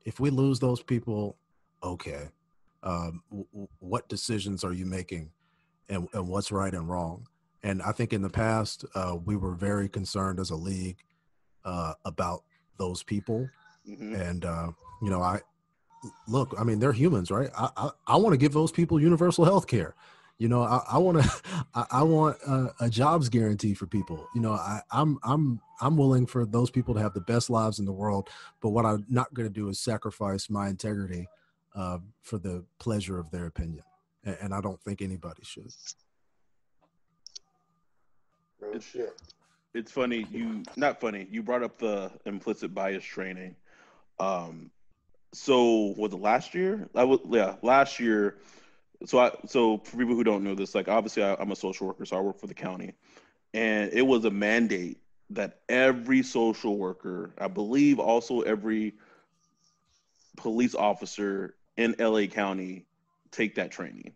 if 0.04 0.20
we 0.20 0.32
lose 0.32 0.60
those 0.60 0.82
people 0.82 1.38
okay 1.84 2.30
um, 2.84 3.22
w- 3.30 3.68
what 3.80 4.08
decisions 4.10 4.64
are 4.64 4.74
you 4.74 4.86
making 4.86 5.32
and, 5.90 6.08
and 6.14 6.28
what's 6.28 6.52
right 6.52 6.74
and 6.74 6.90
wrong 6.90 7.28
and 7.64 7.82
I 7.82 7.92
think 7.92 8.14
in 8.14 8.22
the 8.22 8.30
past, 8.30 8.86
uh, 8.96 9.18
we 9.24 9.36
were 9.36 9.54
very 9.54 9.88
concerned 9.88 10.40
as 10.40 10.50
a 10.50 10.56
league 10.56 10.98
uh, 11.64 11.94
about 12.06 12.44
those 12.78 13.04
people. 13.04 13.50
Mhm. 13.88 14.20
And, 14.20 14.46
uh, 14.46 14.72
you 15.02 15.10
know, 15.10 15.22
I 15.22 15.42
look, 16.28 16.56
I 16.58 16.64
mean, 16.64 16.80
they're 16.80 16.92
humans, 16.94 17.30
right? 17.30 17.50
I, 17.56 17.70
I, 17.78 17.90
I 18.08 18.16
want 18.16 18.34
to 18.34 18.38
give 18.38 18.54
those 18.54 18.72
people 18.72 19.00
universal 19.00 19.46
health 19.46 19.68
care. 19.68 19.94
You 20.40 20.48
know, 20.48 20.64
I, 20.64 20.82
I 20.94 20.98
want 20.98 21.22
to, 21.22 21.42
I, 21.76 21.86
I 21.92 22.04
want 22.04 22.38
a, 22.48 22.74
a 22.80 22.90
jobs 22.90 23.30
guarantee 23.30 23.76
for 23.76 23.86
people. 23.86 24.28
You 24.34 24.42
know, 24.42 24.54
I, 24.54 24.82
I'm, 24.92 25.20
I'm, 25.24 25.62
I'm 25.82 25.98
willing 25.98 26.26
for 26.26 26.48
those 26.48 26.72
people 26.72 26.96
to 26.96 27.00
have 27.00 27.14
the 27.14 27.22
best 27.22 27.52
lives 27.52 27.78
in 27.78 27.86
the 27.86 27.92
world. 27.92 28.28
But 28.60 28.70
what 28.70 28.88
I'm 28.88 29.06
not 29.08 29.32
going 29.36 29.48
to 29.48 29.54
do 29.54 29.70
is 29.70 29.80
sacrifice 29.80 30.50
my 30.50 30.68
integrity 30.70 31.28
uh, 31.76 32.00
for 32.22 32.38
the 32.38 32.64
pleasure 32.80 33.20
of 33.20 33.32
their 33.32 33.46
opinion. 33.46 33.84
And, 34.24 34.38
and 34.42 34.54
I 34.54 34.62
don't 34.62 34.82
think 34.82 35.02
anybody 35.02 35.44
should. 35.44 35.72
real 38.60 38.80
shit. 38.80 39.22
it's 39.74 39.92
funny 39.92 40.26
you 40.32 40.64
not 40.76 41.00
funny 41.00 41.28
you 41.32 41.42
brought 41.42 41.64
up 41.64 41.78
the 41.78 42.12
implicit 42.26 42.74
bias 42.74 43.04
training 43.04 43.56
um 44.20 44.70
so 45.34 45.94
was 45.98 46.14
it 46.14 46.20
last 46.20 46.54
year 46.54 46.88
i 46.96 47.04
was 47.04 47.20
yeah 47.30 47.56
last 47.62 48.00
year 48.00 48.38
so 49.06 49.20
i 49.20 49.32
so 49.48 49.78
for 49.80 49.98
people 49.98 50.16
who 50.16 50.24
don't 50.24 50.44
know 50.44 50.56
this 50.56 50.76
like 50.76 50.88
obviously 50.88 51.24
I, 51.24 51.36
i'm 51.36 51.52
a 51.52 51.56
social 51.56 51.88
worker 51.88 52.06
so 52.06 52.18
i 52.18 52.20
work 52.20 52.40
for 52.40 52.48
the 52.48 52.54
county 52.54 52.94
and 53.54 53.92
it 53.94 54.04
was 54.04 54.26
a 54.26 54.32
mandate 54.32 55.00
that 55.32 55.62
every 55.70 56.22
social 56.22 56.78
worker 56.78 57.34
i 57.40 57.48
believe 57.48 58.00
also 58.00 58.42
every 58.42 58.94
police 60.38 60.76
officer 60.76 61.56
in 61.78 61.96
la 62.00 62.26
county 62.28 62.86
take 63.32 63.56
that 63.56 63.72
training 63.72 64.14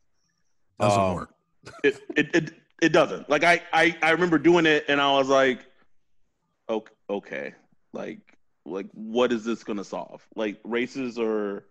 Doesn't 0.80 1.02
Um, 1.02 1.16
work. 1.16 1.34
it, 1.84 2.00
it 2.16 2.36
it 2.36 2.54
it 2.82 2.90
doesn't. 2.90 3.30
Like 3.30 3.44
I, 3.44 3.62
I 3.72 3.96
I 4.02 4.12
remember 4.12 4.38
doing 4.38 4.66
it 4.66 4.86
and 4.88 5.00
I 5.00 5.12
was 5.18 5.30
like, 5.30 5.66
okay, 6.70 6.94
okay, 7.10 7.54
like 7.94 8.20
like 8.66 8.88
what 8.94 9.32
is 9.32 9.44
this 9.46 9.64
gonna 9.64 9.84
solve? 9.84 10.22
Like 10.36 10.60
races 10.64 11.18
are 11.18 11.66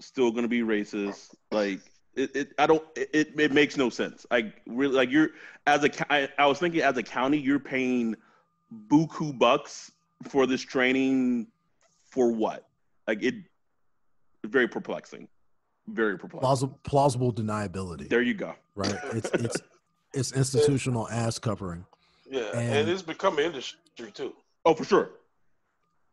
still 0.00 0.30
gonna 0.32 0.48
be 0.48 0.60
racist. 0.60 1.34
Like 1.52 1.80
it, 2.14 2.34
it 2.34 2.52
I 2.58 2.66
don't 2.66 2.82
it, 2.96 3.10
it, 3.12 3.40
it 3.40 3.52
makes 3.52 3.76
no 3.76 3.88
sense. 3.90 4.26
Like 4.30 4.60
really 4.66 4.94
like 4.94 5.10
you're 5.10 5.30
as 5.66 5.84
a 5.84 5.88
co- 5.88 6.04
I, 6.10 6.28
I 6.38 6.46
was 6.46 6.58
thinking 6.58 6.80
as 6.82 6.96
a 6.96 7.02
county 7.02 7.38
you're 7.38 7.60
paying 7.60 8.16
buku 8.88 9.38
bucks 9.38 9.92
for 10.28 10.46
this 10.46 10.62
training 10.62 11.46
for 12.10 12.32
what? 12.32 12.66
Like 13.06 13.22
it 13.22 13.34
very 14.46 14.68
perplexing. 14.68 15.28
Very 15.88 16.18
perplexing. 16.18 16.40
Plausible, 16.40 16.80
plausible 16.82 17.32
deniability. 17.32 18.08
There 18.08 18.22
you 18.22 18.34
go. 18.34 18.54
right? 18.74 18.94
It's 19.12 19.30
it's 19.34 19.56
it's 20.14 20.32
institutional 20.32 21.08
ass 21.08 21.38
covering. 21.38 21.84
Yeah, 22.28 22.50
and, 22.54 22.74
And- 22.78 22.88
it's 22.88 23.02
become 23.02 23.38
an 23.38 23.44
industry 23.44 24.10
too. 24.12 24.32
Oh, 24.64 24.74
for 24.74 24.84
sure. 24.84 25.10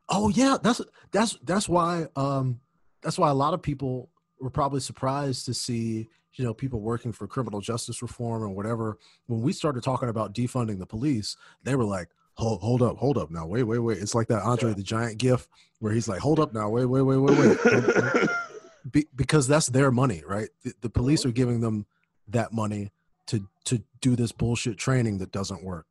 Oh 0.10 0.30
yeah, 0.30 0.58
that's 0.62 0.82
that's 1.12 1.38
that's 1.44 1.68
why 1.70 2.08
um 2.16 2.60
that's 3.02 3.18
why 3.18 3.30
a 3.30 3.34
lot 3.34 3.54
of 3.54 3.62
people 3.62 4.10
were 4.40 4.50
probably 4.50 4.80
surprised 4.80 5.46
to 5.46 5.54
see 5.54 6.08
you 6.34 6.44
know 6.44 6.54
people 6.54 6.82
working 6.82 7.12
for 7.12 7.26
criminal 7.28 7.62
justice 7.62 8.02
reform 8.02 8.44
or 8.44 8.50
whatever 8.50 8.98
when 9.28 9.42
we 9.42 9.54
started 9.54 9.84
talking 9.84 10.10
about 10.10 10.34
defunding 10.34 10.80
the 10.80 10.86
police 10.86 11.38
they 11.64 11.76
were 11.76 11.84
like 11.86 12.10
hold, 12.36 12.62
hold 12.62 12.82
up 12.82 12.98
hold 12.98 13.18
up 13.18 13.30
now 13.32 13.46
wait 13.46 13.64
wait 13.64 13.80
wait. 13.80 13.98
It's 14.00 14.16
like 14.16 14.28
that 14.28 14.44
andre 14.44 14.70
Yeah. 14.70 14.76
the 14.76 14.84
giant 14.84 15.18
gif 15.18 15.48
where 15.80 15.94
he's 15.94 16.08
like 16.08 16.20
hold 16.20 16.40
up 16.40 16.54
now 16.54 16.70
wait 16.70 16.86
wait 16.86 17.02
wait 17.02 17.18
wait 17.18 17.38
wait. 17.38 18.30
Be, 18.92 19.08
because 19.16 19.48
that's 19.48 19.68
their 19.68 19.92
money 19.92 20.24
right? 20.28 20.50
The, 20.64 20.74
the 20.82 20.90
police 20.90 21.26
are 21.26 21.32
giving 21.32 21.62
them 21.62 21.86
that 22.28 22.52
money 22.54 22.92
to 23.28 23.48
to 23.66 23.82
do 24.02 24.16
this 24.16 24.32
bullshit 24.32 24.78
training 24.78 25.20
that 25.20 25.32
doesn't 25.32 25.64
work. 25.64 25.86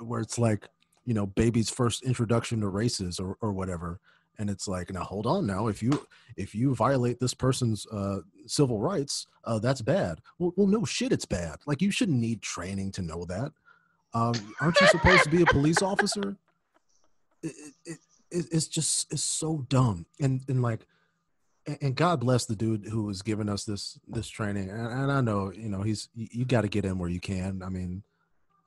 Where 0.00 0.20
it's 0.20 0.38
like 0.38 0.68
you 1.04 1.14
know 1.14 1.26
baby's 1.26 1.70
first 1.70 2.02
introduction 2.02 2.60
to 2.60 2.68
races 2.68 3.18
or, 3.18 3.36
or 3.40 3.52
whatever. 3.52 4.00
And 4.40 4.48
it's 4.50 4.68
like 4.68 4.92
now 4.92 5.02
hold 5.02 5.26
on 5.26 5.46
now. 5.46 5.68
If 5.68 5.82
you 5.82 6.06
if 6.36 6.54
you 6.54 6.74
violate 6.74 7.18
this 7.18 7.34
person's 7.34 7.86
uh, 7.88 8.20
civil 8.46 8.78
rights 8.80 9.26
uh, 9.44 9.58
that's 9.58 9.80
bad. 9.82 10.20
Well, 10.38 10.52
well 10.56 10.66
no 10.66 10.84
shit 10.84 11.12
it's 11.12 11.24
bad. 11.24 11.56
Like 11.66 11.80
you 11.80 11.90
shouldn't 11.90 12.18
need 12.20 12.42
training 12.42 12.92
to 12.92 13.02
know 13.02 13.24
that 13.24 13.52
um, 14.14 14.34
aren't 14.60 14.80
you 14.80 14.86
supposed 14.88 15.24
to 15.24 15.30
be 15.30 15.42
a 15.42 15.46
police 15.46 15.82
officer 15.82 16.36
it, 17.42 17.52
it, 17.84 17.98
it, 18.30 18.46
it's 18.52 18.66
just 18.68 19.12
it's 19.12 19.22
so 19.22 19.64
dumb 19.68 20.06
and 20.20 20.40
and 20.48 20.62
like 20.62 20.86
and- 21.82 21.94
God 21.94 22.20
bless 22.20 22.46
the 22.46 22.56
dude 22.56 22.86
who 22.86 23.02
was 23.04 23.20
giving 23.22 23.48
us 23.48 23.64
this 23.64 23.98
this 24.08 24.26
training. 24.28 24.70
And, 24.70 24.86
and 24.86 25.12
I 25.12 25.20
know, 25.20 25.52
you 25.52 25.68
know, 25.68 25.82
he's 25.82 26.08
you, 26.14 26.26
you 26.32 26.44
got 26.46 26.62
to 26.62 26.68
get 26.68 26.86
in 26.86 26.98
where 26.98 27.10
you 27.10 27.20
can. 27.20 27.62
I 27.62 27.68
mean, 27.68 28.02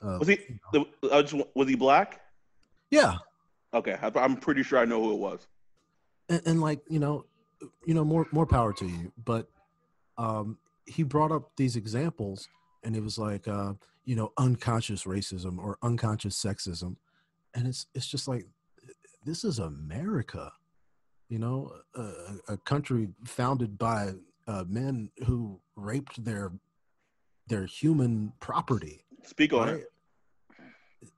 uh, 0.03 0.17
Was 0.19 0.27
he? 0.27 0.37
the- 0.71 0.85
I 1.11 1.23
just, 1.23 1.43
was 1.55 1.67
he 1.67 1.75
black? 1.75 2.21
yeah, 2.91 3.15
Okay, 3.73 3.97
I'm 4.01 4.35
pretty 4.37 4.61
sure 4.63 4.77
I 4.77 4.85
know 4.85 5.01
who 5.01 5.13
it 5.13 5.19
was. 5.19 5.47
and, 6.29 6.41
and 6.45 6.61
like 6.61 6.81
you 6.89 6.99
know, 6.99 7.25
you 7.87 7.95
know, 7.95 8.03
more 8.05 8.27
more 8.31 8.45
power 8.45 8.71
to 8.73 8.85
you. 8.85 9.11
But 9.25 9.49
um, 10.19 10.59
he 10.85 11.01
brought 11.03 11.31
up 11.31 11.51
these 11.57 11.75
examples, 11.75 12.47
and 12.83 12.95
it 12.95 13.01
was 13.01 13.17
like, 13.17 13.47
uh, 13.47 13.73
you 14.05 14.15
know, 14.15 14.31
unconscious 14.37 15.03
racism 15.03 15.57
or 15.57 15.77
unconscious 15.83 16.41
sexism, 16.41 16.95
and 17.53 17.67
it's 17.67 17.87
it's 17.93 18.07
just 18.07 18.27
like 18.27 18.45
this 19.25 19.43
is 19.43 19.59
America, 19.59 20.51
you 21.29 21.39
know, 21.39 21.71
a, 21.95 22.53
a 22.53 22.57
country 22.57 23.09
founded 23.25 23.77
by 23.77 24.11
uh, 24.47 24.63
men 24.67 25.09
who 25.25 25.59
raped 25.75 26.23
their 26.23 26.51
their 27.47 27.65
human 27.65 28.33
property. 28.39 29.05
Speak 29.23 29.53
on 29.53 29.67
right? 29.67 29.83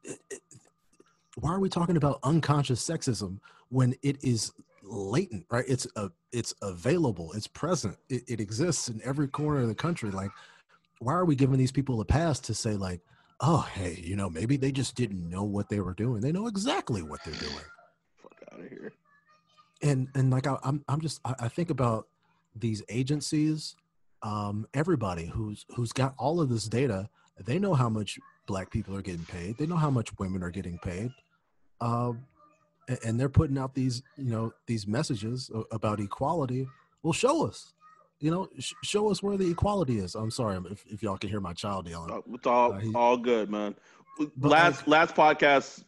it. 0.04 0.20
It- 0.30 0.42
why 1.36 1.52
are 1.52 1.60
we 1.60 1.70
talking 1.70 1.98
about 1.98 2.20
unconscious 2.24 2.88
sexism 2.88 3.40
when 3.70 3.96
it 4.04 4.24
is 4.24 4.52
latent 4.84 5.46
right 5.50 5.66
it's 5.68 5.88
a 5.96 6.12
it's 6.32 6.54
available 6.62 7.32
it's 7.34 7.48
present 7.48 7.98
it, 8.10 8.22
it 8.28 8.40
exists 8.40 8.90
in 8.90 9.02
every 9.04 9.28
corner 9.28 9.62
of 9.62 9.68
the 9.68 9.76
country 9.76 10.12
like 10.12 10.30
why 11.04 11.14
are 11.14 11.26
we 11.26 11.36
giving 11.36 11.58
these 11.58 11.72
people 11.72 12.00
a 12.02 12.06
pass 12.06 12.40
to 12.40 12.54
say 12.54 12.76
like 12.76 13.02
oh 13.42 13.62
hey 13.74 14.00
you 14.04 14.16
know 14.16 14.30
maybe 14.30 14.58
they 14.58 14.72
just 14.72 14.96
didn't 14.96 15.30
know 15.30 15.44
what 15.44 15.70
they 15.70 15.80
were 15.80 15.94
doing 15.94 16.22
they 16.22 16.32
know 16.32 16.48
exactly 16.48 17.02
what 17.02 17.20
they're 17.24 17.34
doing 17.36 17.66
Fuck 18.22 18.34
out 18.54 18.60
of 18.60 18.70
here. 18.70 18.94
and 19.82 20.08
and 20.16 20.32
like 20.32 20.48
I, 20.48 20.58
I'm 20.64 20.84
I'm 20.88 21.02
just 21.02 21.20
I, 21.26 21.36
I 21.42 21.48
think 21.50 21.70
about 21.70 22.08
these 22.56 22.84
agencies, 22.90 23.76
um, 24.22 24.68
everybody 24.74 25.26
who's 25.26 25.66
who's 25.76 25.92
got 25.92 26.14
all 26.20 26.40
of 26.40 26.50
this 26.50 26.66
data. 26.68 27.10
They 27.44 27.58
know 27.58 27.74
how 27.74 27.90
much 27.90 28.20
black 28.46 28.70
people 28.70 28.96
are 28.96 29.02
getting 29.02 29.26
paid. 29.26 29.58
They 29.58 29.66
know 29.66 29.76
how 29.76 29.90
much 29.90 30.16
women 30.20 30.44
are 30.44 30.52
getting 30.52 30.78
paid, 30.78 31.10
um, 31.82 32.26
a- 32.88 33.04
and 33.04 33.20
they're 33.20 33.28
putting 33.30 33.58
out 33.58 33.74
these 33.74 34.04
you 34.18 34.30
know 34.32 34.54
these 34.68 34.86
messages 34.86 35.50
about 35.72 36.00
equality. 36.00 36.68
Well, 37.02 37.12
show 37.14 37.48
us, 37.48 37.74
you 38.20 38.32
know, 38.32 38.48
sh- 38.60 38.74
show 38.84 39.10
us 39.12 39.22
where 39.22 39.38
the 39.38 39.50
equality 39.50 40.00
is. 40.00 40.16
I'm 40.16 40.32
sorry 40.32 40.58
if, 40.72 40.84
if 40.88 41.04
y'all 41.04 41.18
can 41.18 41.30
hear 41.30 41.40
my 41.42 41.54
child 41.54 41.88
yelling. 41.90 42.12
Uh, 42.12 42.22
It's 42.34 42.48
all 42.48 42.74
Uh, 42.74 42.80
he- 42.80 42.94
all 42.94 43.18
good, 43.18 43.50
man. 43.50 43.76
Last 44.40 44.88
last 44.88 45.16
podcast, 45.16 45.84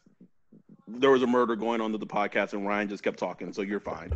there 0.88 1.11
was 1.11 1.21
a 1.23 1.28
murder 1.28 1.55
going 1.55 1.80
on 1.82 1.91
to 1.91 1.97
the 1.97 2.07
podcast, 2.07 2.53
and 2.53 2.65
Ryan 2.67 2.89
just 2.89 3.03
kept 3.03 3.17
talking. 3.19 3.53
So 3.53 3.61
you're 3.61 3.80
fine. 3.80 4.11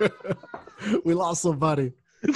we 1.04 1.14
lost 1.14 1.42
somebody. 1.42 1.92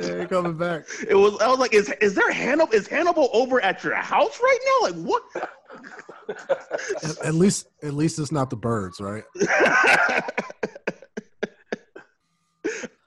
Yeah, 0.00 0.24
coming 0.26 0.56
back. 0.56 0.84
It 1.08 1.14
was. 1.14 1.38
I 1.40 1.48
was 1.48 1.58
like, 1.58 1.74
is 1.74 1.92
is 2.00 2.14
there 2.14 2.30
Hannibal? 2.30 2.72
Is 2.72 2.86
Hannibal 2.86 3.28
over 3.34 3.60
at 3.60 3.82
your 3.84 3.94
house 3.94 4.38
right 4.40 4.58
now? 4.64 4.88
Like 4.88 5.04
what? 5.04 5.22
At, 7.02 7.18
at 7.26 7.34
least 7.34 7.68
at 7.82 7.92
least 7.94 8.18
it's 8.18 8.32
not 8.32 8.48
the 8.48 8.56
birds, 8.56 9.00
right? 9.00 9.24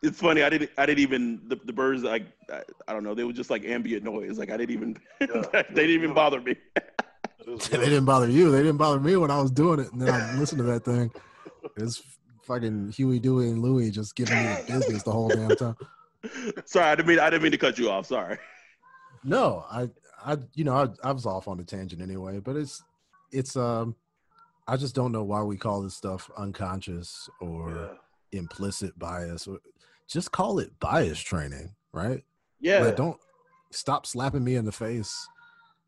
it's 0.04 0.20
funny. 0.20 0.44
I 0.44 0.50
didn't. 0.50 0.72
I 0.78 0.86
didn't 0.86 1.00
even 1.00 1.42
the, 1.48 1.58
the 1.64 1.74
birds. 1.74 2.04
Like 2.04 2.26
I, 2.52 2.62
I 2.88 2.94
don't 2.94 3.04
know. 3.04 3.14
They 3.14 3.24
were 3.24 3.34
just 3.34 3.50
like 3.50 3.66
ambient 3.66 4.04
noise. 4.04 4.38
Like 4.38 4.52
I 4.52 4.58
didn't 4.58 4.72
even. 4.72 4.98
they 5.20 5.28
didn't 5.28 5.90
even 5.92 6.14
bother 6.14 6.42
me. 6.42 6.56
they 7.46 7.78
didn't 7.78 8.06
bother 8.06 8.30
you. 8.30 8.52
They 8.52 8.60
didn't 8.64 8.78
bother 8.78 9.00
me 9.00 9.16
when 9.18 9.32
I 9.32 9.42
was 9.42 9.52
doing 9.52 9.80
it. 9.80 9.92
And 9.92 10.02
then 10.02 10.10
I 10.10 10.34
listened 10.36 10.60
to 10.60 10.64
that 10.66 10.86
thing. 10.86 11.12
It's 11.78 12.02
fucking 12.44 12.92
Huey, 12.92 13.20
Dewey, 13.20 13.50
and 13.50 13.62
Louie 13.62 13.92
just 13.92 14.16
giving 14.16 14.36
me 14.38 14.44
the 14.68 14.74
business 14.74 15.04
the 15.04 15.12
whole 15.12 15.30
damn 15.30 15.56
time. 15.56 15.76
Sorry, 16.66 16.86
I 16.86 16.96
didn't 16.96 17.08
mean. 17.08 17.20
I 17.20 17.30
didn't 17.30 17.44
mean 17.44 17.52
to 17.52 17.58
cut 17.58 17.78
you 17.78 17.90
off. 17.90 18.08
Sorry. 18.08 18.38
No, 19.24 19.66
I, 19.72 19.90
I, 20.26 20.38
you 20.56 20.64
know, 20.64 20.76
I, 20.76 20.88
I 21.08 21.12
was 21.12 21.26
off 21.26 21.48
on 21.48 21.60
a 21.60 21.64
tangent 21.64 22.02
anyway. 22.02 22.40
But 22.40 22.56
it's, 22.56 22.84
it's, 23.32 23.56
um, 23.56 23.96
I 24.68 24.78
just 24.78 24.96
don't 24.96 25.12
know 25.12 25.24
why 25.24 25.42
we 25.44 25.58
call 25.58 25.82
this 25.82 25.96
stuff 25.96 26.30
unconscious 26.38 27.30
or 27.40 27.70
Yeah. 28.32 28.40
implicit 28.40 28.98
bias. 28.98 29.48
Just 30.12 30.32
call 30.32 30.60
it 30.60 30.78
bias 30.80 31.20
training, 31.20 31.74
right? 31.94 32.24
Yeah. 32.60 32.84
Like, 32.84 32.96
don't 32.98 33.18
stop 33.72 34.06
slapping 34.06 34.44
me 34.44 34.56
in 34.56 34.66
the 34.66 34.72
face 34.72 35.16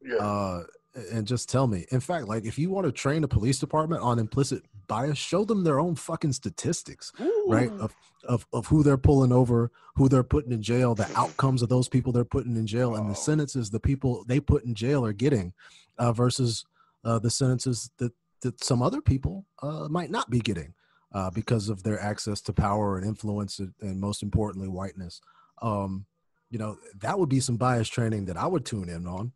Yeah. 0.01 0.15
uh, 0.15 0.63
and 1.11 1.28
just 1.28 1.49
tell 1.49 1.67
me. 1.67 1.86
In 1.91 1.99
fact, 1.99 2.28
like 2.28 2.45
if 2.45 2.57
you 2.57 2.69
want 2.69 2.86
to 2.86 2.91
train 2.91 3.24
a 3.24 3.28
police 3.28 3.59
department 3.59 4.01
on 4.01 4.19
implicit 4.19 4.63
bias, 4.88 5.17
show 5.17 5.43
them 5.43 5.63
their 5.63 5.80
own 5.80 5.95
fucking 5.95 6.34
statistics, 6.34 7.11
right? 7.47 7.71
Of 7.80 7.93
of 8.26 8.45
of 8.53 8.67
who 8.67 8.84
they're 8.84 8.97
pulling 8.97 9.32
over, 9.34 9.71
who 9.95 10.07
they're 10.07 10.24
putting 10.24 10.51
in 10.53 10.61
jail, 10.61 10.95
the 10.95 11.09
outcomes 11.17 11.61
of 11.61 11.67
those 11.69 11.89
people 11.89 12.13
they're 12.13 12.24
putting 12.24 12.55
in 12.55 12.65
jail, 12.67 12.95
and 12.95 13.07
the 13.07 13.11
Oh. 13.11 13.15
sentences 13.30 13.69
the 13.71 13.80
people 13.80 14.24
they 14.28 14.39
put 14.39 14.63
in 14.63 14.74
jail 14.76 15.03
are 15.05 15.13
getting, 15.13 15.53
uh, 15.97 16.13
versus 16.13 16.63
uh, 17.03 17.19
the 17.19 17.30
sentences 17.30 17.89
that 17.97 18.13
that 18.41 18.63
some 18.63 18.82
other 18.82 19.01
people 19.01 19.45
uh, 19.61 19.88
might 19.89 20.11
not 20.11 20.30
be 20.30 20.39
getting. 20.39 20.74
Uh, 21.14 21.30
because 21.30 21.70
of 21.70 21.84
their 21.84 21.99
access 21.99 22.41
to 22.41 22.51
power 22.51 22.97
and 22.97 23.05
influence, 23.05 23.59
and, 23.59 23.74
and 23.82 24.01
most 24.01 24.24
importantly, 24.24 24.68
whiteness. 24.68 25.22
Um, 25.61 26.05
you 26.49 26.57
know, 26.57 26.78
that 27.01 27.20
would 27.20 27.30
be 27.30 27.39
some 27.39 27.55
bias 27.57 27.88
training 27.88 28.26
that 28.26 28.38
I 28.38 28.47
would 28.47 28.66
tune 28.66 28.89
in 28.89 29.05
on, 29.05 29.32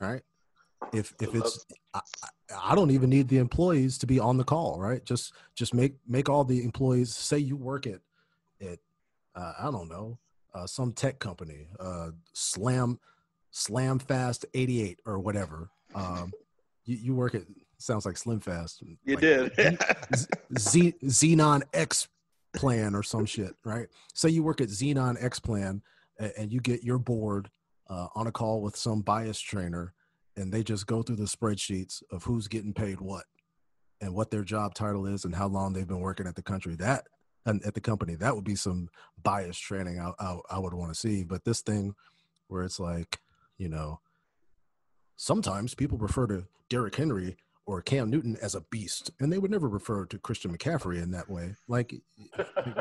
right? 0.00 0.22
if 0.92 1.14
if 1.20 1.34
it's 1.34 1.66
I, 1.92 2.00
I- 2.56 2.74
don't 2.74 2.90
even 2.92 3.10
need 3.10 3.28
the 3.28 3.38
employees 3.38 3.98
to 3.98 4.06
be 4.06 4.18
on 4.18 4.36
the 4.38 4.44
call 4.44 4.78
right 4.80 5.04
just 5.04 5.34
just 5.54 5.74
make 5.74 5.96
make 6.06 6.28
all 6.28 6.44
the 6.44 6.62
employees 6.64 7.14
say 7.14 7.36
you 7.38 7.56
work 7.56 7.86
at 7.86 8.00
at 8.60 8.78
uh, 9.34 9.52
i 9.58 9.70
don't 9.70 9.88
know 9.88 10.18
uh, 10.54 10.66
some 10.66 10.92
tech 10.92 11.18
company 11.18 11.68
uh, 11.78 12.10
slam 12.32 12.98
slam 13.50 13.98
fast 13.98 14.46
88 14.54 15.00
or 15.04 15.18
whatever 15.18 15.68
um, 15.94 16.32
you, 16.84 16.96
you 16.96 17.14
work 17.14 17.34
at 17.34 17.42
sounds 17.78 18.06
like 18.06 18.16
Slim 18.16 18.40
Fast. 18.40 18.82
You 19.04 19.16
like 19.16 19.20
did. 19.20 19.52
Z, 20.58 20.94
Xenon 21.04 21.62
X 21.72 22.08
plan 22.54 22.94
or 22.94 23.02
some 23.02 23.26
shit, 23.26 23.54
right? 23.64 23.88
Say 24.14 24.30
you 24.30 24.42
work 24.42 24.60
at 24.60 24.68
Xenon 24.68 25.22
X 25.22 25.38
plan 25.38 25.82
and, 26.18 26.32
and 26.36 26.52
you 26.52 26.60
get 26.60 26.82
your 26.82 26.98
board 26.98 27.50
uh, 27.88 28.08
on 28.14 28.26
a 28.26 28.32
call 28.32 28.62
with 28.62 28.76
some 28.76 29.02
bias 29.02 29.40
trainer 29.40 29.94
and 30.36 30.52
they 30.52 30.62
just 30.62 30.86
go 30.86 31.02
through 31.02 31.16
the 31.16 31.24
spreadsheets 31.24 32.02
of 32.10 32.24
who's 32.24 32.48
getting 32.48 32.72
paid 32.72 33.00
what 33.00 33.24
and 34.00 34.14
what 34.14 34.30
their 34.30 34.44
job 34.44 34.74
title 34.74 35.06
is 35.06 35.24
and 35.24 35.34
how 35.34 35.48
long 35.48 35.72
they've 35.72 35.88
been 35.88 36.00
working 36.00 36.26
at 36.26 36.36
the 36.36 36.42
country. 36.42 36.76
That 36.76 37.06
and 37.46 37.64
at 37.64 37.74
the 37.74 37.80
company, 37.80 38.14
that 38.16 38.34
would 38.34 38.44
be 38.44 38.54
some 38.54 38.88
bias 39.22 39.58
training 39.58 40.00
I, 40.00 40.12
I, 40.18 40.38
I 40.50 40.58
would 40.58 40.74
want 40.74 40.92
to 40.92 40.98
see. 40.98 41.24
But 41.24 41.44
this 41.44 41.62
thing 41.62 41.94
where 42.48 42.62
it's 42.62 42.78
like, 42.78 43.18
you 43.56 43.68
know, 43.68 44.00
sometimes 45.16 45.74
people 45.74 45.98
refer 45.98 46.26
to 46.28 46.46
Derrick 46.68 46.94
Henry 46.94 47.36
or 47.68 47.82
Cam 47.82 48.08
Newton 48.08 48.34
as 48.40 48.54
a 48.54 48.62
beast, 48.62 49.10
and 49.20 49.30
they 49.30 49.36
would 49.36 49.50
never 49.50 49.68
refer 49.68 50.06
to 50.06 50.18
Christian 50.18 50.56
McCaffrey 50.56 51.02
in 51.02 51.10
that 51.10 51.28
way. 51.28 51.54
Like, 51.68 51.94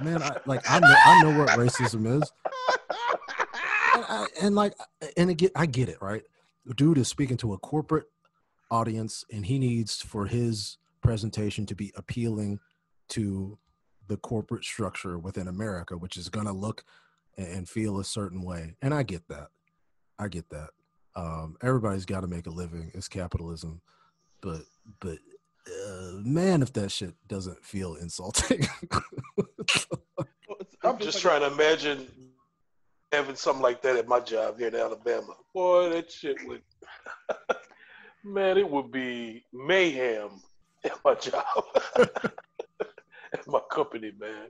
man, 0.02 0.24
I, 0.24 0.38
like 0.46 0.62
I 0.70 0.80
know, 0.80 0.96
I 1.06 1.24
know 1.24 1.38
what 1.38 1.50
racism 1.50 2.22
is, 2.22 2.32
and, 3.94 4.06
I, 4.08 4.28
and 4.42 4.56
like, 4.56 4.74
and 5.18 5.30
again, 5.30 5.50
I 5.56 5.66
get 5.66 5.90
it, 5.90 5.98
right? 6.02 6.24
Dude 6.78 6.98
is 6.98 7.10
speaking 7.10 7.36
to 7.38 7.54
a 7.54 7.58
corporate 7.58 8.06
audience, 8.72 9.26
and 9.30 9.46
he 9.46 9.60
needs 9.60 10.02
for 10.02 10.26
his 10.26 10.78
presentation 11.02 11.66
to 11.66 11.76
be 11.76 11.92
appealing 11.98 12.60
to 13.10 13.58
the 14.08 14.16
corporate 14.16 14.64
structure 14.64 15.20
within 15.20 15.50
America, 15.50 15.98
which 15.98 16.16
is 16.16 16.30
going 16.30 16.46
to 16.46 16.54
look 16.54 16.86
and 17.38 17.68
feel 17.68 18.00
a 18.00 18.06
certain 18.06 18.42
way. 18.42 18.76
And 18.82 18.94
I 18.94 19.04
get 19.04 19.28
that. 19.28 19.50
I 20.18 20.30
get 20.30 20.50
that. 20.50 20.70
Um, 21.14 21.58
everybody's 21.62 22.06
got 22.06 22.22
to 22.22 22.28
make 22.28 22.48
a 22.48 22.52
living. 22.52 22.92
It's 22.94 23.10
capitalism, 23.10 23.82
but 24.42 24.62
but 25.00 25.18
uh, 25.68 26.12
man, 26.24 26.62
if 26.62 26.74
that 26.74 26.92
shit 26.92 27.14
doesn't 27.28 27.64
feel 27.64 27.96
insulting. 27.96 28.68
I'm 30.84 31.00
just 31.00 31.22
trying 31.22 31.42
to 31.42 31.48
imagine 31.48 32.08
having 33.12 33.36
something 33.36 33.62
like 33.62 33.82
that 33.82 33.98
at 33.98 34.08
my 34.08 34.20
job 34.20 34.60
here 34.60 34.68
in 34.70 34.76
Alabama. 34.76 35.34
Boy, 35.54 35.90
that 35.90 36.12
shit 36.12 36.38
would, 36.48 36.62
man, 38.24 38.58
it 38.58 38.70
would 38.70 38.92
be 38.92 39.44
mayhem 39.54 40.30
at 40.84 40.98
my 41.04 41.16
job, 41.16 41.44
at 41.98 43.48
my 43.48 43.60
company, 43.72 44.12
man. 44.20 44.48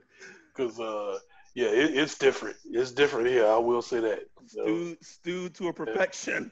Because, 0.54 0.78
uh, 0.80 1.18
yeah, 1.54 1.68
it, 1.68 1.96
it's 1.96 2.18
different. 2.18 2.56
It's 2.70 2.92
different 2.92 3.28
here. 3.28 3.46
I 3.46 3.58
will 3.58 3.82
say 3.82 4.00
that. 4.00 4.28
So, 4.46 4.64
stew, 4.64 4.96
stew 5.02 5.48
to 5.50 5.68
a 5.68 5.72
perfection. 5.72 6.50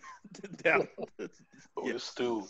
Down. 0.62 0.88
oh, 1.18 1.88
it's 1.88 2.04
stew. 2.04 2.46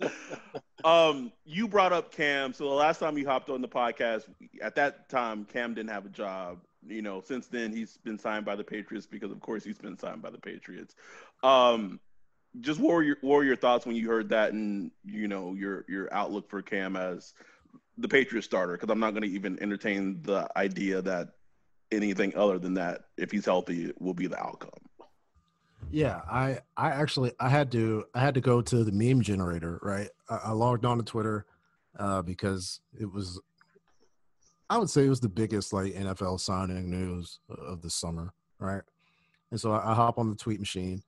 um, 0.84 1.32
you 1.44 1.68
brought 1.68 1.92
up 1.92 2.12
Cam. 2.12 2.52
So 2.52 2.64
the 2.64 2.74
last 2.74 2.98
time 2.98 3.18
you 3.18 3.26
hopped 3.26 3.50
on 3.50 3.60
the 3.60 3.68
podcast, 3.68 4.24
at 4.62 4.74
that 4.76 5.08
time, 5.08 5.44
Cam 5.44 5.74
didn't 5.74 5.90
have 5.90 6.06
a 6.06 6.10
job. 6.10 6.58
You 6.86 7.02
know, 7.02 7.20
since 7.20 7.46
then 7.46 7.72
he's 7.72 7.98
been 7.98 8.18
signed 8.18 8.44
by 8.44 8.56
the 8.56 8.64
Patriots 8.64 9.06
because, 9.06 9.30
of 9.30 9.40
course, 9.40 9.64
he's 9.64 9.78
been 9.78 9.98
signed 9.98 10.22
by 10.22 10.30
the 10.30 10.38
Patriots. 10.38 10.94
Um, 11.42 12.00
just 12.60 12.80
what 12.80 12.94
were 12.94 13.02
your 13.02 13.16
what 13.20 13.36
were 13.36 13.44
your 13.44 13.56
thoughts 13.56 13.86
when 13.86 13.96
you 13.96 14.08
heard 14.08 14.30
that, 14.30 14.52
and 14.52 14.90
you 15.04 15.28
know 15.28 15.54
your 15.54 15.84
your 15.88 16.12
outlook 16.12 16.48
for 16.48 16.62
Cam 16.62 16.96
as 16.96 17.34
the 17.98 18.08
Patriots 18.08 18.46
starter? 18.46 18.72
Because 18.72 18.90
I'm 18.90 18.98
not 18.98 19.10
going 19.10 19.22
to 19.22 19.28
even 19.28 19.62
entertain 19.62 20.22
the 20.22 20.48
idea 20.56 21.02
that 21.02 21.28
anything 21.92 22.34
other 22.36 22.58
than 22.58 22.74
that, 22.74 23.02
if 23.16 23.30
he's 23.30 23.44
healthy, 23.44 23.92
will 23.98 24.14
be 24.14 24.26
the 24.26 24.40
outcome. 24.40 24.70
Yeah, 25.90 26.20
I 26.30 26.60
I 26.76 26.90
actually 26.90 27.32
I 27.40 27.48
had 27.48 27.72
to 27.72 28.04
I 28.14 28.20
had 28.20 28.34
to 28.34 28.40
go 28.40 28.62
to 28.62 28.84
the 28.84 28.92
meme 28.92 29.22
generator, 29.22 29.78
right? 29.82 30.08
I, 30.28 30.36
I 30.44 30.50
logged 30.52 30.84
on 30.84 30.98
to 30.98 31.04
Twitter 31.04 31.46
uh, 31.98 32.22
because 32.22 32.80
it 32.98 33.10
was 33.10 33.40
I 34.68 34.78
would 34.78 34.90
say 34.90 35.04
it 35.04 35.10
was 35.10 35.20
the 35.20 35.28
biggest 35.28 35.72
like 35.72 35.94
NFL 35.94 36.40
signing 36.40 36.90
news 36.90 37.40
of 37.48 37.82
the 37.82 37.90
summer, 37.90 38.32
right? 38.58 38.82
And 39.50 39.60
so 39.60 39.72
I, 39.72 39.90
I 39.90 39.94
hop 39.94 40.18
on 40.18 40.30
the 40.30 40.36
tweet 40.36 40.60
machine 40.60 41.02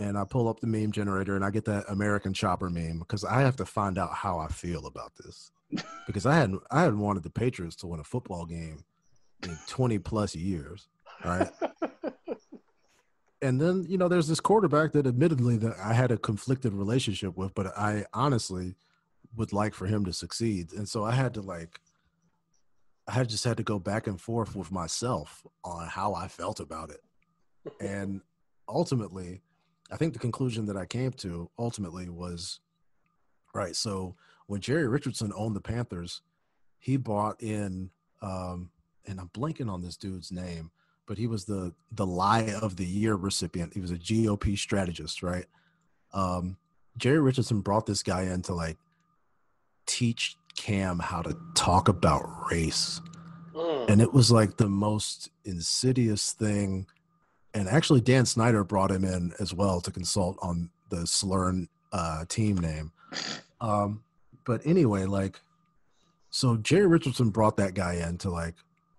and 0.00 0.18
I 0.18 0.24
pull 0.24 0.48
up 0.48 0.58
the 0.58 0.66
meme 0.66 0.90
generator 0.90 1.36
and 1.36 1.44
I 1.44 1.50
get 1.50 1.64
that 1.66 1.84
American 1.88 2.32
Chopper 2.32 2.68
meme 2.68 2.98
because 2.98 3.24
I 3.24 3.42
have 3.42 3.56
to 3.56 3.66
find 3.66 3.96
out 3.96 4.12
how 4.12 4.38
I 4.38 4.48
feel 4.48 4.86
about 4.86 5.12
this 5.22 5.52
because 6.06 6.26
I 6.26 6.34
hadn't 6.34 6.62
I 6.70 6.82
hadn't 6.82 6.98
wanted 6.98 7.22
the 7.22 7.30
Patriots 7.30 7.76
to 7.76 7.86
win 7.86 8.00
a 8.00 8.04
football 8.04 8.44
game 8.44 8.84
in 9.44 9.56
20 9.68 9.98
plus 10.00 10.34
years, 10.34 10.88
right? 11.24 11.48
and 13.42 13.60
then 13.60 13.86
you 13.88 13.98
know 13.98 14.08
there's 14.08 14.28
this 14.28 14.40
quarterback 14.40 14.92
that 14.92 15.06
admittedly 15.06 15.56
that 15.58 15.76
I 15.78 15.94
had 15.94 16.10
a 16.10 16.18
conflicted 16.18 16.72
relationship 16.72 17.36
with, 17.36 17.54
but 17.54 17.66
I 17.76 18.04
honestly 18.12 18.74
would 19.36 19.52
like 19.52 19.74
for 19.74 19.86
him 19.86 20.04
to 20.04 20.12
succeed, 20.12 20.72
and 20.72 20.88
so 20.88 21.04
I 21.04 21.12
had 21.12 21.34
to 21.34 21.42
like 21.42 21.80
I 23.08 23.12
had 23.12 23.28
just 23.28 23.44
had 23.44 23.56
to 23.56 23.62
go 23.62 23.78
back 23.78 24.06
and 24.06 24.20
forth 24.20 24.54
with 24.54 24.70
myself 24.70 25.46
on 25.64 25.88
how 25.88 26.14
I 26.14 26.28
felt 26.28 26.60
about 26.60 26.90
it, 26.90 27.00
and 27.80 28.20
ultimately, 28.68 29.42
I 29.90 29.96
think 29.96 30.12
the 30.12 30.18
conclusion 30.18 30.66
that 30.66 30.76
I 30.76 30.86
came 30.86 31.12
to 31.12 31.50
ultimately 31.58 32.08
was 32.08 32.60
right. 33.54 33.74
So 33.74 34.16
when 34.46 34.60
Jerry 34.60 34.86
Richardson 34.86 35.32
owned 35.34 35.56
the 35.56 35.60
Panthers, 35.60 36.22
he 36.78 36.96
bought 36.96 37.42
in, 37.42 37.90
um, 38.22 38.70
and 39.06 39.20
I'm 39.20 39.28
blanking 39.28 39.70
on 39.70 39.82
this 39.82 39.96
dude's 39.96 40.30
name 40.32 40.70
but 41.10 41.18
he 41.18 41.26
was 41.26 41.44
the 41.44 41.74
the 41.90 42.06
lie 42.06 42.54
of 42.62 42.76
the 42.76 42.86
year 42.86 43.16
recipient. 43.16 43.74
He 43.74 43.80
was 43.80 43.90
a 43.90 43.96
GOP 43.96 44.56
strategist, 44.56 45.24
right? 45.24 45.44
Um, 46.12 46.56
Jerry 46.96 47.18
Richardson 47.18 47.62
brought 47.62 47.84
this 47.84 48.04
guy 48.04 48.22
in 48.22 48.42
to 48.42 48.54
like 48.54 48.76
teach 49.86 50.36
Cam 50.56 51.00
how 51.00 51.20
to 51.22 51.36
talk 51.56 51.88
about 51.88 52.22
race. 52.48 53.00
Mm. 53.56 53.88
And 53.88 54.00
it 54.00 54.14
was 54.14 54.30
like 54.30 54.56
the 54.56 54.68
most 54.68 55.30
insidious 55.44 56.32
thing. 56.32 56.86
And 57.54 57.66
actually, 57.68 58.02
Dan 58.02 58.24
Snyder 58.24 58.62
brought 58.62 58.92
him 58.92 59.04
in 59.04 59.32
as 59.40 59.52
well 59.52 59.80
to 59.80 59.90
consult 59.90 60.38
on 60.40 60.70
the 60.90 60.98
Slurn 60.98 61.66
uh, 61.92 62.24
team 62.28 62.56
name. 62.56 62.92
Um, 63.60 64.04
but 64.46 64.64
anyway, 64.64 65.06
like, 65.06 65.40
so 66.30 66.56
Jerry 66.56 66.86
Richardson 66.86 67.30
brought 67.30 67.56
that 67.56 67.74
guy 67.74 67.94
in 67.94 68.16
to 68.18 68.30
like 68.30 68.54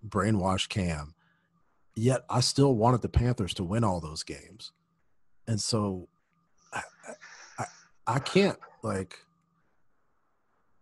brainwash 0.05 0.67
Cam 0.67 1.15
yet 1.95 2.23
I 2.29 2.39
still 2.39 2.75
wanted 2.75 3.01
the 3.01 3.09
Panthers 3.09 3.53
to 3.55 3.63
win 3.63 3.83
all 3.83 3.99
those 3.99 4.23
games. 4.23 4.71
And 5.47 5.59
so 5.59 6.07
I, 6.73 6.81
I, 7.59 7.65
I 8.07 8.19
can't 8.19 8.57
like 8.83 9.17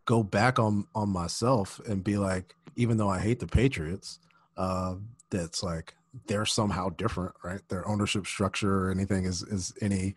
go 0.05 0.23
back 0.23 0.59
on 0.59 0.87
on 0.95 1.09
myself 1.09 1.79
and 1.87 2.03
be 2.03 2.17
like, 2.17 2.55
even 2.75 2.97
though 2.97 3.09
I 3.09 3.19
hate 3.19 3.39
the 3.39 3.47
Patriots, 3.47 4.19
uh, 4.57 4.95
that's 5.29 5.63
like 5.63 5.95
they're 6.27 6.45
somehow 6.45 6.89
different, 6.89 7.33
right? 7.43 7.61
Their 7.69 7.87
ownership 7.87 8.25
structure 8.25 8.87
or 8.87 8.91
anything 8.91 9.25
is 9.25 9.43
is 9.43 9.73
any 9.81 10.15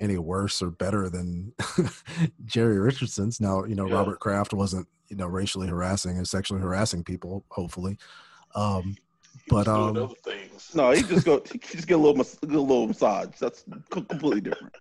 any 0.00 0.18
worse 0.18 0.60
or 0.62 0.70
better 0.70 1.08
than 1.08 1.52
Jerry 2.44 2.78
Richardson's. 2.78 3.40
Now, 3.40 3.64
you 3.64 3.74
know, 3.74 3.86
yeah. 3.86 3.94
Robert 3.94 4.18
Kraft 4.18 4.52
wasn't, 4.52 4.88
you 5.08 5.16
know, 5.16 5.26
racially 5.26 5.68
harassing 5.68 6.16
and 6.16 6.26
sexually 6.26 6.60
harassing 6.60 7.04
people, 7.04 7.44
hopefully. 7.50 7.98
Um, 8.54 8.96
but 9.48 9.68
um, 9.68 10.14
no, 10.74 10.90
he 10.92 11.02
just 11.02 11.26
go 11.26 11.42
he 11.50 11.58
just 11.58 11.86
get 11.86 11.94
a 11.94 11.96
little 11.98 12.14
get 12.14 12.42
a 12.42 12.60
little 12.60 12.86
massage. 12.86 13.38
That's 13.38 13.64
completely 13.90 14.40
different. 14.40 14.74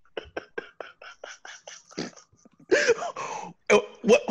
what 4.02 4.22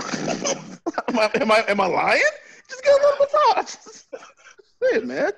am 1.09 1.19
I, 1.19 1.31
am 1.35 1.53
I 1.53 1.65
am 1.69 1.81
I 1.81 1.87
lying? 1.87 2.23
Just 2.69 2.83
get 2.83 2.93
a 2.93 3.03
little 3.03 3.27
massage. 3.27 3.75
Say 4.83 4.97
it, 4.97 5.07
man. 5.07 5.33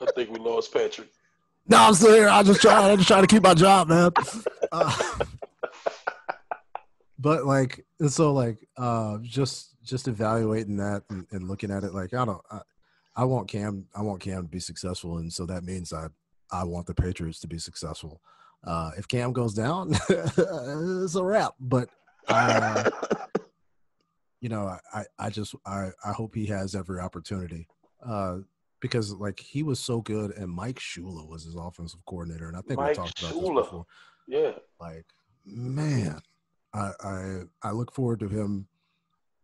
I 0.00 0.06
think 0.14 0.30
we 0.30 0.38
lost 0.38 0.72
Patrick. 0.72 1.08
No, 1.68 1.78
I'm 1.78 1.94
still 1.94 2.14
here. 2.14 2.28
I 2.28 2.42
just 2.42 2.60
try. 2.60 2.90
I 2.90 2.96
just 2.96 3.08
try 3.08 3.20
to 3.20 3.26
keep 3.26 3.42
my 3.42 3.54
job, 3.54 3.88
man. 3.88 4.10
Uh, 4.70 5.18
but 7.18 7.44
like 7.44 7.84
and 8.00 8.12
so 8.12 8.32
like 8.32 8.66
uh 8.76 9.18
just 9.22 9.76
just 9.82 10.08
evaluating 10.08 10.76
that 10.76 11.02
and, 11.10 11.26
and 11.30 11.48
looking 11.48 11.70
at 11.70 11.84
it 11.84 11.94
like 11.94 12.14
i 12.14 12.24
don't 12.24 12.40
I, 12.50 12.60
I 13.16 13.24
want 13.24 13.48
cam 13.48 13.86
i 13.94 14.02
want 14.02 14.20
cam 14.20 14.42
to 14.42 14.48
be 14.48 14.60
successful 14.60 15.18
and 15.18 15.32
so 15.32 15.46
that 15.46 15.64
means 15.64 15.92
i 15.92 16.08
i 16.50 16.64
want 16.64 16.86
the 16.86 16.94
patriots 16.94 17.40
to 17.40 17.48
be 17.48 17.58
successful. 17.58 18.20
Uh 18.66 18.90
if 18.96 19.06
cam 19.06 19.32
goes 19.32 19.54
down 19.54 19.92
it's 20.08 21.14
a 21.14 21.22
wrap 21.22 21.54
but 21.60 21.88
uh 22.28 22.90
you 24.40 24.48
know 24.48 24.74
i 24.92 25.04
i 25.18 25.28
just 25.28 25.54
i 25.66 25.90
i 26.04 26.12
hope 26.12 26.34
he 26.34 26.46
has 26.46 26.74
every 26.74 26.98
opportunity 26.98 27.68
uh 28.06 28.38
because 28.80 29.12
like 29.12 29.38
he 29.38 29.62
was 29.62 29.78
so 29.78 30.00
good 30.00 30.30
and 30.32 30.48
mike 30.50 30.78
shula 30.78 31.28
was 31.28 31.44
his 31.44 31.56
offensive 31.56 32.00
coordinator 32.06 32.48
and 32.48 32.56
i 32.56 32.60
think 32.62 32.78
mike 32.78 32.88
we 32.88 32.94
talked 32.94 33.22
about 33.22 33.34
shula. 33.34 33.56
this 33.56 33.66
before. 33.66 33.86
Yeah. 34.26 34.52
Like 34.80 35.04
man 35.44 36.22
I, 36.74 36.90
I 37.02 37.40
I 37.62 37.70
look 37.70 37.92
forward 37.92 38.20
to 38.20 38.28
him 38.28 38.66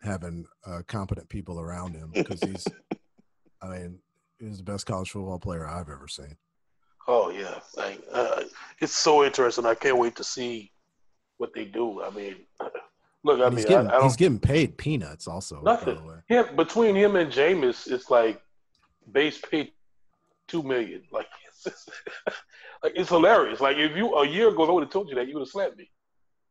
having 0.03 0.47
uh, 0.67 0.81
competent 0.89 1.29
people 1.29 1.61
around 1.61 1.95
him 1.95 2.11
because 2.13 2.43
he's, 2.43 2.67
I 3.63 3.69
mean, 3.69 3.99
he's 4.39 4.59
the 4.59 4.65
best 4.65 4.87
college 4.87 5.11
football 5.11 5.39
player 5.39 5.67
I've 5.67 5.89
ever 5.89 6.09
seen. 6.09 6.37
Oh 7.07 7.31
yeah, 7.31 7.59
like 7.77 8.01
uh, 8.13 8.43
it's 8.81 8.95
so 8.95 9.25
interesting. 9.25 9.67
I 9.67 9.75
can't 9.75 9.99
wait 9.99 10.17
to 10.17 10.25
see 10.25 10.73
what 11.39 11.55
they 11.55 11.65
do. 11.65 12.03
I 12.03 12.11
mean, 12.11 12.37
look, 13.25 13.41
I 13.41 13.47
And 13.47 13.55
mean, 13.55 13.57
he's 13.57 13.65
getting 13.65 13.91
I, 13.91 13.99
I 13.99 14.03
he's 14.03 14.17
getting 14.17 14.39
paid 14.39 14.77
peanuts 14.77 15.27
also. 15.27 15.61
Nothing. 15.63 15.97
By 15.97 16.01
the 16.01 16.07
way. 16.07 16.17
him 16.29 16.57
between 16.57 16.95
him 16.95 17.17
and 17.17 17.33
Jameis, 17.33 17.91
it's 17.91 18.11
like 18.11 18.41
base 19.13 19.41
pay 19.51 19.73
two 20.49 20.63
million. 20.63 21.03
Like 21.13 21.27
it's 21.49 21.65
just, 21.65 21.91
like 22.83 22.93
it's 22.97 23.09
hilarious. 23.09 23.61
Like 23.61 23.77
if 23.77 23.97
you 23.97 24.15
a 24.17 24.27
year 24.27 24.49
ago, 24.49 24.69
I 24.69 24.73
would 24.73 24.85
have 24.85 24.93
told 24.93 25.09
you 25.09 25.15
that, 25.15 25.29
you 25.29 25.35
would 25.35 25.43
have 25.43 25.49
slapped 25.49 25.79
me. 25.79 25.91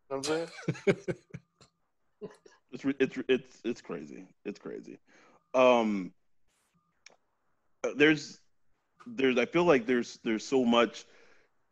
Know 0.09 0.17
I'm 0.17 0.23
saying? 0.23 0.47
It's 2.71 2.83
it's 2.99 3.17
it's 3.27 3.61
it's 3.63 3.81
crazy. 3.81 4.27
It's 4.45 4.59
crazy. 4.59 4.99
Um, 5.53 6.13
there's 7.95 8.39
there's 9.07 9.37
I 9.37 9.45
feel 9.45 9.65
like 9.65 9.85
there's 9.85 10.19
there's 10.23 10.45
so 10.45 10.65
much, 10.65 11.05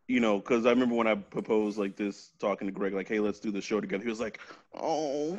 you 0.08 0.20
know, 0.20 0.38
because 0.38 0.66
I 0.66 0.70
remember 0.70 0.94
when 0.94 1.06
I 1.08 1.14
proposed 1.14 1.78
like 1.78 1.96
this, 1.96 2.32
talking 2.40 2.68
to 2.68 2.72
Greg, 2.72 2.94
like, 2.94 3.08
hey, 3.08 3.20
let's 3.20 3.40
do 3.40 3.50
the 3.50 3.60
show 3.62 3.80
together. 3.80 4.04
He 4.04 4.10
was 4.10 4.20
like, 4.20 4.40
oh, 4.74 5.38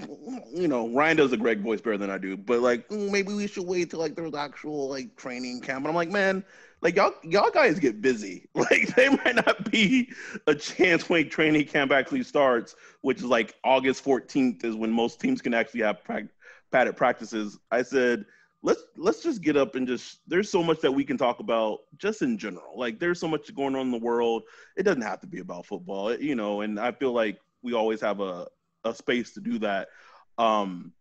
you 0.54 0.68
know, 0.68 0.90
Ryan 0.90 1.18
does 1.18 1.34
a 1.34 1.38
Greg 1.38 1.62
voice 1.62 1.82
better 1.82 1.98
than 1.98 2.10
I 2.12 2.18
do, 2.18 2.38
but 2.38 2.62
like 2.62 2.88
"Mm, 2.90 3.12
maybe 3.12 3.34
we 3.34 3.48
should 3.48 3.68
wait 3.68 3.92
till 3.92 4.00
like 4.00 4.16
there's 4.16 4.36
actual 4.36 4.90
like 4.90 5.16
training 5.18 5.62
camp. 5.62 5.80
And 5.80 5.88
I'm 5.90 5.96
like, 5.96 6.12
man, 6.12 6.44
like 6.82 6.96
y'all 6.96 7.14
y'all 7.24 7.52
guys 7.52 7.80
get 7.80 8.02
busy. 8.02 8.48
Like 8.56 8.94
they 8.96 9.10
might 9.10 9.36
not 9.36 9.72
be 9.72 10.12
a 10.48 10.54
chance 10.54 11.10
when 11.10 11.30
training 11.30 11.66
camp 11.66 11.92
actually 11.92 12.24
starts, 12.24 12.76
which 13.02 13.20
is 13.20 13.26
like 13.26 13.56
August 13.64 14.04
14th 14.04 14.64
is 14.64 14.76
when 14.76 14.92
most 14.92 15.20
teams 15.20 15.42
can 15.42 15.54
actually 15.54 15.82
have 15.82 16.04
prac- 16.04 16.28
padded 16.72 16.98
practices. 16.98 17.58
I 17.72 17.82
said, 17.84 18.26
let's 18.62 18.84
let's 18.98 19.24
just 19.24 19.42
get 19.42 19.56
up 19.56 19.76
and 19.76 19.88
just 19.88 20.20
there's 20.28 20.52
so 20.52 20.62
much 20.62 20.82
that 20.82 20.92
we 20.92 21.04
can 21.04 21.18
talk 21.18 21.40
about 21.40 21.80
just 21.98 22.22
in 22.22 22.38
general. 22.38 22.78
Like 22.78 23.00
there's 23.00 23.20
so 23.20 23.28
much 23.28 23.54
going 23.56 23.76
on 23.76 23.82
in 23.82 23.92
the 23.92 23.98
world. 23.98 24.44
It 24.78 24.84
doesn't 24.84 25.02
have 25.02 25.22
to 25.22 25.28
be 25.28 25.40
about 25.40 25.66
football, 25.66 26.14
you 26.16 26.36
know, 26.36 26.62
and 26.62 26.80
I 26.80 26.92
feel 26.92 27.14
like 27.14 27.40
we 27.62 27.74
always 27.74 28.02
have 28.02 28.20
a 28.20 28.48
a 28.84 28.94
space 28.94 29.34
to 29.34 29.42
do 29.42 29.60
that. 29.60 29.90
Um 30.38 30.94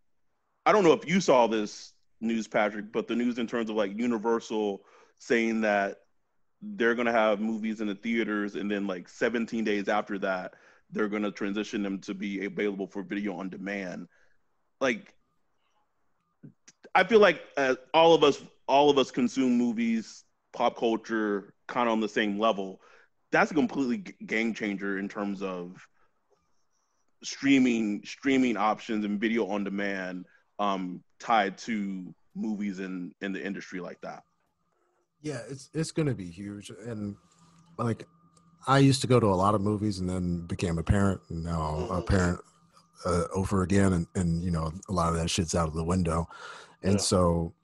I 0.64 0.72
don't 0.72 0.84
know 0.84 0.92
if 0.92 1.08
you 1.08 1.20
saw 1.20 1.46
this 1.46 1.92
news, 2.20 2.46
Patrick, 2.46 2.92
but 2.92 3.08
the 3.08 3.16
news 3.16 3.38
in 3.38 3.46
terms 3.46 3.70
of 3.70 3.76
like 3.76 3.96
Universal 3.96 4.82
saying 5.18 5.62
that 5.62 5.98
they're 6.62 6.94
going 6.94 7.06
to 7.06 7.12
have 7.12 7.40
movies 7.40 7.80
in 7.80 7.86
the 7.86 7.94
theaters 7.94 8.56
and 8.56 8.70
then 8.70 8.86
like 8.86 9.08
17 9.08 9.64
days 9.64 9.88
after 9.88 10.18
that 10.18 10.54
they're 10.90 11.08
going 11.08 11.22
to 11.22 11.30
transition 11.30 11.82
them 11.82 11.98
to 12.00 12.14
be 12.14 12.44
available 12.44 12.86
for 12.86 13.02
video 13.02 13.34
on 13.36 13.48
demand. 13.48 14.08
Like 14.80 15.12
i 16.94 17.04
feel 17.04 17.20
like 17.20 17.42
uh, 17.56 17.74
all 17.92 18.14
of 18.14 18.24
us 18.24 18.42
all 18.66 18.90
of 18.90 18.98
us 18.98 19.10
consume 19.10 19.56
movies 19.56 20.24
pop 20.52 20.76
culture 20.76 21.52
kind 21.66 21.88
of 21.88 21.92
on 21.92 22.00
the 22.00 22.08
same 22.08 22.38
level. 22.38 22.80
That's 23.30 23.50
a 23.50 23.54
completely 23.54 23.98
g- 23.98 24.14
game 24.26 24.54
changer 24.54 24.98
in 24.98 25.08
terms 25.08 25.42
of 25.42 25.76
streaming 27.22 28.02
streaming 28.04 28.56
options 28.56 29.04
and 29.04 29.20
video 29.20 29.46
on 29.46 29.64
demand 29.64 30.26
um 30.58 31.02
tied 31.18 31.58
to 31.58 32.14
movies 32.34 32.78
in 32.78 33.12
in 33.20 33.32
the 33.32 33.44
industry 33.44 33.80
like 33.80 34.00
that 34.02 34.22
Yeah, 35.22 35.40
it's 35.48 35.70
it's 35.74 35.90
gonna 35.90 36.14
be 36.14 36.30
huge, 36.30 36.70
and 36.70 37.16
like 37.78 38.06
I 38.66 38.78
used 38.78 39.00
to 39.02 39.06
go 39.06 39.18
to 39.20 39.26
a 39.26 39.34
lot 39.34 39.54
of 39.54 39.60
movies, 39.60 39.98
and 39.98 40.08
then 40.08 40.46
became 40.46 40.78
a 40.78 40.82
parent, 40.82 41.20
and 41.28 41.42
now 41.44 41.88
a 41.90 42.02
parent 42.02 42.40
uh, 43.04 43.24
over 43.34 43.62
again, 43.62 43.92
and 43.92 44.06
and 44.14 44.42
you 44.42 44.50
know 44.50 44.72
a 44.88 44.92
lot 44.92 45.08
of 45.10 45.16
that 45.18 45.28
shit's 45.30 45.54
out 45.54 45.68
of 45.68 45.74
the 45.74 45.84
window, 45.84 46.28
and 46.82 46.94
Yeah. 46.94 46.98
so 46.98 47.54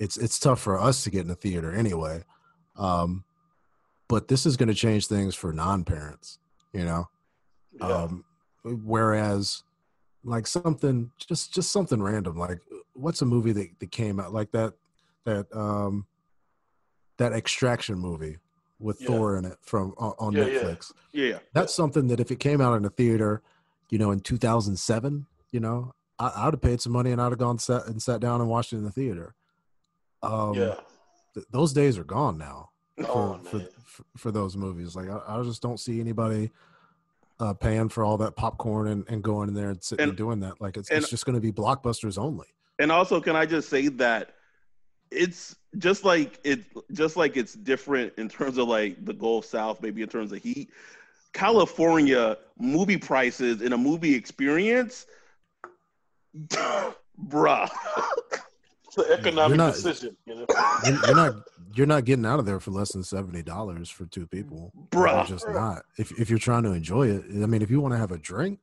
it's 0.00 0.16
it's 0.16 0.38
tough 0.38 0.60
for 0.60 0.78
us 0.80 1.04
to 1.04 1.10
get 1.10 1.22
in 1.22 1.28
the 1.28 1.34
theater 1.34 1.72
anyway. 1.72 2.24
Um, 2.76 3.24
but 4.08 4.28
this 4.28 4.44
is 4.46 4.56
going 4.56 4.68
to 4.68 4.74
change 4.74 5.06
things 5.06 5.34
for 5.34 5.52
non-parents, 5.52 6.38
you 6.72 6.84
know. 6.84 7.08
Yeah. 7.72 7.86
Um, 8.04 8.24
whereas, 8.64 9.62
like 10.24 10.46
something 10.46 11.10
just 11.28 11.54
just 11.54 11.70
something 11.70 12.02
random, 12.02 12.36
like 12.36 12.60
what's 12.94 13.22
a 13.22 13.26
movie 13.26 13.52
that, 13.52 13.68
that 13.80 13.90
came 13.90 14.20
out 14.20 14.32
like 14.32 14.50
that 14.52 14.74
that 15.24 15.46
um 15.56 16.06
that 17.22 17.32
extraction 17.32 17.98
movie 17.98 18.38
with 18.80 19.00
Yeah. 19.00 19.06
Thor 19.06 19.36
in 19.36 19.44
it 19.44 19.56
from 19.62 19.94
on, 19.96 20.12
on 20.18 20.32
Yeah, 20.32 20.46
yeah. 20.46 20.60
Netflix. 20.60 20.92
yeah 21.12 21.38
That's 21.52 21.72
something 21.74 22.08
that 22.08 22.18
if 22.20 22.30
it 22.30 22.40
came 22.40 22.60
out 22.60 22.74
in 22.76 22.84
a 22.84 22.90
theater, 22.90 23.42
you 23.90 23.98
know, 23.98 24.10
in 24.10 24.20
2007, 24.20 25.26
you 25.52 25.60
know, 25.60 25.92
I, 26.18 26.32
I'd 26.34 26.54
have 26.54 26.60
paid 26.60 26.80
some 26.80 26.92
money 26.92 27.12
and 27.12 27.20
I'd 27.20 27.30
have 27.32 27.38
gone 27.38 27.58
and 27.68 28.02
sat 28.02 28.20
down 28.20 28.40
and 28.40 28.50
watched 28.50 28.72
it 28.72 28.76
in 28.78 28.84
the 28.84 28.90
theater. 28.90 29.34
Um, 30.22 30.54
yeah. 30.54 30.74
th- 31.34 31.46
those 31.50 31.72
days 31.72 31.96
are 31.98 32.04
gone 32.04 32.38
now 32.38 32.70
for, 32.96 33.06
Oh, 33.08 33.40
for, 33.44 33.60
for 33.84 34.04
for 34.16 34.30
those 34.32 34.56
movies. 34.56 34.94
Like 34.96 35.08
I, 35.08 35.20
I 35.28 35.42
just 35.42 35.62
don't 35.62 35.78
see 35.78 36.00
anybody 36.00 36.50
uh, 37.40 37.54
paying 37.54 37.88
for 37.88 38.04
all 38.04 38.16
that 38.18 38.36
popcorn 38.36 38.88
and, 38.88 39.04
and 39.08 39.22
going 39.22 39.48
in 39.48 39.54
there 39.54 39.70
and 39.70 39.82
sitting 39.82 40.02
and, 40.04 40.10
And- 40.10 40.18
doing 40.18 40.40
that. 40.40 40.60
Like 40.60 40.76
it's 40.76 40.90
and- 40.90 40.98
it's 40.98 41.08
just 41.10 41.24
going 41.24 41.34
to 41.34 41.40
be 41.40 41.52
blockbusters 41.52 42.18
only. 42.18 42.46
and 42.78 42.90
also 42.90 43.20
can 43.20 43.36
i 43.36 43.44
just 43.46 43.68
say 43.68 43.88
that 43.88 44.34
it's 45.12 45.56
just 45.78 46.04
like 46.04 46.38
it 46.44 46.60
just 46.92 47.16
like 47.16 47.36
it's 47.36 47.54
different 47.54 48.12
in 48.18 48.28
terms 48.28 48.58
of 48.58 48.68
like 48.68 49.04
the 49.04 49.12
gulf 49.12 49.44
south 49.44 49.80
maybe 49.82 50.02
in 50.02 50.08
terms 50.08 50.32
of 50.32 50.42
heat 50.42 50.70
california 51.32 52.36
movie 52.58 52.96
prices 52.98 53.62
in 53.62 53.72
a 53.72 53.78
movie 53.78 54.14
experience 54.14 55.06
bruh 57.28 57.70
It's 58.86 58.98
an 58.98 59.04
economic 59.18 59.56
not- 59.56 59.72
decision. 59.74 60.16
You 60.26 60.34
know? 60.34 60.46
You're, 60.84 61.06
you're 61.06 61.14
not 61.16 61.34
you're 61.74 61.86
not 61.86 62.04
getting 62.04 62.26
out 62.26 62.38
of 62.38 62.44
there 62.44 62.60
for 62.60 62.70
less 62.72 62.92
than 62.92 63.02
seventy 63.02 63.42
dollars 63.42 63.88
for 63.88 64.04
two 64.04 64.26
people. 64.26 64.70
Bruh. 64.90 65.26
You're 65.28 65.38
just 65.38 65.48
not. 65.48 65.82
If 65.96 66.12
if 66.20 66.28
you're 66.28 66.38
trying 66.38 66.64
to 66.64 66.72
enjoy 66.72 67.08
it, 67.08 67.24
I 67.30 67.46
mean, 67.46 67.62
if 67.62 67.70
you 67.70 67.80
want 67.80 67.94
to 67.94 67.98
have 67.98 68.12
a 68.12 68.18
drink, 68.18 68.58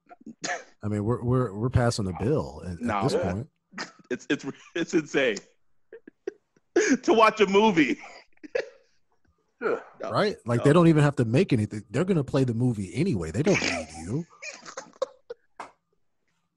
I 0.83 0.87
mean, 0.87 1.03
we're 1.03 1.23
we're 1.23 1.51
we're 1.53 1.69
passing 1.71 2.05
a 2.07 2.23
bill 2.23 2.61
at, 2.63 2.73
at 2.73 3.03
this 3.03 3.13
Yeah. 3.13 3.31
point. 3.33 3.47
it's 4.11 4.27
it's 4.29 4.45
it's 4.75 4.93
insane 4.93 5.37
to 7.03 7.13
watch 7.13 7.41
a 7.41 7.47
movie 7.47 7.97
No. 9.61 9.79
right? 10.09 10.37
Like 10.45 10.59
no. 10.59 10.63
they 10.65 10.73
don't 10.73 10.87
even 10.87 11.03
have 11.03 11.17
to 11.17 11.25
make 11.25 11.51
anything. 11.51 11.83
They're 11.89 12.05
gonna 12.05 12.23
play 12.23 12.43
the 12.45 12.53
movie 12.53 12.93
anyway. 12.93 13.31
They 13.31 13.43
don't 13.43 13.61
need 13.61 13.87
you. 13.97 14.25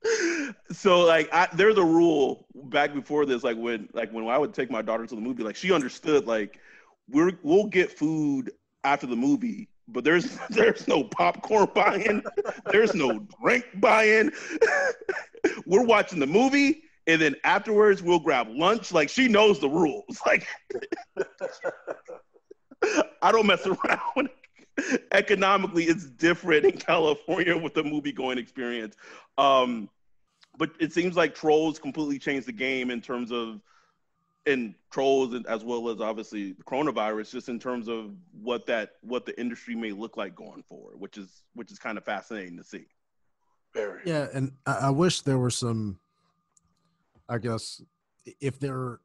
so 0.72 1.01
like 1.01 1.28
I, 1.33 1.49
there's 1.55 1.76
a 1.78 1.85
rule 1.85 2.47
back 2.55 2.95
before 2.95 3.26
this 3.26 3.45
like 3.45 3.57
when 3.57 3.89
like 3.93 4.11
when 4.12 4.26
i 4.26 4.39
would 4.39 4.55
take 4.55 4.70
my 4.70 4.83
daughter 4.83 5.07
to 5.07 5.14
the 5.14 5.20
movie 5.20 5.43
like 5.43 5.57
she 5.57 5.72
understood 5.72 6.26
like 6.26 6.59
we're 7.09 7.33
we'll 7.43 7.66
get 7.66 7.91
food 7.97 8.51
after 8.85 9.07
the 9.07 9.16
movie 9.16 9.68
but 9.89 10.03
there's 10.03 10.39
there's 10.51 10.89
no 10.89 11.05
popcorn 11.05 11.68
buying 11.74 12.22
there's 12.70 12.95
no 12.95 13.20
drink 13.43 13.64
buying 13.76 14.30
we're 15.66 15.85
watching 15.85 16.18
the 16.18 16.26
movie 16.26 16.83
and 17.07 17.20
then 17.20 17.34
afterwards 17.44 18.03
we'll 18.03 18.18
grab 18.18 18.48
lunch 18.50 18.92
like 18.92 19.09
she 19.09 19.28
knows 19.28 19.59
the 19.59 19.68
rules 19.68 20.20
like 20.26 20.46
i 23.22 23.32
don't 23.32 23.46
mess 23.46 23.66
around 23.66 24.28
economically 25.12 25.84
it's 25.84 26.07
different 26.07 26.64
in 26.64 26.72
california 26.72 27.57
with 27.57 27.74
the 27.74 27.82
movie 27.82 28.12
going 28.12 28.38
experience 28.38 28.96
um 29.38 29.88
but 30.59 30.70
it 30.80 30.92
seems 30.92 31.16
like 31.16 31.34
trolls 31.34 31.78
completely 31.78 32.18
changed 32.18 32.46
the 32.46 32.53
game 32.53 32.90
in 32.90 33.00
terms 33.00 33.30
of 33.32 33.61
and 34.44 34.74
trolls 34.90 35.34
and 35.34 35.46
as 35.46 35.62
well 35.62 35.88
as 35.88 36.00
obviously 36.00 36.53
the 36.53 36.64
coronavirus 36.64 37.30
just 37.30 37.48
in 37.48 37.61
terms 37.61 37.88
of 37.88 38.12
what 38.40 38.66
that 38.66 38.94
what 39.03 39.24
the 39.24 39.38
industry 39.40 39.76
may 39.76 39.92
look 39.92 40.16
like 40.16 40.34
going 40.34 40.62
forward 40.64 40.98
which 40.98 41.16
is 41.16 41.42
which 41.55 41.70
is 41.70 41.78
kind 41.78 41.96
of 41.96 42.05
fascinating 42.05 42.57
to 42.57 42.64
see 42.64 42.86
Very. 43.74 44.03
Yeah, 44.05 44.26
and 44.34 44.53
I, 44.66 44.72
I 44.72 44.90
wish 44.90 45.22
there 45.22 45.38
were 45.38 45.50
some. 45.50 45.98
I 47.29 47.39
guess 47.39 47.83
if 48.41 48.59
there, 48.59 49.01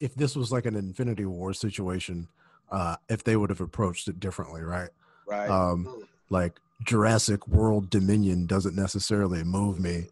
if 0.00 0.14
this 0.14 0.36
was 0.36 0.52
like 0.52 0.66
an 0.66 0.76
Infinity 0.76 1.24
War 1.24 1.52
situation, 1.52 2.28
uh, 2.70 2.96
if 3.08 3.24
they 3.24 3.36
would 3.36 3.50
have 3.50 3.60
approached 3.60 4.08
it 4.08 4.20
differently, 4.20 4.62
right? 4.62 4.90
right 5.26 5.48
Um, 5.48 6.04
like 6.30 6.60
Jurassic 6.84 7.46
World 7.48 7.90
Dominion 7.90 8.46
doesn't 8.46 8.76
necessarily 8.76 9.42
move 9.42 9.80
me 9.80 10.06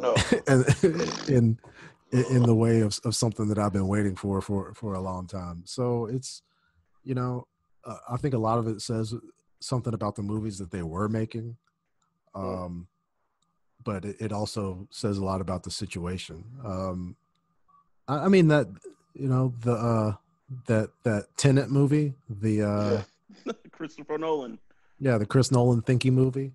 No. 0.00 0.14
in 0.48 0.64
in 1.28 1.58
in 2.12 2.42
the 2.44 2.54
way 2.54 2.80
of, 2.80 2.98
of 3.04 3.14
something 3.16 3.48
that 3.48 3.58
I've 3.58 3.72
been 3.72 3.88
waiting 3.88 4.14
for 4.14 4.40
for 4.40 4.72
for 4.74 4.94
a 4.94 5.00
long 5.00 5.26
time. 5.26 5.62
So 5.66 6.06
it's 6.06 6.42
you 7.02 7.14
know 7.14 7.46
uh, 7.84 7.98
I 8.08 8.16
think 8.16 8.34
a 8.34 8.38
lot 8.38 8.58
of 8.58 8.66
it 8.66 8.80
says 8.80 9.14
something 9.60 9.94
about 9.94 10.16
the 10.16 10.22
movies 10.22 10.58
that 10.58 10.70
they 10.70 10.82
were 10.82 11.08
making, 11.08 11.56
um, 12.34 12.86
but 13.86 14.04
it, 14.04 14.16
it 14.20 14.32
also 14.32 14.86
says 14.90 15.16
a 15.16 15.24
lot 15.24 15.40
about 15.40 15.62
the 15.62 15.70
situation. 15.70 16.44
Um, 16.62 17.16
I, 18.06 18.24
I 18.24 18.28
mean 18.28 18.48
that 18.48 18.66
you 19.14 19.28
know 19.28 19.54
the 19.60 19.72
uh, 19.72 20.12
that 20.66 20.90
that 21.04 21.28
Tenet 21.38 21.70
movie, 21.70 22.12
the 22.28 22.62
uh, 22.62 23.02
christopher 23.70 24.18
nolan 24.18 24.58
yeah, 24.98 25.18
the 25.18 25.26
Chris 25.26 25.50
Nolan 25.52 25.82
thinky 25.82 26.10
movie. 26.10 26.52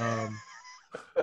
Um, 0.00 0.40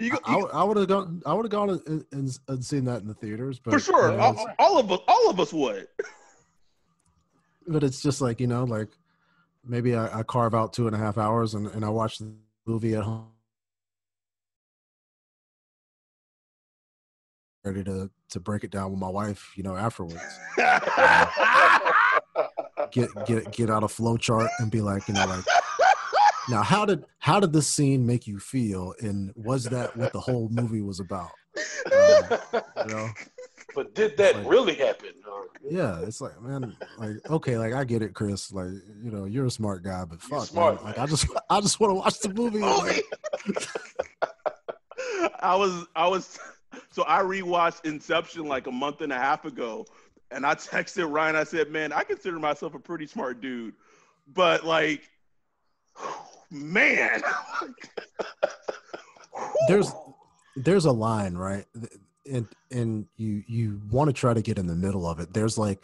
you, 0.00 0.10
go- 0.10 0.18
I, 0.24 0.36
you- 0.38 0.48
I 0.48 0.64
would 0.64 0.76
have 0.78 0.88
gone. 0.88 1.22
I 1.26 1.34
would 1.34 1.44
have 1.44 1.50
gone 1.52 1.70
and, 1.86 2.04
and, 2.12 2.38
and 2.48 2.64
seen 2.64 2.84
that 2.86 3.02
in 3.02 3.08
the 3.08 3.14
theaters, 3.14 3.58
but 3.58 3.72
for 3.74 3.78
sure 3.80 4.10
you 4.10 4.16
know, 4.16 4.22
all, 4.22 4.46
all 4.58 4.78
of 4.78 4.90
us 4.90 5.00
all 5.06 5.30
of 5.30 5.38
us 5.40 5.52
would 5.52 5.86
but 7.68 7.82
it's 7.84 8.00
just 8.02 8.20
like 8.22 8.40
you 8.40 8.46
know, 8.46 8.64
like 8.64 8.88
maybe 9.66 9.94
I, 9.94 10.20
I 10.20 10.22
carve 10.22 10.54
out 10.54 10.72
two 10.72 10.86
and 10.86 10.96
a 10.96 10.98
half 10.98 11.18
hours 11.18 11.52
and, 11.54 11.66
and 11.68 11.84
I 11.84 11.88
watch 11.90 12.18
the 12.18 12.32
movie 12.66 12.94
at 12.94 13.02
home. 13.02 13.26
Ready 17.64 17.82
to 17.84 18.10
to 18.30 18.40
break 18.40 18.62
it 18.62 18.70
down 18.70 18.90
with 18.90 19.00
my 19.00 19.08
wife, 19.08 19.52
you 19.56 19.62
know, 19.62 19.74
afterwards. 19.76 20.20
Get 22.92 23.08
get 23.26 23.50
get 23.52 23.70
out 23.70 23.82
a 23.82 23.88
flow 23.88 24.16
chart 24.16 24.48
and 24.58 24.70
be 24.70 24.80
like, 24.80 25.08
you 25.08 25.14
know, 25.14 25.24
like 25.26 25.44
now 26.48 26.62
how 26.62 26.84
did 26.84 27.04
how 27.18 27.40
did 27.40 27.52
this 27.52 27.66
scene 27.66 28.04
make 28.06 28.26
you 28.26 28.38
feel 28.38 28.94
and 29.00 29.32
was 29.34 29.64
that 29.64 29.96
what 29.96 30.12
the 30.12 30.20
whole 30.20 30.48
movie 30.50 30.80
was 30.82 31.00
about? 31.00 31.30
Um, 31.92 32.38
you 32.86 32.94
know? 32.94 33.08
But 33.74 33.94
did 33.94 34.16
that 34.18 34.36
Like- 34.36 34.48
really 34.48 34.74
happen? 34.74 35.10
Or- 35.28 35.46
Yeah, 35.68 36.00
it's 36.02 36.20
like 36.20 36.40
man, 36.42 36.76
like 36.98 37.16
okay, 37.30 37.56
like 37.58 37.72
I 37.72 37.82
get 37.84 38.02
it, 38.02 38.14
Chris. 38.14 38.52
Like 38.52 38.66
you 39.02 39.10
know, 39.10 39.24
you're 39.24 39.46
a 39.46 39.50
smart 39.50 39.82
guy, 39.82 40.04
but 40.04 40.20
fuck, 40.22 40.44
smart, 40.44 40.76
man. 40.76 40.84
Like 40.84 40.96
man. 40.98 41.06
I 41.06 41.08
just, 41.08 41.26
I 41.50 41.60
just 41.60 41.80
want 41.80 41.90
to 41.92 41.94
watch 41.94 42.20
the 42.20 42.28
movie. 42.28 42.60
Like, 42.60 43.04
I 45.40 45.56
was 45.56 45.86
I 45.96 46.06
was 46.08 46.38
so 46.90 47.04
I 47.06 47.22
rewatched 47.22 47.84
Inception 47.84 48.46
like 48.46 48.66
a 48.66 48.72
month 48.72 49.00
and 49.00 49.12
a 49.12 49.18
half 49.18 49.44
ago, 49.44 49.86
and 50.30 50.46
I 50.46 50.54
texted 50.54 51.10
Ryan. 51.10 51.36
I 51.36 51.44
said, 51.44 51.70
"Man, 51.70 51.92
I 51.92 52.04
consider 52.04 52.38
myself 52.38 52.74
a 52.74 52.78
pretty 52.78 53.06
smart 53.06 53.40
dude, 53.40 53.74
but 54.32 54.64
like, 54.64 55.02
man, 56.50 57.22
there's, 59.68 59.92
there's 60.56 60.84
a 60.84 60.92
line, 60.92 61.34
right? 61.36 61.64
And 62.30 62.48
and 62.70 63.06
you 63.16 63.42
you 63.46 63.80
want 63.90 64.08
to 64.08 64.12
try 64.12 64.34
to 64.34 64.42
get 64.42 64.58
in 64.58 64.66
the 64.66 64.74
middle 64.74 65.06
of 65.06 65.20
it. 65.20 65.32
There's 65.34 65.58
like, 65.58 65.80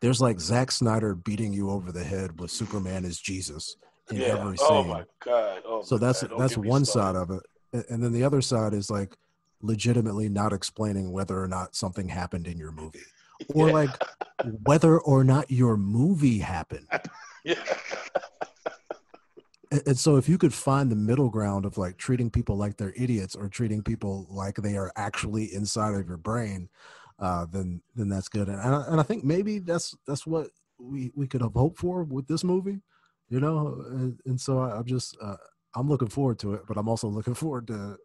there's 0.00 0.20
like 0.20 0.40
Zack 0.40 0.72
Snyder 0.72 1.14
beating 1.14 1.52
you 1.52 1.70
over 1.70 1.92
the 1.92 2.04
head 2.04 2.40
with 2.40 2.50
Superman 2.50 3.04
is 3.04 3.20
Jesus 3.20 3.76
in 4.10 4.16
yeah. 4.18 4.26
every 4.28 4.56
oh 4.60 4.68
scene. 4.68 4.68
Oh 4.70 4.84
my 4.84 5.04
god. 5.24 5.62
Oh 5.64 5.82
so 5.82 5.96
my 5.96 6.06
that's 6.06 6.22
God. 6.22 6.40
That's 6.40 6.56
one 6.56 6.84
side 6.84 7.14
of 7.16 7.30
it 7.30 7.42
and 7.88 8.02
then 8.02 8.12
the 8.12 8.24
other 8.24 8.40
side 8.40 8.72
is 8.72 8.90
like 8.90 9.16
legitimately 9.62 10.28
not 10.28 10.52
explaining 10.52 11.12
whether 11.12 11.40
or 11.42 11.48
not 11.48 11.74
something 11.74 12.08
happened 12.08 12.46
in 12.46 12.58
your 12.58 12.72
movie 12.72 13.00
or 13.54 13.68
Yeah. 13.68 13.72
like 13.72 13.90
whether 14.64 14.98
or 14.98 15.24
not 15.24 15.50
your 15.50 15.76
movie 15.76 16.38
happened 16.38 16.86
Yeah. 17.44 17.62
and, 19.70 19.82
and 19.86 19.98
so 19.98 20.16
if 20.16 20.28
you 20.28 20.38
could 20.38 20.54
find 20.54 20.90
the 20.90 20.96
middle 20.96 21.30
ground 21.30 21.64
of 21.64 21.78
like 21.78 21.96
treating 21.96 22.30
people 22.30 22.56
like 22.56 22.76
they're 22.76 22.94
idiots 22.96 23.34
or 23.34 23.48
treating 23.48 23.82
people 23.82 24.26
like 24.30 24.56
they 24.56 24.76
are 24.76 24.92
actually 24.96 25.52
inside 25.54 25.94
of 25.94 26.06
your 26.06 26.16
brain 26.16 26.68
uh 27.18 27.46
then 27.50 27.80
then 27.94 28.08
that's 28.08 28.28
good 28.28 28.48
and 28.48 28.60
I, 28.60 28.84
and 28.88 29.00
I 29.00 29.02
think 29.02 29.24
maybe 29.24 29.58
that's 29.58 29.96
that's 30.06 30.26
what 30.26 30.48
we 30.78 31.10
we 31.14 31.26
could 31.26 31.40
have 31.40 31.54
hoped 31.54 31.78
for 31.78 32.04
with 32.04 32.26
this 32.28 32.44
movie 32.44 32.80
you 33.30 33.40
know 33.40 33.82
and, 33.88 34.20
and 34.26 34.40
so 34.40 34.58
I, 34.58 34.76
i'm 34.76 34.84
just 34.84 35.16
uh 35.22 35.36
i'm 35.74 35.88
looking 35.88 36.08
forward 36.08 36.38
to 36.40 36.52
it 36.54 36.62
but 36.68 36.76
i'm 36.76 36.88
also 36.88 37.08
looking 37.08 37.34
forward 37.34 37.66
to 37.68 37.96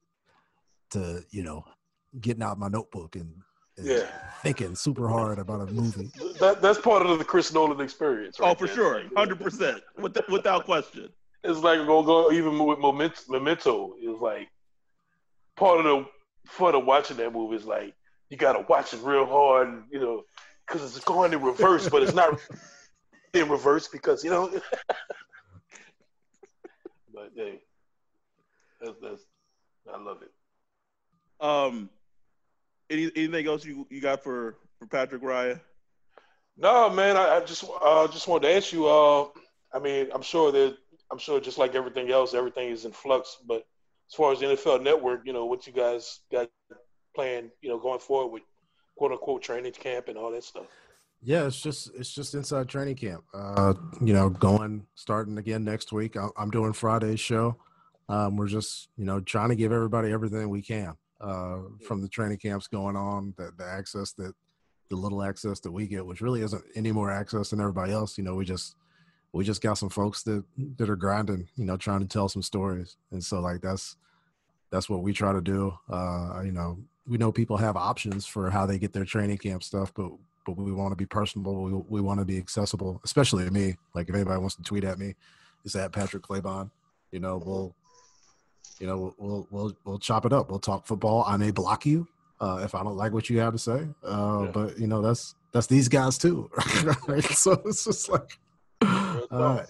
to 0.91 1.23
you 1.31 1.43
know 1.43 1.63
getting 2.19 2.43
out 2.43 2.59
my 2.59 2.67
notebook 2.67 3.15
and, 3.15 3.33
and 3.77 3.87
Yeah. 3.87 4.07
thinking 4.43 4.75
super 4.75 5.07
hard 5.09 5.39
about 5.39 5.67
a 5.67 5.71
movie 5.71 6.11
That, 6.39 6.61
that's 6.61 6.79
part 6.79 7.05
of 7.05 7.17
the 7.17 7.25
Chris 7.25 7.53
Nolan 7.53 7.79
experience. 7.81 8.37
oh 8.39 8.53
for 8.53 8.65
there. 8.67 8.75
sure, 8.75 9.03
hundred 9.15 9.39
percent, 9.39 9.81
without 9.97 10.65
question." 10.65 11.09
It's 11.43 11.59
like 11.59 11.79
gonna 11.79 12.05
go 12.05 12.31
even 12.31 12.63
with 12.63 12.79
Memento. 12.79 13.21
Memento 13.29 13.95
is 14.01 14.19
like 14.21 14.47
part 15.57 15.79
of 15.79 15.85
the 15.85 16.05
fun 16.45 16.75
of 16.75 16.85
watching 16.85 17.17
that 17.17 17.33
movie 17.33 17.55
is 17.55 17.65
like 17.65 17.95
you 18.29 18.37
gotta 18.37 18.63
watch 18.69 18.93
it 18.93 19.01
real 19.01 19.25
hard, 19.25 19.67
and, 19.67 19.83
you 19.91 19.99
know, 19.99 20.23
because 20.67 20.95
it's 20.95 21.03
going 21.03 21.33
in 21.33 21.41
reverse, 21.41 21.89
but 21.89 22.03
it's 22.03 22.13
not 22.13 22.39
in 23.33 23.49
reverse 23.49 23.87
because 23.87 24.23
you 24.23 24.29
know. 24.29 24.49
but 27.13 27.31
hey, 27.35 27.59
that's, 28.79 28.97
that's 29.01 29.23
I 29.91 29.97
love 30.01 30.21
it. 30.21 30.31
Um, 31.41 31.89
any, 32.89 33.11
anything 33.15 33.47
else 33.47 33.65
you, 33.65 33.87
you 33.89 33.99
got 33.99 34.23
for 34.23 34.57
for 34.79 34.85
Patrick 34.85 35.23
Ryan? 35.23 35.59
No, 36.57 36.89
man, 36.89 37.17
I, 37.17 37.37
I 37.37 37.39
just 37.41 37.63
uh, 37.81 38.07
just 38.07 38.27
wanted 38.27 38.47
to 38.47 38.55
ask 38.55 38.71
you. 38.71 38.87
Uh, 38.87 39.27
I 39.73 39.79
mean, 39.79 40.09
I'm 40.13 40.21
sure 40.21 40.51
that 40.51 40.77
I'm 41.11 41.17
sure 41.17 41.39
just 41.39 41.57
like 41.57 41.75
everything 41.75 42.11
else, 42.11 42.33
everything 42.33 42.69
is 42.69 42.85
in 42.85 42.91
flux. 42.91 43.37
But 43.47 43.65
as 44.09 44.15
far 44.15 44.31
as 44.31 44.39
the 44.39 44.47
NFL 44.47 44.83
Network, 44.83 45.21
you 45.25 45.33
know, 45.33 45.45
what 45.45 45.65
you 45.65 45.73
guys 45.73 46.19
got 46.31 46.49
planned, 47.15 47.51
you 47.61 47.69
know, 47.69 47.79
going 47.79 47.99
forward 47.99 48.31
with 48.33 48.43
quote 48.97 49.11
unquote 49.11 49.41
training 49.41 49.71
camp 49.71 50.07
and 50.07 50.17
all 50.17 50.31
that 50.31 50.43
stuff. 50.43 50.65
Yeah, 51.23 51.45
it's 51.45 51.61
just 51.61 51.91
it's 51.95 52.13
just 52.13 52.35
inside 52.35 52.67
training 52.67 52.95
camp. 52.95 53.23
Uh, 53.33 53.73
you 54.01 54.13
know, 54.13 54.29
going 54.29 54.85
starting 54.95 55.37
again 55.37 55.63
next 55.63 55.91
week. 55.91 56.17
I- 56.17 56.29
I'm 56.37 56.51
doing 56.51 56.73
Friday's 56.73 57.19
show. 57.19 57.57
Um, 58.09 58.35
we're 58.35 58.47
just 58.47 58.89
you 58.97 59.05
know 59.05 59.19
trying 59.21 59.49
to 59.49 59.55
give 59.55 59.71
everybody 59.71 60.11
everything 60.11 60.49
we 60.49 60.61
can 60.61 60.95
uh, 61.21 61.59
from 61.85 62.01
the 62.01 62.07
training 62.09 62.37
camps 62.37 62.67
going 62.67 62.95
on, 62.95 63.33
the, 63.37 63.51
the 63.57 63.65
access 63.65 64.11
that 64.13 64.33
the 64.89 64.95
little 64.95 65.23
access 65.23 65.59
that 65.61 65.71
we 65.71 65.87
get, 65.87 66.05
which 66.05 66.21
really 66.21 66.41
isn't 66.41 66.63
any 66.75 66.91
more 66.91 67.09
access 67.11 67.49
than 67.49 67.61
everybody 67.61 67.93
else. 67.93 68.17
You 68.17 68.23
know, 68.23 68.35
we 68.35 68.45
just 68.45 68.75
we 69.33 69.45
just 69.45 69.61
got 69.61 69.77
some 69.77 69.89
folks 69.89 70.23
that 70.23 70.43
that 70.77 70.89
are 70.89 70.95
grinding, 70.95 71.47
you 71.55 71.65
know, 71.65 71.77
trying 71.77 72.01
to 72.01 72.07
tell 72.07 72.27
some 72.27 72.41
stories, 72.41 72.97
and 73.11 73.23
so 73.23 73.39
like 73.39 73.61
that's 73.61 73.95
that's 74.71 74.89
what 74.89 75.01
we 75.01 75.13
try 75.13 75.31
to 75.31 75.41
do. 75.41 75.73
Uh, 75.89 76.41
you 76.43 76.51
know, 76.51 76.77
we 77.07 77.17
know 77.17 77.31
people 77.31 77.57
have 77.57 77.75
options 77.75 78.25
for 78.25 78.49
how 78.49 78.65
they 78.65 78.77
get 78.77 78.93
their 78.93 79.05
training 79.05 79.37
camp 79.37 79.63
stuff, 79.63 79.93
but 79.93 80.11
but 80.45 80.57
we 80.57 80.71
want 80.71 80.91
to 80.91 80.95
be 80.95 81.05
personable. 81.05 81.63
We, 81.63 81.73
we 81.89 82.01
want 82.01 82.19
to 82.19 82.25
be 82.25 82.37
accessible, 82.37 82.99
especially 83.03 83.45
to 83.45 83.51
me. 83.51 83.77
Like 83.93 84.09
if 84.09 84.15
anybody 84.15 84.39
wants 84.39 84.55
to 84.55 84.63
tweet 84.63 84.83
at 84.83 84.99
me, 84.99 85.15
it's 85.63 85.75
at 85.75 85.91
Patrick 85.91 86.23
Claybon. 86.23 86.71
You 87.11 87.19
know, 87.19 87.41
we'll, 87.45 87.75
you 88.79 88.87
know, 88.87 89.13
we'll 89.17 89.47
we'll 89.51 89.77
we'll 89.85 89.99
chop 89.99 90.25
it 90.25 90.33
up. 90.33 90.49
We'll 90.49 90.59
talk 90.59 90.87
football. 90.87 91.23
I 91.27 91.37
may 91.37 91.51
block 91.51 91.85
you 91.85 92.07
uh, 92.39 92.61
if 92.63 92.73
I 92.75 92.83
don't 92.83 92.97
like 92.97 93.13
what 93.13 93.29
you 93.29 93.39
have 93.39 93.53
to 93.53 93.59
say. 93.59 93.87
Uh, 94.03 94.43
Yeah. 94.45 94.51
But 94.51 94.79
you 94.79 94.87
know, 94.87 95.01
that's 95.01 95.35
that's 95.51 95.67
these 95.67 95.87
guys 95.87 96.17
too. 96.17 96.49
right? 97.07 97.23
So 97.23 97.53
it's 97.65 97.83
just 97.85 98.09
like 98.09 98.37
uh, 98.81 99.63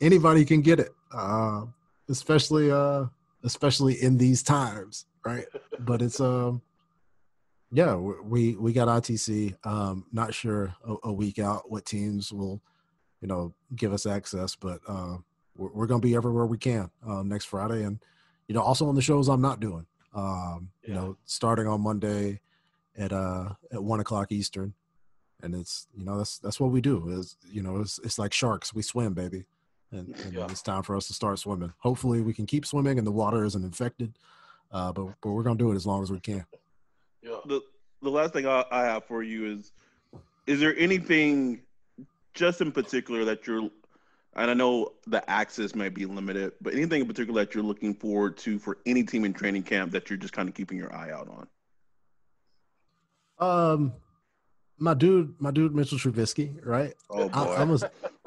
anybody 0.00 0.44
can 0.44 0.60
get 0.60 0.78
it, 0.80 0.94
uh, 1.12 1.64
especially 2.08 2.70
uh, 2.70 3.06
especially 3.44 3.94
in 4.02 4.16
these 4.18 4.42
times, 4.42 5.06
right? 5.24 5.46
But 5.80 6.02
it's 6.02 6.20
um 6.20 6.62
yeah, 7.72 7.96
we- 7.96 8.54
we 8.56 8.72
got 8.72 8.86
ITC. 8.88 9.56
Um, 9.66 10.04
not 10.12 10.32
sure 10.32 10.74
a, 10.86 10.94
a 11.04 11.12
week 11.12 11.38
out 11.40 11.68
what 11.70 11.84
teams 11.84 12.32
will, 12.32 12.62
you 13.20 13.26
know, 13.28 13.54
give 13.74 13.92
us 13.92 14.06
access, 14.06 14.54
but 14.54 14.78
uh, 14.86 15.16
we're, 15.56 15.72
we're 15.72 15.86
gonna 15.86 16.00
be 16.00 16.14
everywhere 16.14 16.46
we 16.46 16.58
can 16.58 16.90
um, 17.06 17.28
next 17.28 17.46
Friday, 17.46 17.82
and 17.82 17.98
you 18.48 18.54
know, 18.54 18.62
also 18.62 18.88
on 18.88 18.94
the 18.94 19.02
shows 19.02 19.28
I'm 19.28 19.40
not 19.40 19.60
doing. 19.60 19.86
Um, 20.14 20.70
you 20.82 20.94
know, 20.94 21.16
starting 21.24 21.66
on 21.66 21.80
Monday 21.82 22.40
at 22.96 23.12
uh 23.12 23.50
at 23.72 23.82
one 23.82 24.00
o'clock 24.00 24.32
Eastern, 24.32 24.72
and 25.42 25.54
it's 25.54 25.86
you 25.96 26.04
know 26.04 26.16
that's 26.16 26.38
that's 26.38 26.58
what 26.58 26.70
we 26.70 26.80
do. 26.80 27.08
Is 27.10 27.36
you 27.50 27.62
know 27.62 27.80
it's 27.80 27.98
it's 28.02 28.18
like 28.18 28.32
sharks. 28.32 28.72
We 28.72 28.82
swim, 28.82 29.12
baby, 29.12 29.44
and, 29.92 30.14
and 30.24 30.32
Yeah. 30.32 30.46
it's 30.50 30.62
time 30.62 30.82
for 30.82 30.96
us 30.96 31.06
to 31.08 31.12
start 31.12 31.38
swimming. 31.38 31.72
Hopefully, 31.80 32.22
we 32.22 32.32
can 32.32 32.46
keep 32.46 32.64
swimming 32.64 32.96
and 32.98 33.06
the 33.06 33.12
water 33.12 33.44
isn't 33.44 33.62
infected. 33.64 34.16
Uh, 34.72 34.90
but 34.92 35.08
but 35.20 35.30
we're 35.32 35.42
gonna 35.42 35.58
do 35.58 35.70
it 35.72 35.76
as 35.76 35.86
long 35.86 36.02
as 36.02 36.10
we 36.10 36.20
can. 36.20 36.46
Yeah. 37.22 37.36
the 37.46 37.60
the 38.02 38.10
last 38.10 38.32
thing 38.32 38.46
I, 38.46 38.64
I 38.70 38.84
have 38.84 39.04
for 39.04 39.22
you 39.22 39.46
is 39.58 39.72
is 40.46 40.60
there 40.60 40.74
anything 40.78 41.60
just 42.34 42.60
in 42.60 42.72
particular 42.72 43.24
that 43.26 43.46
you're 43.46 43.68
and 44.36 44.50
I 44.50 44.54
know 44.54 44.92
the 45.06 45.28
access 45.30 45.74
might 45.74 45.94
be 45.94 46.06
limited, 46.06 46.52
but 46.60 46.74
anything 46.74 47.00
in 47.02 47.06
particular 47.08 47.44
that 47.44 47.54
you're 47.54 47.64
looking 47.64 47.94
forward 47.94 48.36
to 48.38 48.58
for 48.58 48.78
any 48.86 49.02
team 49.02 49.24
in 49.24 49.32
training 49.32 49.62
camp 49.64 49.92
that 49.92 50.08
you're 50.10 50.16
just 50.18 50.32
kind 50.32 50.48
of 50.48 50.54
keeping 50.54 50.78
your 50.78 50.94
eye 50.94 51.10
out 51.10 51.28
on? 51.28 51.46
Um, 53.38 53.92
my 54.78 54.94
dude, 54.94 55.34
my 55.38 55.50
dude 55.50 55.74
Mitchell 55.74 55.98
Trubisky, 55.98 56.58
right? 56.64 56.94
Oh 57.10 57.28
boy. 57.28 57.38
I, 57.38 57.62
I'm 57.62 57.70
a 57.72 57.78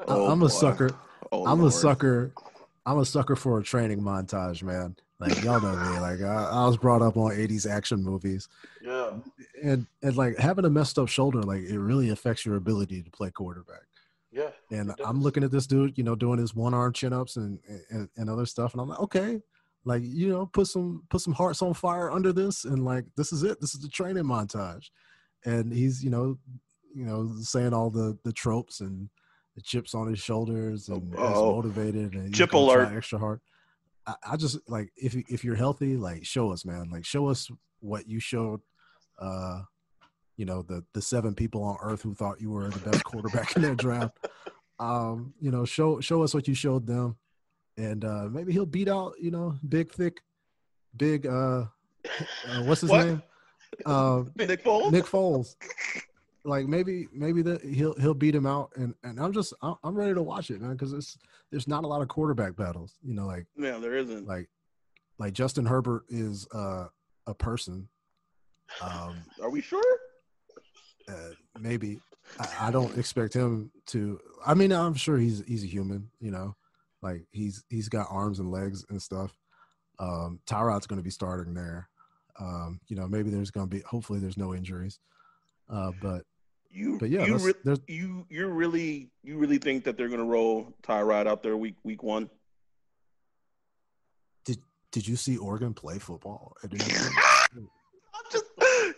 Oh, 0.08 0.30
am 0.30 0.40
boy. 0.40 0.46
a 0.46 0.50
sucker. 0.50 0.90
Oh, 1.32 1.46
I'm 1.46 1.62
a 1.64 1.70
sucker. 1.70 2.32
I'm 2.86 2.98
a 2.98 3.04
sucker 3.04 3.36
for 3.36 3.58
a 3.58 3.62
training 3.62 4.00
montage, 4.00 4.62
man. 4.62 4.96
Like 5.18 5.42
y'all 5.44 5.60
know 5.60 5.76
me. 5.76 5.98
Like 6.00 6.22
I, 6.22 6.44
I 6.50 6.66
was 6.66 6.76
brought 6.76 7.02
up 7.02 7.16
on 7.16 7.32
'80s 7.32 7.68
action 7.70 8.02
movies, 8.02 8.48
Yeah. 8.82 9.10
and 9.62 9.86
and 10.02 10.16
like 10.16 10.38
having 10.38 10.64
a 10.64 10.70
messed 10.70 10.98
up 10.98 11.08
shoulder, 11.08 11.42
like 11.42 11.62
it 11.62 11.78
really 11.78 12.08
affects 12.08 12.46
your 12.46 12.56
ability 12.56 13.02
to 13.02 13.10
play 13.10 13.30
quarterback. 13.30 13.82
Yeah. 14.32 14.50
And 14.70 14.94
I'm 15.04 15.20
looking 15.20 15.42
at 15.44 15.50
this 15.50 15.66
dude, 15.66 15.98
you 15.98 16.04
know, 16.04 16.14
doing 16.14 16.38
his 16.38 16.54
one 16.54 16.72
arm 16.74 16.92
chin 16.92 17.12
ups 17.12 17.36
and, 17.36 17.58
and 17.90 18.08
and 18.16 18.30
other 18.30 18.46
stuff, 18.46 18.72
and 18.72 18.80
I'm 18.80 18.88
like, 18.88 19.00
okay, 19.00 19.42
like 19.84 20.02
you 20.04 20.28
know, 20.28 20.46
put 20.46 20.66
some 20.68 21.02
put 21.10 21.20
some 21.20 21.32
hearts 21.32 21.62
on 21.62 21.74
fire 21.74 22.10
under 22.10 22.32
this, 22.32 22.64
and 22.64 22.84
like 22.84 23.04
this 23.16 23.32
is 23.32 23.42
it. 23.42 23.60
This 23.60 23.74
is 23.74 23.80
the 23.80 23.88
training 23.88 24.24
montage, 24.24 24.90
and 25.44 25.72
he's 25.72 26.04
you 26.04 26.10
know, 26.10 26.38
you 26.94 27.04
know, 27.04 27.32
saying 27.40 27.74
all 27.74 27.90
the 27.90 28.16
the 28.24 28.32
tropes 28.32 28.80
and 28.80 29.08
the 29.56 29.62
chips 29.62 29.94
on 29.94 30.06
his 30.06 30.20
shoulders 30.20 30.88
and 30.88 31.10
he's 31.10 31.18
Oh. 31.18 31.52
motivated 31.56 32.12
and 32.14 32.32
Chip 32.32 32.52
alert. 32.52 32.92
extra 32.96 33.18
hard. 33.18 33.40
I, 34.06 34.14
I 34.32 34.36
just 34.36 34.58
like 34.68 34.92
if 34.96 35.16
if 35.28 35.42
you're 35.42 35.56
healthy, 35.56 35.96
like 35.96 36.24
show 36.24 36.52
us, 36.52 36.64
man. 36.64 36.88
Like 36.90 37.04
show 37.04 37.26
us 37.28 37.50
what 37.80 38.08
you 38.08 38.20
showed. 38.20 38.60
Uh, 39.18 39.62
you 40.40 40.46
know 40.46 40.62
the 40.62 40.82
the 40.94 41.02
seven 41.02 41.34
people 41.34 41.62
on 41.62 41.76
earth 41.82 42.00
who 42.00 42.14
thought 42.14 42.40
you 42.40 42.50
were 42.50 42.70
the 42.70 42.78
best 42.90 43.04
quarterback 43.04 43.54
in 43.56 43.60
their 43.62 43.74
draft. 43.74 44.16
Um, 44.78 45.34
you 45.38 45.50
know, 45.50 45.66
show 45.66 46.00
show 46.00 46.22
us 46.22 46.32
what 46.32 46.48
you 46.48 46.54
showed 46.54 46.86
them, 46.86 47.16
and 47.76 48.02
uh 48.06 48.26
maybe 48.30 48.50
he'll 48.54 48.64
beat 48.64 48.88
out 48.88 49.12
you 49.20 49.30
know 49.30 49.54
big 49.68 49.92
thick, 49.92 50.22
big 50.96 51.26
uh, 51.26 51.64
uh 51.66 52.62
what's 52.64 52.80
his 52.80 52.88
What? 52.90 53.06
name? 53.06 53.22
Uh, 53.84 54.22
Nick 54.36 54.64
Foles. 54.64 54.90
Nick 54.90 55.04
Foles. 55.04 55.56
Like 56.44 56.66
maybe 56.66 57.06
maybe 57.12 57.42
that 57.42 57.62
he'll 57.62 57.92
he'll 58.00 58.14
beat 58.14 58.34
him 58.34 58.46
out, 58.46 58.70
and 58.76 58.94
and 59.04 59.20
I'm 59.20 59.34
just 59.34 59.52
I'm 59.62 59.94
ready 59.94 60.14
to 60.14 60.22
watch 60.22 60.50
it, 60.50 60.62
man, 60.62 60.72
because 60.72 60.94
it's 60.94 61.18
there's 61.50 61.68
not 61.68 61.84
a 61.84 61.86
lot 61.86 62.00
of 62.00 62.08
quarterback 62.08 62.56
battles. 62.56 62.94
You 63.02 63.12
know, 63.12 63.26
like 63.26 63.44
No, 63.56 63.78
there 63.78 63.94
isn't. 63.94 64.26
like 64.26 64.48
like 65.18 65.34
Justin 65.34 65.66
Herbert 65.66 66.04
is 66.08 66.48
uh, 66.54 66.86
a 67.26 67.34
person. 67.34 67.88
Um, 68.80 69.16
Are 69.42 69.50
we 69.50 69.60
sure? 69.60 69.98
Uh, 71.10 71.60
maybe 71.60 72.00
I, 72.38 72.68
I 72.68 72.70
don't 72.70 72.96
expect 72.96 73.34
him 73.34 73.70
to. 73.86 74.20
I 74.46 74.54
mean, 74.54 74.72
I'm 74.72 74.94
sure 74.94 75.18
he's 75.18 75.42
he's 75.46 75.64
a 75.64 75.66
human. 75.66 76.10
You 76.20 76.30
know, 76.30 76.56
like 77.02 77.24
he's 77.32 77.64
he's 77.68 77.88
got 77.88 78.06
arms 78.10 78.38
and 78.38 78.50
legs 78.50 78.84
and 78.88 79.00
stuff. 79.00 79.36
Um, 79.98 80.40
Tyrod's 80.46 80.86
going 80.86 80.98
to 80.98 81.04
be 81.04 81.10
starting 81.10 81.54
there. 81.54 81.88
Um, 82.38 82.80
you 82.88 82.96
know, 82.96 83.06
maybe 83.06 83.30
there's 83.30 83.50
going 83.50 83.68
to 83.68 83.76
be. 83.76 83.82
Hopefully, 83.82 84.18
there's 84.18 84.38
no 84.38 84.54
injuries. 84.54 84.98
Uh, 85.68 85.92
but 86.00 86.22
You, 86.70 86.98
but 86.98 87.10
yeah, 87.10 87.26
you, 87.26 87.36
re- 87.36 87.76
you, 87.86 88.26
you 88.28 88.46
really, 88.46 89.10
you 89.22 89.38
really 89.38 89.58
think 89.58 89.84
that 89.84 89.96
they're 89.96 90.08
gonna 90.08 90.24
roll 90.24 90.74
Tyrod 90.82 91.26
out 91.26 91.42
there 91.42 91.56
week 91.56 91.76
week 91.84 92.02
one? 92.02 92.30
Did 94.92 95.06
you 95.06 95.16
see 95.16 95.36
Oregon 95.36 95.72
play 95.74 95.98
football? 95.98 96.56
at 96.64 96.72
any 96.72 96.80
point? 96.82 97.68
I'm 98.14 98.24
just, 98.30 98.44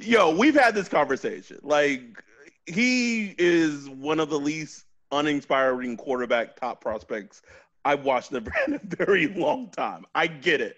yo, 0.04 0.34
we've 0.34 0.54
had 0.54 0.74
this 0.74 0.88
conversation. 0.88 1.58
Like, 1.62 2.22
he 2.66 3.34
is 3.38 3.88
one 3.88 4.20
of 4.20 4.30
the 4.30 4.38
least 4.38 4.84
uninspiring 5.10 5.96
quarterback 5.96 6.56
top 6.56 6.80
prospects 6.80 7.42
I've 7.84 8.04
watched 8.04 8.32
in 8.32 8.46
a 8.46 8.80
very 8.96 9.28
long 9.28 9.70
time. 9.70 10.04
I 10.14 10.26
get 10.26 10.60
it, 10.60 10.76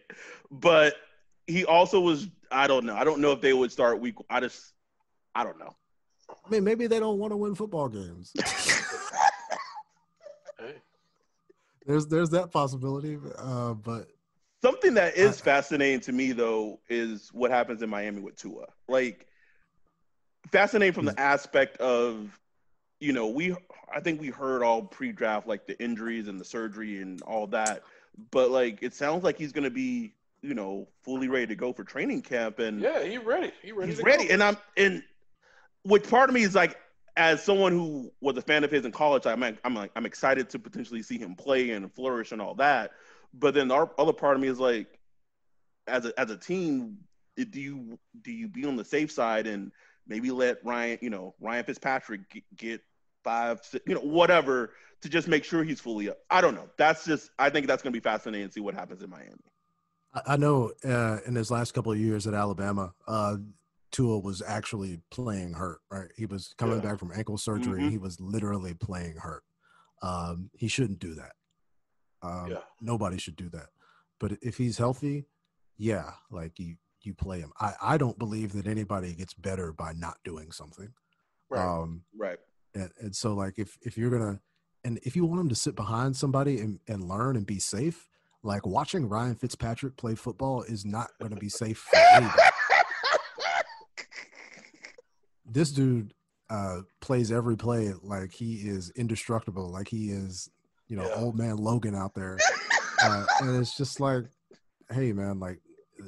but 0.50 0.94
he 1.46 1.64
also 1.64 2.00
was. 2.00 2.28
I 2.50 2.66
don't 2.66 2.86
know. 2.86 2.94
I 2.94 3.04
don't 3.04 3.20
know 3.20 3.32
if 3.32 3.40
they 3.40 3.52
would 3.52 3.72
start 3.72 4.00
week. 4.00 4.14
I 4.30 4.40
just, 4.40 4.72
I 5.34 5.44
don't 5.44 5.58
know. 5.58 5.74
I 6.30 6.50
mean, 6.50 6.64
maybe 6.64 6.86
they 6.86 7.00
don't 7.00 7.18
want 7.18 7.32
to 7.32 7.36
win 7.36 7.54
football 7.54 7.88
games. 7.88 8.32
Hey, 10.58 10.74
there's 11.86 12.06
there's 12.06 12.30
that 12.30 12.50
possibility. 12.52 13.18
Uh, 13.36 13.74
but 13.74 14.08
Something 14.64 14.94
that 14.94 15.14
is 15.14 15.42
fascinating 15.42 16.00
to 16.00 16.12
me 16.12 16.32
though 16.32 16.80
is 16.88 17.28
what 17.34 17.50
happens 17.50 17.82
in 17.82 17.90
Miami 17.90 18.22
with 18.22 18.34
Tua. 18.36 18.64
Like 18.88 19.26
fascinating 20.50 20.94
from 20.94 21.04
the 21.04 21.12
mm. 21.12 21.20
aspect 21.20 21.76
of, 21.76 22.38
you 22.98 23.12
know, 23.12 23.28
we 23.28 23.54
I 23.94 24.00
think 24.00 24.22
we 24.22 24.28
heard 24.28 24.62
all 24.62 24.80
pre-draft 24.80 25.46
like 25.46 25.66
the 25.66 25.78
injuries 25.82 26.28
and 26.28 26.40
the 26.40 26.46
surgery 26.46 27.02
and 27.02 27.20
all 27.22 27.46
that, 27.48 27.82
but 28.30 28.50
like 28.50 28.78
it 28.82 28.94
sounds 28.94 29.22
like 29.22 29.36
he's 29.36 29.52
going 29.52 29.64
to 29.64 29.70
be, 29.70 30.14
you 30.40 30.54
know, 30.54 30.88
fully 31.02 31.28
ready 31.28 31.48
to 31.48 31.56
go 31.56 31.74
for 31.74 31.84
training 31.84 32.22
camp 32.22 32.58
and 32.58 32.80
yeah, 32.80 33.04
he 33.04 33.18
ready. 33.18 33.52
He 33.60 33.70
ready. 33.70 33.92
he's 33.92 34.02
ready. 34.02 34.28
Go. 34.28 34.32
And 34.32 34.42
I'm 34.42 34.56
and 34.78 35.02
which 35.82 36.08
part 36.08 36.30
of 36.30 36.34
me 36.34 36.42
is 36.42 36.54
like, 36.54 36.78
as 37.18 37.44
someone 37.44 37.72
who 37.72 38.10
was 38.22 38.38
a 38.38 38.42
fan 38.42 38.64
of 38.64 38.70
his 38.70 38.86
in 38.86 38.92
college, 38.92 39.26
I'm 39.26 39.42
I'm 39.42 39.74
like 39.74 39.90
I'm 39.94 40.06
excited 40.06 40.48
to 40.48 40.58
potentially 40.58 41.02
see 41.02 41.18
him 41.18 41.34
play 41.34 41.72
and 41.72 41.92
flourish 41.92 42.32
and 42.32 42.40
all 42.40 42.54
that. 42.54 42.92
But 43.38 43.54
then 43.54 43.70
our 43.70 43.90
other 43.98 44.12
part 44.12 44.36
of 44.36 44.42
me 44.42 44.48
is 44.48 44.60
like, 44.60 44.98
as 45.86 46.06
a 46.06 46.18
as 46.18 46.30
a 46.30 46.36
team, 46.36 46.98
do 47.36 47.60
you 47.60 47.98
do 48.22 48.32
you 48.32 48.48
be 48.48 48.64
on 48.64 48.76
the 48.76 48.84
safe 48.84 49.10
side 49.10 49.46
and 49.46 49.72
maybe 50.06 50.30
let 50.30 50.64
Ryan, 50.64 50.98
you 51.02 51.10
know, 51.10 51.34
Ryan 51.40 51.64
Fitzpatrick 51.64 52.30
get, 52.30 52.44
get 52.56 52.80
five, 53.24 53.60
six, 53.64 53.84
you 53.86 53.94
know, 53.94 54.00
whatever 54.00 54.70
to 55.02 55.08
just 55.08 55.28
make 55.28 55.44
sure 55.44 55.64
he's 55.64 55.80
fully 55.80 56.08
up. 56.08 56.18
I 56.30 56.40
don't 56.40 56.54
know. 56.54 56.68
That's 56.78 57.04
just 57.04 57.30
I 57.38 57.50
think 57.50 57.66
that's 57.66 57.82
gonna 57.82 57.92
be 57.92 58.00
fascinating 58.00 58.46
to 58.48 58.52
see 58.52 58.60
what 58.60 58.74
happens 58.74 59.02
in 59.02 59.10
Miami. 59.10 59.34
I- 60.26 60.36
know 60.36 60.72
uh, 60.84 61.18
in 61.26 61.34
his 61.34 61.50
last 61.50 61.74
couple 61.74 61.90
of 61.92 61.98
years 61.98 62.26
at 62.26 62.34
Alabama, 62.34 62.94
uh, 63.08 63.36
Tua 63.90 64.18
was 64.20 64.42
actually 64.46 65.00
playing 65.10 65.54
hurt. 65.54 65.80
Right, 65.90 66.08
he 66.16 66.24
was 66.26 66.54
coming 66.56 66.76
Yeah. 66.76 66.82
back 66.90 66.98
from 67.00 67.10
ankle 67.12 67.36
surgery. 67.36 67.82
Mhm. 67.82 67.90
He 67.90 67.98
was 67.98 68.20
literally 68.20 68.74
playing 68.74 69.16
hurt. 69.16 69.42
Um, 70.02 70.50
he 70.54 70.68
shouldn't 70.68 70.98
do 71.00 71.14
that. 71.14 71.32
Um, 72.24 72.50
Yeah. 72.50 72.58
Nobody 72.80 73.18
should 73.18 73.36
do 73.36 73.48
that. 73.50 73.66
But 74.18 74.38
if 74.42 74.56
he's 74.56 74.78
healthy, 74.78 75.26
yeah, 75.76 76.12
like 76.30 76.58
you 76.58 76.76
you 77.02 77.12
play 77.14 77.40
him. 77.40 77.52
I 77.60 77.74
I 77.82 77.98
don't 77.98 78.18
believe 78.18 78.52
that 78.54 78.66
anybody 78.66 79.14
gets 79.14 79.34
better 79.34 79.72
by 79.72 79.92
not 79.92 80.16
doing 80.24 80.50
something. 80.52 80.92
Right. 81.50 81.64
Um, 81.82 82.04
Right. 82.16 82.38
and, 82.74 82.90
and 82.98 83.14
so 83.14 83.34
like 83.34 83.58
if 83.58 83.76
if 83.82 83.98
you're 83.98 84.10
gonna 84.10 84.40
and 84.84 84.98
if 85.02 85.14
you 85.16 85.24
want 85.26 85.40
him 85.40 85.48
to 85.50 85.54
sit 85.54 85.74
behind 85.76 86.16
somebody 86.16 86.60
and, 86.60 86.80
and 86.88 87.04
learn 87.08 87.36
and 87.36 87.46
be 87.46 87.58
safe 87.58 88.08
like 88.42 88.66
watching 88.66 89.08
ryan 89.08 89.34
fitzpatrick 89.34 89.96
play 89.96 90.14
football 90.14 90.62
is 90.62 90.84
not 90.84 91.08
going 91.20 91.30
to 91.32 91.38
be 91.40 91.48
safe 91.48 91.78
for 91.78 91.96
anybody. 92.14 92.42
this 95.46 95.70
dude 95.72 96.12
uh 96.50 96.80
plays 97.00 97.30
every 97.32 97.56
play 97.56 97.92
like 98.02 98.32
he 98.32 98.56
is 98.68 98.90
indestructible 98.96 99.70
like 99.70 99.88
he 99.88 100.10
is 100.10 100.50
you 100.88 100.96
know 100.96 101.04
Yeah. 101.08 101.14
old 101.22 101.36
man 101.36 101.56
logan 101.56 101.94
out 101.94 102.14
there 102.14 102.38
uh, 103.02 103.24
and 103.40 103.56
it's 103.60 103.76
just 103.76 104.00
like 104.00 104.24
hey 104.90 105.12
man 105.12 105.40
like 105.40 105.58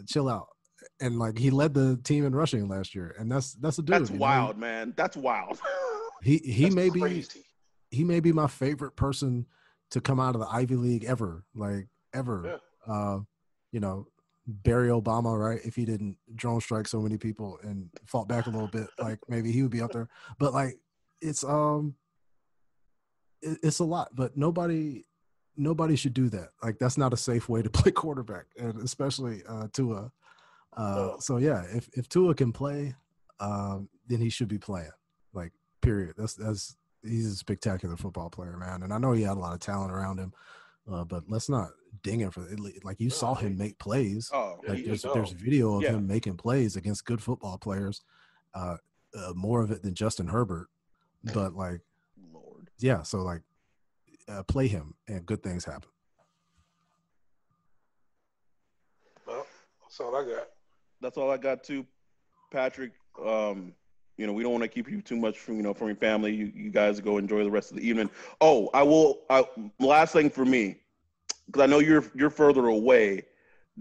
chill 0.07 0.29
out 0.29 0.49
and 1.01 1.18
like 1.18 1.39
he 1.39 1.51
led 1.51 1.74
the 1.74 1.99
team 2.05 2.24
in 2.24 2.35
rushing 2.35 2.68
last 2.68 2.95
year 2.95 3.14
and 3.18 3.31
that's 3.31 3.55
that's 3.55 3.79
a 3.79 3.83
dude 3.83 4.01
That's 4.01 4.11
you 4.11 4.16
know? 4.16 4.22
wild, 4.22 4.59
man. 4.59 4.93
That's 4.97 5.16
wild. 5.16 5.61
he 6.22 6.39
he 6.39 6.64
That's 6.64 6.74
may 6.74 6.91
be 6.91 7.24
he 7.91 8.05
may 8.05 8.20
be 8.20 8.33
my 8.33 8.47
favorite 8.47 8.97
person 8.97 9.47
to 9.91 10.01
come 10.01 10.18
out 10.20 10.35
of 10.35 10.41
the 10.41 10.49
Ivy 10.49 10.77
League 10.77 11.05
ever, 11.05 11.45
like 11.55 11.89
ever. 12.14 12.61
Uh, 12.87 13.20
you 13.72 13.81
know, 13.81 14.07
Barry 14.47 14.89
Obama, 14.89 15.39
right? 15.39 15.61
If 15.64 15.74
he 15.77 15.85
didn't 15.85 16.16
drone 16.35 16.61
strike 16.61 16.89
so 16.89 17.01
many 17.01 17.16
people 17.16 17.59
and 17.62 17.89
fought 18.07 18.29
back 18.29 18.47
a 18.47 18.51
little 18.51 18.68
bit, 18.68 18.89
like 18.99 19.18
maybe 19.29 19.53
he 19.53 19.62
would 19.62 19.70
be 19.70 19.81
up 19.83 19.93
there. 19.93 20.09
But 20.39 20.53
like, 20.53 20.79
it's 21.20 21.45
um, 21.45 21.95
it's 23.62 23.78
a 23.78 23.84
lot. 23.84 24.11
But 24.14 24.36
nobody, 24.36 25.05
nobody 25.57 25.97
should 25.97 26.14
do 26.14 26.28
that. 26.30 26.51
Like 26.62 26.78
that's 26.78 26.99
not 26.99 27.12
a 27.12 27.16
safe 27.16 27.49
way 27.49 27.62
to 27.62 27.70
play 27.78 27.92
quarterback, 27.92 28.47
and 28.59 28.80
especially 28.82 29.42
uh, 29.49 29.68
Tua. 29.72 30.11
Uh, 30.76 31.18
so 31.18 31.38
yeah, 31.38 31.64
if 31.72 31.88
if 31.94 32.09
Tua 32.09 32.34
can 32.34 32.53
play, 32.53 32.94
um, 33.40 33.88
then 34.09 34.18
he 34.20 34.28
should 34.30 34.49
be 34.49 34.59
playing. 34.59 34.90
Like 35.32 35.53
period. 35.80 36.14
That's 36.18 36.34
that's 36.34 36.76
he's 37.03 37.26
a 37.32 37.36
spectacular 37.36 37.97
football 37.97 38.28
player, 38.30 38.57
man. 38.57 38.82
And 38.82 38.92
I 38.92 38.99
know 38.99 39.12
he 39.12 39.22
had 39.22 39.36
a 39.36 39.40
lot 39.40 39.55
of 39.55 39.61
talent 39.61 39.92
around 39.92 40.18
him, 40.18 40.32
uh, 40.90 41.05
but 41.05 41.24
let's 41.28 41.49
not 41.49 41.70
ding 42.03 42.20
him 42.20 42.30
for 42.30 42.47
it. 42.49 42.84
Like 42.84 43.01
you 43.01 43.09
saw 43.11 43.34
him 43.34 43.57
make 43.57 43.78
plays. 43.78 44.30
Oh, 44.34 44.61
Like 44.66 44.84
there's 44.84 45.03
there's 45.03 45.30
video 45.32 45.76
of 45.76 45.82
Yeah. 45.82 45.92
him 45.92 46.07
making 46.07 46.36
plays 46.36 46.76
against 46.76 47.05
good 47.07 47.22
football 47.22 47.57
players. 47.59 48.03
Uh, 48.55 48.76
uh, 49.16 49.32
more 49.34 49.62
of 49.62 49.70
it 49.70 49.82
than 49.82 49.94
Justin 49.94 50.26
Herbert, 50.28 50.68
but 51.32 51.55
like. 51.55 51.80
Yeah. 52.79 53.03
So 53.03 53.22
like 53.22 53.43
uh, 54.29 54.43
play 54.45 54.68
him 54.68 54.95
and 55.09 55.24
good 55.27 55.43
things 55.43 55.64
happen. 55.64 55.89
Well, 59.27 59.47
that's 59.83 60.01
all 60.01 60.14
I 60.14 60.24
got. 60.24 60.49
That's 61.01 61.16
all 61.16 61.31
I 61.31 61.37
got 61.37 61.64
too, 61.64 61.85
Patrick. 62.51 62.93
Um, 63.24 63.72
you 64.16 64.27
know, 64.27 64.33
we 64.33 64.43
don't 64.43 64.53
want 64.53 64.62
to 64.62 64.68
keep 64.68 64.91
you 64.91 65.03
too 65.03 65.16
much 65.16 65.39
from 65.39 65.57
you 65.57 65.62
know 65.62 65.74
from 65.74 65.89
your 65.89 65.97
family. 65.97 66.35
You 66.35 66.51
you 66.55 66.70
guys 66.70 67.01
go 67.01 67.18
enjoy 67.18 67.45
the 67.45 67.51
rest 67.51 67.70
of 67.70 67.77
the 67.77 67.87
evening. 67.87 68.11
Oh, 68.41 68.70
I 68.72 68.83
will. 68.83 69.22
I, 69.31 69.45
last 69.79 70.12
thing 70.12 70.31
for 70.31 70.45
me, 70.45 70.79
because 71.47 71.62
I 71.62 71.66
know 71.66 71.81
you're 71.81 72.05
you're 72.14 72.31
further 72.31 72.66
away. 72.68 73.22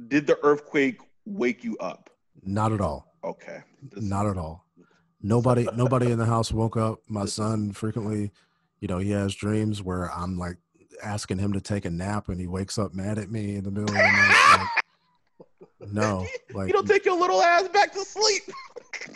Did 0.08 0.28
the 0.28 0.38
earthquake 0.44 1.00
wake 1.26 1.64
you 1.64 1.78
up? 1.78 2.10
Not 2.44 2.74
at 2.74 2.82
all. 2.82 3.16
Okay. 3.24 3.62
This- 3.82 4.04
Not 4.04 4.26
at 4.26 4.38
all. 4.38 4.66
Nobody 5.22 5.68
nobody 5.76 6.12
in 6.12 6.20
the 6.20 6.26
house 6.26 6.52
woke 6.52 6.78
up. 6.78 7.00
My 7.08 7.26
son 7.26 7.72
frequently, 7.72 8.32
you 8.80 8.88
know, 8.88 8.98
he 8.98 9.12
has 9.12 9.34
dreams 9.36 9.82
where 9.82 10.12
I'm 10.12 10.38
like 10.38 10.58
asking 11.04 11.38
him 11.40 11.54
to 11.54 11.62
take 11.62 11.86
a 11.86 11.90
nap 11.90 12.30
and 12.30 12.40
he 12.40 12.48
wakes 12.48 12.78
up 12.78 12.94
mad 12.94 13.18
at 13.18 13.30
me 13.32 13.56
in 13.56 13.64
the 13.64 13.72
middle 13.72 13.90
of 13.90 13.96
the 13.96 14.02
night. 14.02 14.68
Like, 15.80 15.92
no, 15.92 16.26
like 16.54 16.68
you 16.68 16.74
don't 16.74 16.88
take 16.88 17.06
your 17.06 17.20
little 17.20 17.42
ass 17.42 17.68
back 17.70 17.92
to 17.94 18.00
sleep. 18.04 18.44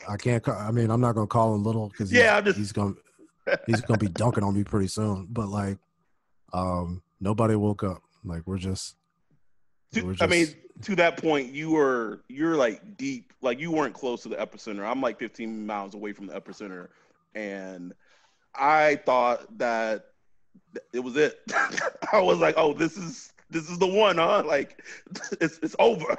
I 0.07 0.17
can't. 0.17 0.43
Call, 0.43 0.55
I 0.55 0.71
mean, 0.71 0.89
I'm 0.91 1.01
not 1.01 1.15
gonna 1.15 1.27
call 1.27 1.55
him 1.55 1.63
little 1.63 1.89
because 1.89 2.11
Yeah, 2.11 2.37
I'm 2.37 2.45
just- 2.45 2.57
he's 2.57 2.71
gonna 2.71 2.93
he's 3.65 3.81
gonna 3.81 3.97
be 3.97 4.07
dunking 4.07 4.43
on 4.43 4.55
me 4.55 4.63
pretty 4.63 4.87
soon. 4.87 5.27
But 5.29 5.47
like, 5.49 5.77
um, 6.53 7.01
nobody 7.19 7.55
woke 7.55 7.83
up. 7.83 8.01
Like 8.23 8.41
we're 8.45 8.57
just. 8.57 8.95
To- 9.93 10.03
we're 10.03 10.15
I 10.21 10.27
mean, 10.27 10.47
to 10.83 10.95
that 10.97 11.17
point, 11.17 11.51
you 11.53 11.71
were 11.71 12.23
you're 12.27 12.55
like 12.55 12.97
deep, 12.97 13.33
like 13.41 13.59
you 13.59 13.71
weren't 13.71 13.93
close 13.93 14.21
to 14.23 14.29
the 14.29 14.35
epicenter. 14.35 14.85
I'm 14.87 15.01
like 15.01 15.17
15 15.17 15.65
miles 15.65 15.95
away 15.95 16.13
from 16.13 16.27
the 16.27 16.39
epicenter, 16.39 16.89
and 17.35 17.93
I 18.55 18.97
thought 19.05 19.57
that 19.57 20.05
it 20.93 20.99
was 20.99 21.15
it. 21.15 21.39
I 22.13 22.21
was 22.21 22.39
like, 22.39 22.55
oh, 22.57 22.73
this 22.73 22.97
is 22.97 23.33
this 23.49 23.69
is 23.69 23.79
the 23.79 23.87
one, 23.87 24.17
huh? 24.17 24.43
Like, 24.45 24.83
it's 25.41 25.59
it's 25.61 25.75
over. 25.79 26.15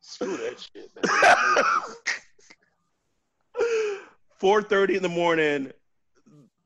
Screw 0.00 0.36
that 0.36 0.60
shit. 0.60 0.90
Man. 0.96 1.64
4:30 4.40 4.96
in 4.96 5.02
the 5.02 5.08
morning, 5.08 5.70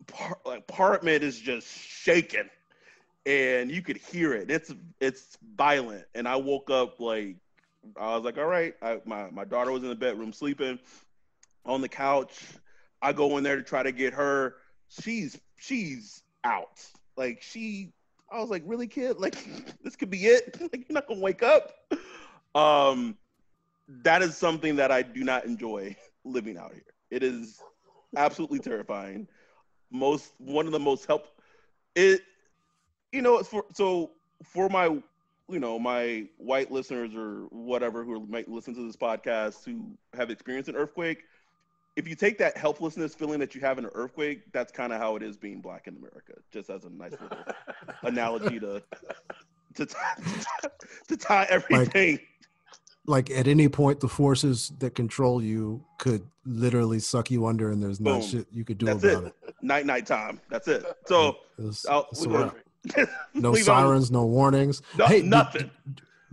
par- 0.07 0.39
apartment 0.47 1.25
is 1.25 1.39
just 1.41 1.67
shaking, 1.67 2.49
and 3.27 3.71
you 3.71 3.83
could 3.83 3.97
hear 3.97 4.33
it. 4.35 4.51
It's 4.51 4.73
it's 5.01 5.37
violent, 5.57 6.05
and 6.15 6.29
I 6.29 6.37
woke 6.37 6.71
up 6.71 7.01
like 7.01 7.37
I 7.99 8.15
was 8.17 8.25
like, 8.25 8.39
all 8.39 8.47
right. 8.47 8.75
I, 8.83 9.01
my 9.05 9.31
my 9.31 9.45
daughter 9.45 9.73
was 9.73 9.83
in 9.83 9.89
the 9.89 9.95
bedroom 9.95 10.33
sleeping 10.33 10.79
on 11.65 11.81
the 11.81 11.89
couch. 11.89 12.41
I 13.03 13.13
go 13.13 13.37
in 13.37 13.45
there 13.45 13.57
to 13.57 13.63
try 13.63 13.83
to 13.83 13.93
get 13.93 14.15
her. 14.15 14.57
She's 15.01 15.39
she's 15.57 16.23
out. 16.45 16.85
Like 17.17 17.43
she, 17.43 17.93
I 18.31 18.41
was 18.41 18.51
like, 18.51 18.63
really, 18.67 18.87
kid? 18.87 19.19
Like 19.19 19.37
this 19.83 19.97
could 19.97 20.11
be 20.11 20.27
it? 20.27 20.57
Like 20.61 20.89
you're 20.89 20.95
not 20.95 21.07
gonna 21.09 21.21
wake 21.21 21.43
up? 21.43 21.73
Um, 22.55 23.17
that 23.89 24.23
is 24.23 24.37
something 24.37 24.77
that 24.77 24.91
I 24.91 25.03
do 25.03 25.25
not 25.25 25.45
enjoy 25.45 25.97
living 26.25 26.57
out 26.59 26.73
here. 26.73 26.83
It 27.11 27.23
is 27.23 27.63
absolutely 28.17 28.61
terrifying. 28.61 29.29
Most 29.91 30.33
one 30.39 30.67
of 30.67 30.73
the 30.73 30.81
most 30.81 31.07
help 31.07 31.29
it 31.95 32.23
you 33.13 33.23
know 33.23 33.43
for 33.43 33.65
so 33.75 34.11
for 34.45 34.69
my 34.69 34.87
you 35.49 35.61
know 35.61 35.79
my 35.79 36.27
white 36.39 36.71
listeners 36.71 37.15
or 37.15 37.47
whatever 37.51 38.05
who 38.05 38.27
might 38.27 38.49
listen 38.49 38.75
to 38.75 38.87
this 38.87 38.97
podcast 38.97 39.65
who 39.65 39.97
have 40.15 40.31
experienced 40.31 40.69
an 40.69 40.77
earthquake 40.77 41.25
if 41.97 42.09
you 42.09 42.15
take 42.17 42.39
that 42.39 42.57
helplessness 42.57 43.15
feeling 43.15 43.39
that 43.41 43.55
you 43.55 43.61
have 43.61 43.79
in 43.79 43.85
an 43.85 43.91
earthquake 43.95 44.53
that's 44.53 44.73
kind 44.73 44.93
of 44.93 45.01
how 45.01 45.15
it 45.17 45.23
is 45.23 45.37
being 45.37 45.61
black 45.61 45.87
in 45.87 45.97
america 45.97 46.33
just 46.53 46.71
as 46.71 46.85
a 46.85 46.91
nice 46.91 47.13
little 47.13 47.39
analogy 48.03 48.59
to 48.61 48.83
to 49.75 49.87
tie, 49.87 50.15
to 51.09 51.17
tie 51.17 51.47
everything. 51.51 52.19
like 53.07 53.31
at 53.31 53.47
any 53.49 53.69
point 53.69 54.01
the 54.01 54.09
forces 54.09 54.73
that 54.79 54.95
control 54.95 55.43
you 55.43 55.85
could 55.99 56.23
literally 56.47 56.99
suck 56.99 57.31
you 57.31 57.47
under 57.47 57.71
and 57.71 57.83
there's 57.83 58.01
no 58.01 58.21
shit 58.21 58.47
you 58.53 58.65
could 58.65 58.79
do 58.79 58.87
that's 58.87 59.03
about 59.05 59.25
it. 59.25 59.35
it, 59.49 59.55
night 59.63 59.87
night 59.87 60.07
time 60.07 60.41
that's 60.51 60.69
it. 60.69 60.85
So 61.07 61.37
It's- 61.59 61.87
I'll- 61.89 62.09
it's 62.13 62.27
we're 62.27 62.53
no 63.35 63.51
leave 63.51 63.67
on- 63.69 63.83
sirens 63.83 64.11
no 64.11 64.27
warnings. 64.27 64.83
No- 64.99 65.07
hey 65.07 65.23
nothing. 65.23 65.71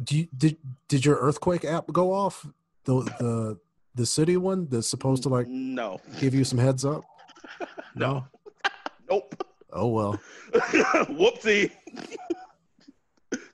do 0.04 0.18
you, 0.18 0.28
did 0.38 0.58
did 0.90 1.06
your 1.06 1.16
earthquake 1.18 1.64
app 1.64 1.88
go 1.94 2.12
off? 2.12 2.46
The 2.84 2.96
the 3.20 3.58
the 3.96 4.06
city 4.06 4.38
one 4.38 4.68
that's 4.70 4.88
supposed 4.90 5.24
to 5.24 5.30
like 5.30 5.48
no 5.48 6.00
give 6.20 6.34
you 6.34 6.44
some 6.44 6.58
heads 6.60 6.86
up 6.86 7.04
No. 7.96 8.26
nope 9.10 9.44
oh 9.74 9.88
well 9.88 10.20
Whoopsie. 10.54 11.72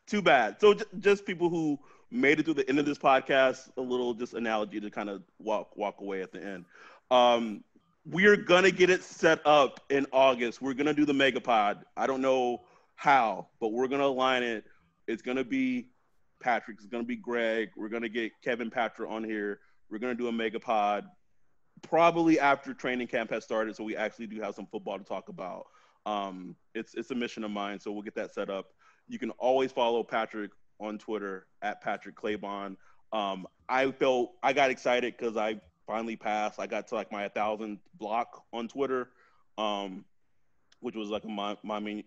Too 0.07 0.21
bad. 0.21 0.59
So 0.59 0.73
j- 0.73 0.85
just 0.99 1.25
people 1.25 1.49
who 1.49 1.77
made 2.09 2.39
it 2.39 2.43
through 2.45 2.53
the 2.55 2.67
end 2.69 2.79
of 2.79 2.85
this 2.85 2.97
podcast, 2.97 3.69
a 3.77 3.81
little 3.81 4.13
just 4.13 4.33
analogy 4.33 4.79
to 4.79 4.89
kind 4.89 5.09
of 5.09 5.21
walk 5.39 5.75
walk 5.75 5.99
away 6.01 6.21
at 6.21 6.31
the 6.31 6.41
end. 6.43 6.65
Um, 7.11 7.63
we're 8.05 8.37
gonna 8.37 8.71
get 8.71 8.89
it 8.89 9.03
set 9.03 9.45
up 9.45 9.81
in 9.89 10.07
August. 10.11 10.61
We're 10.61 10.73
gonna 10.73 10.93
do 10.93 11.05
the 11.05 11.13
megapod. 11.13 11.81
I 11.97 12.07
don't 12.07 12.21
know 12.21 12.61
how, 12.95 13.47
but 13.59 13.73
we're 13.73 13.87
gonna 13.87 14.05
align 14.05 14.43
it. 14.43 14.63
It's 15.07 15.21
gonna 15.21 15.43
be 15.43 15.89
Patrick. 16.41 16.77
It's 16.79 16.87
gonna 16.87 17.03
be 17.03 17.17
Greg. 17.17 17.69
We're 17.75 17.89
gonna 17.89 18.09
get 18.09 18.31
Kevin 18.41 18.69
Patrick 18.71 19.09
on 19.11 19.23
here. 19.23 19.59
We're 19.89 19.99
gonna 19.99 20.15
do 20.15 20.27
a 20.27 20.31
megapod 20.31 21.05
probably 21.81 22.39
after 22.39 22.73
training 22.73 23.07
camp 23.07 23.29
has 23.31 23.43
started, 23.43 23.75
so 23.75 23.83
we 23.83 23.95
actually 23.95 24.27
do 24.27 24.41
have 24.41 24.55
some 24.55 24.67
football 24.67 24.97
to 24.97 25.03
talk 25.03 25.29
about. 25.29 25.67
Um, 26.05 26.55
it's 26.73 26.93
it's 26.95 27.11
a 27.11 27.15
mission 27.15 27.43
of 27.43 27.51
mine, 27.51 27.79
so 27.79 27.91
we'll 27.91 28.01
get 28.01 28.15
that 28.15 28.33
set 28.33 28.49
up. 28.49 28.67
You 29.07 29.19
can 29.19 29.31
always 29.31 29.71
follow 29.71 30.03
Patrick 30.03 30.51
on 30.79 30.97
Twitter 30.97 31.47
at 31.61 31.81
Patrick 31.81 32.15
Claybon. 32.15 32.77
Um, 33.11 33.47
I 33.69 33.91
felt 33.91 34.33
I 34.43 34.53
got 34.53 34.69
excited 34.69 35.15
because 35.17 35.37
I 35.37 35.59
finally 35.85 36.15
passed. 36.15 36.59
I 36.59 36.67
got 36.67 36.87
to 36.87 36.95
like 36.95 37.11
my 37.11 37.27
thousand 37.29 37.79
block 37.97 38.43
on 38.53 38.67
Twitter, 38.67 39.09
um, 39.57 40.05
which 40.81 40.95
was 40.95 41.09
like 41.09 41.23
a 41.23 41.29
mon- 41.29 41.57
mon- 41.63 42.03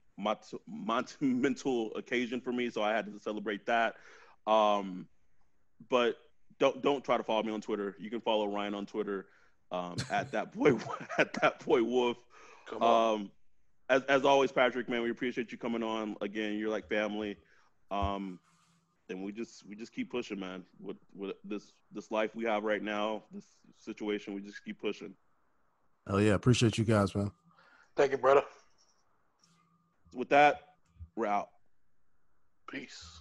monumental 0.67 1.95
occasion 1.95 2.41
for 2.41 2.53
me. 2.53 2.71
So 2.71 2.83
I 2.83 2.93
had 2.93 3.07
to 3.07 3.19
celebrate 3.21 3.67
that. 3.67 3.97
Um, 4.47 5.07
but 5.89 6.17
don't 6.61 6.81
don't 6.83 7.03
try 7.05 7.17
to 7.17 7.25
follow 7.25 7.43
me 7.43 7.53
on 7.53 7.61
Twitter. 7.61 7.97
You 7.99 8.11
can 8.11 8.21
follow 8.21 8.47
Ryan 8.47 8.75
on 8.75 8.87
Twitter 8.87 9.27
um, 9.73 9.97
at 10.11 10.31
that 10.33 10.55
boy 10.55 10.79
at 11.19 11.33
that 11.41 11.65
boy 11.65 11.83
Wolf. 11.83 12.19
Come 12.69 12.83
on. 12.83 13.15
Um, 13.15 13.31
as 13.89 14.03
as 14.05 14.25
always, 14.25 14.53
Patrick, 14.53 14.89
man, 14.89 15.03
we 15.03 15.11
appreciate 15.11 15.51
you 15.51 15.59
coming 15.59 15.83
on 15.83 16.17
again. 16.21 16.57
You're 16.57 16.71
like 16.71 16.89
family. 16.89 17.37
Um, 17.91 18.39
and 19.09 19.25
we 19.25 19.33
just 19.33 19.67
we 19.67 19.75
just 19.75 19.93
keep 19.93 20.13
pushing, 20.13 20.39
man. 20.39 20.65
With 20.81 20.99
with 21.17 21.35
this 21.45 21.73
this 21.91 22.13
life 22.13 22.31
we 22.37 22.45
have 22.45 22.63
right 22.63 22.83
now, 22.83 23.25
this 23.33 23.47
situation, 23.77 24.35
we 24.35 24.43
just 24.43 24.65
keep 24.65 24.81
pushing. 24.81 25.15
hell 26.07 26.21
yeah 26.21 26.35
appreciate 26.35 26.79
you 26.79 26.85
guys 26.85 27.15
man 27.15 27.31
Thank 27.97 28.13
you, 28.13 28.19
brother. 28.19 28.43
With 30.15 30.29
that, 30.31 30.61
we're 31.17 31.27
out. 31.27 31.49
Peace. 32.71 33.21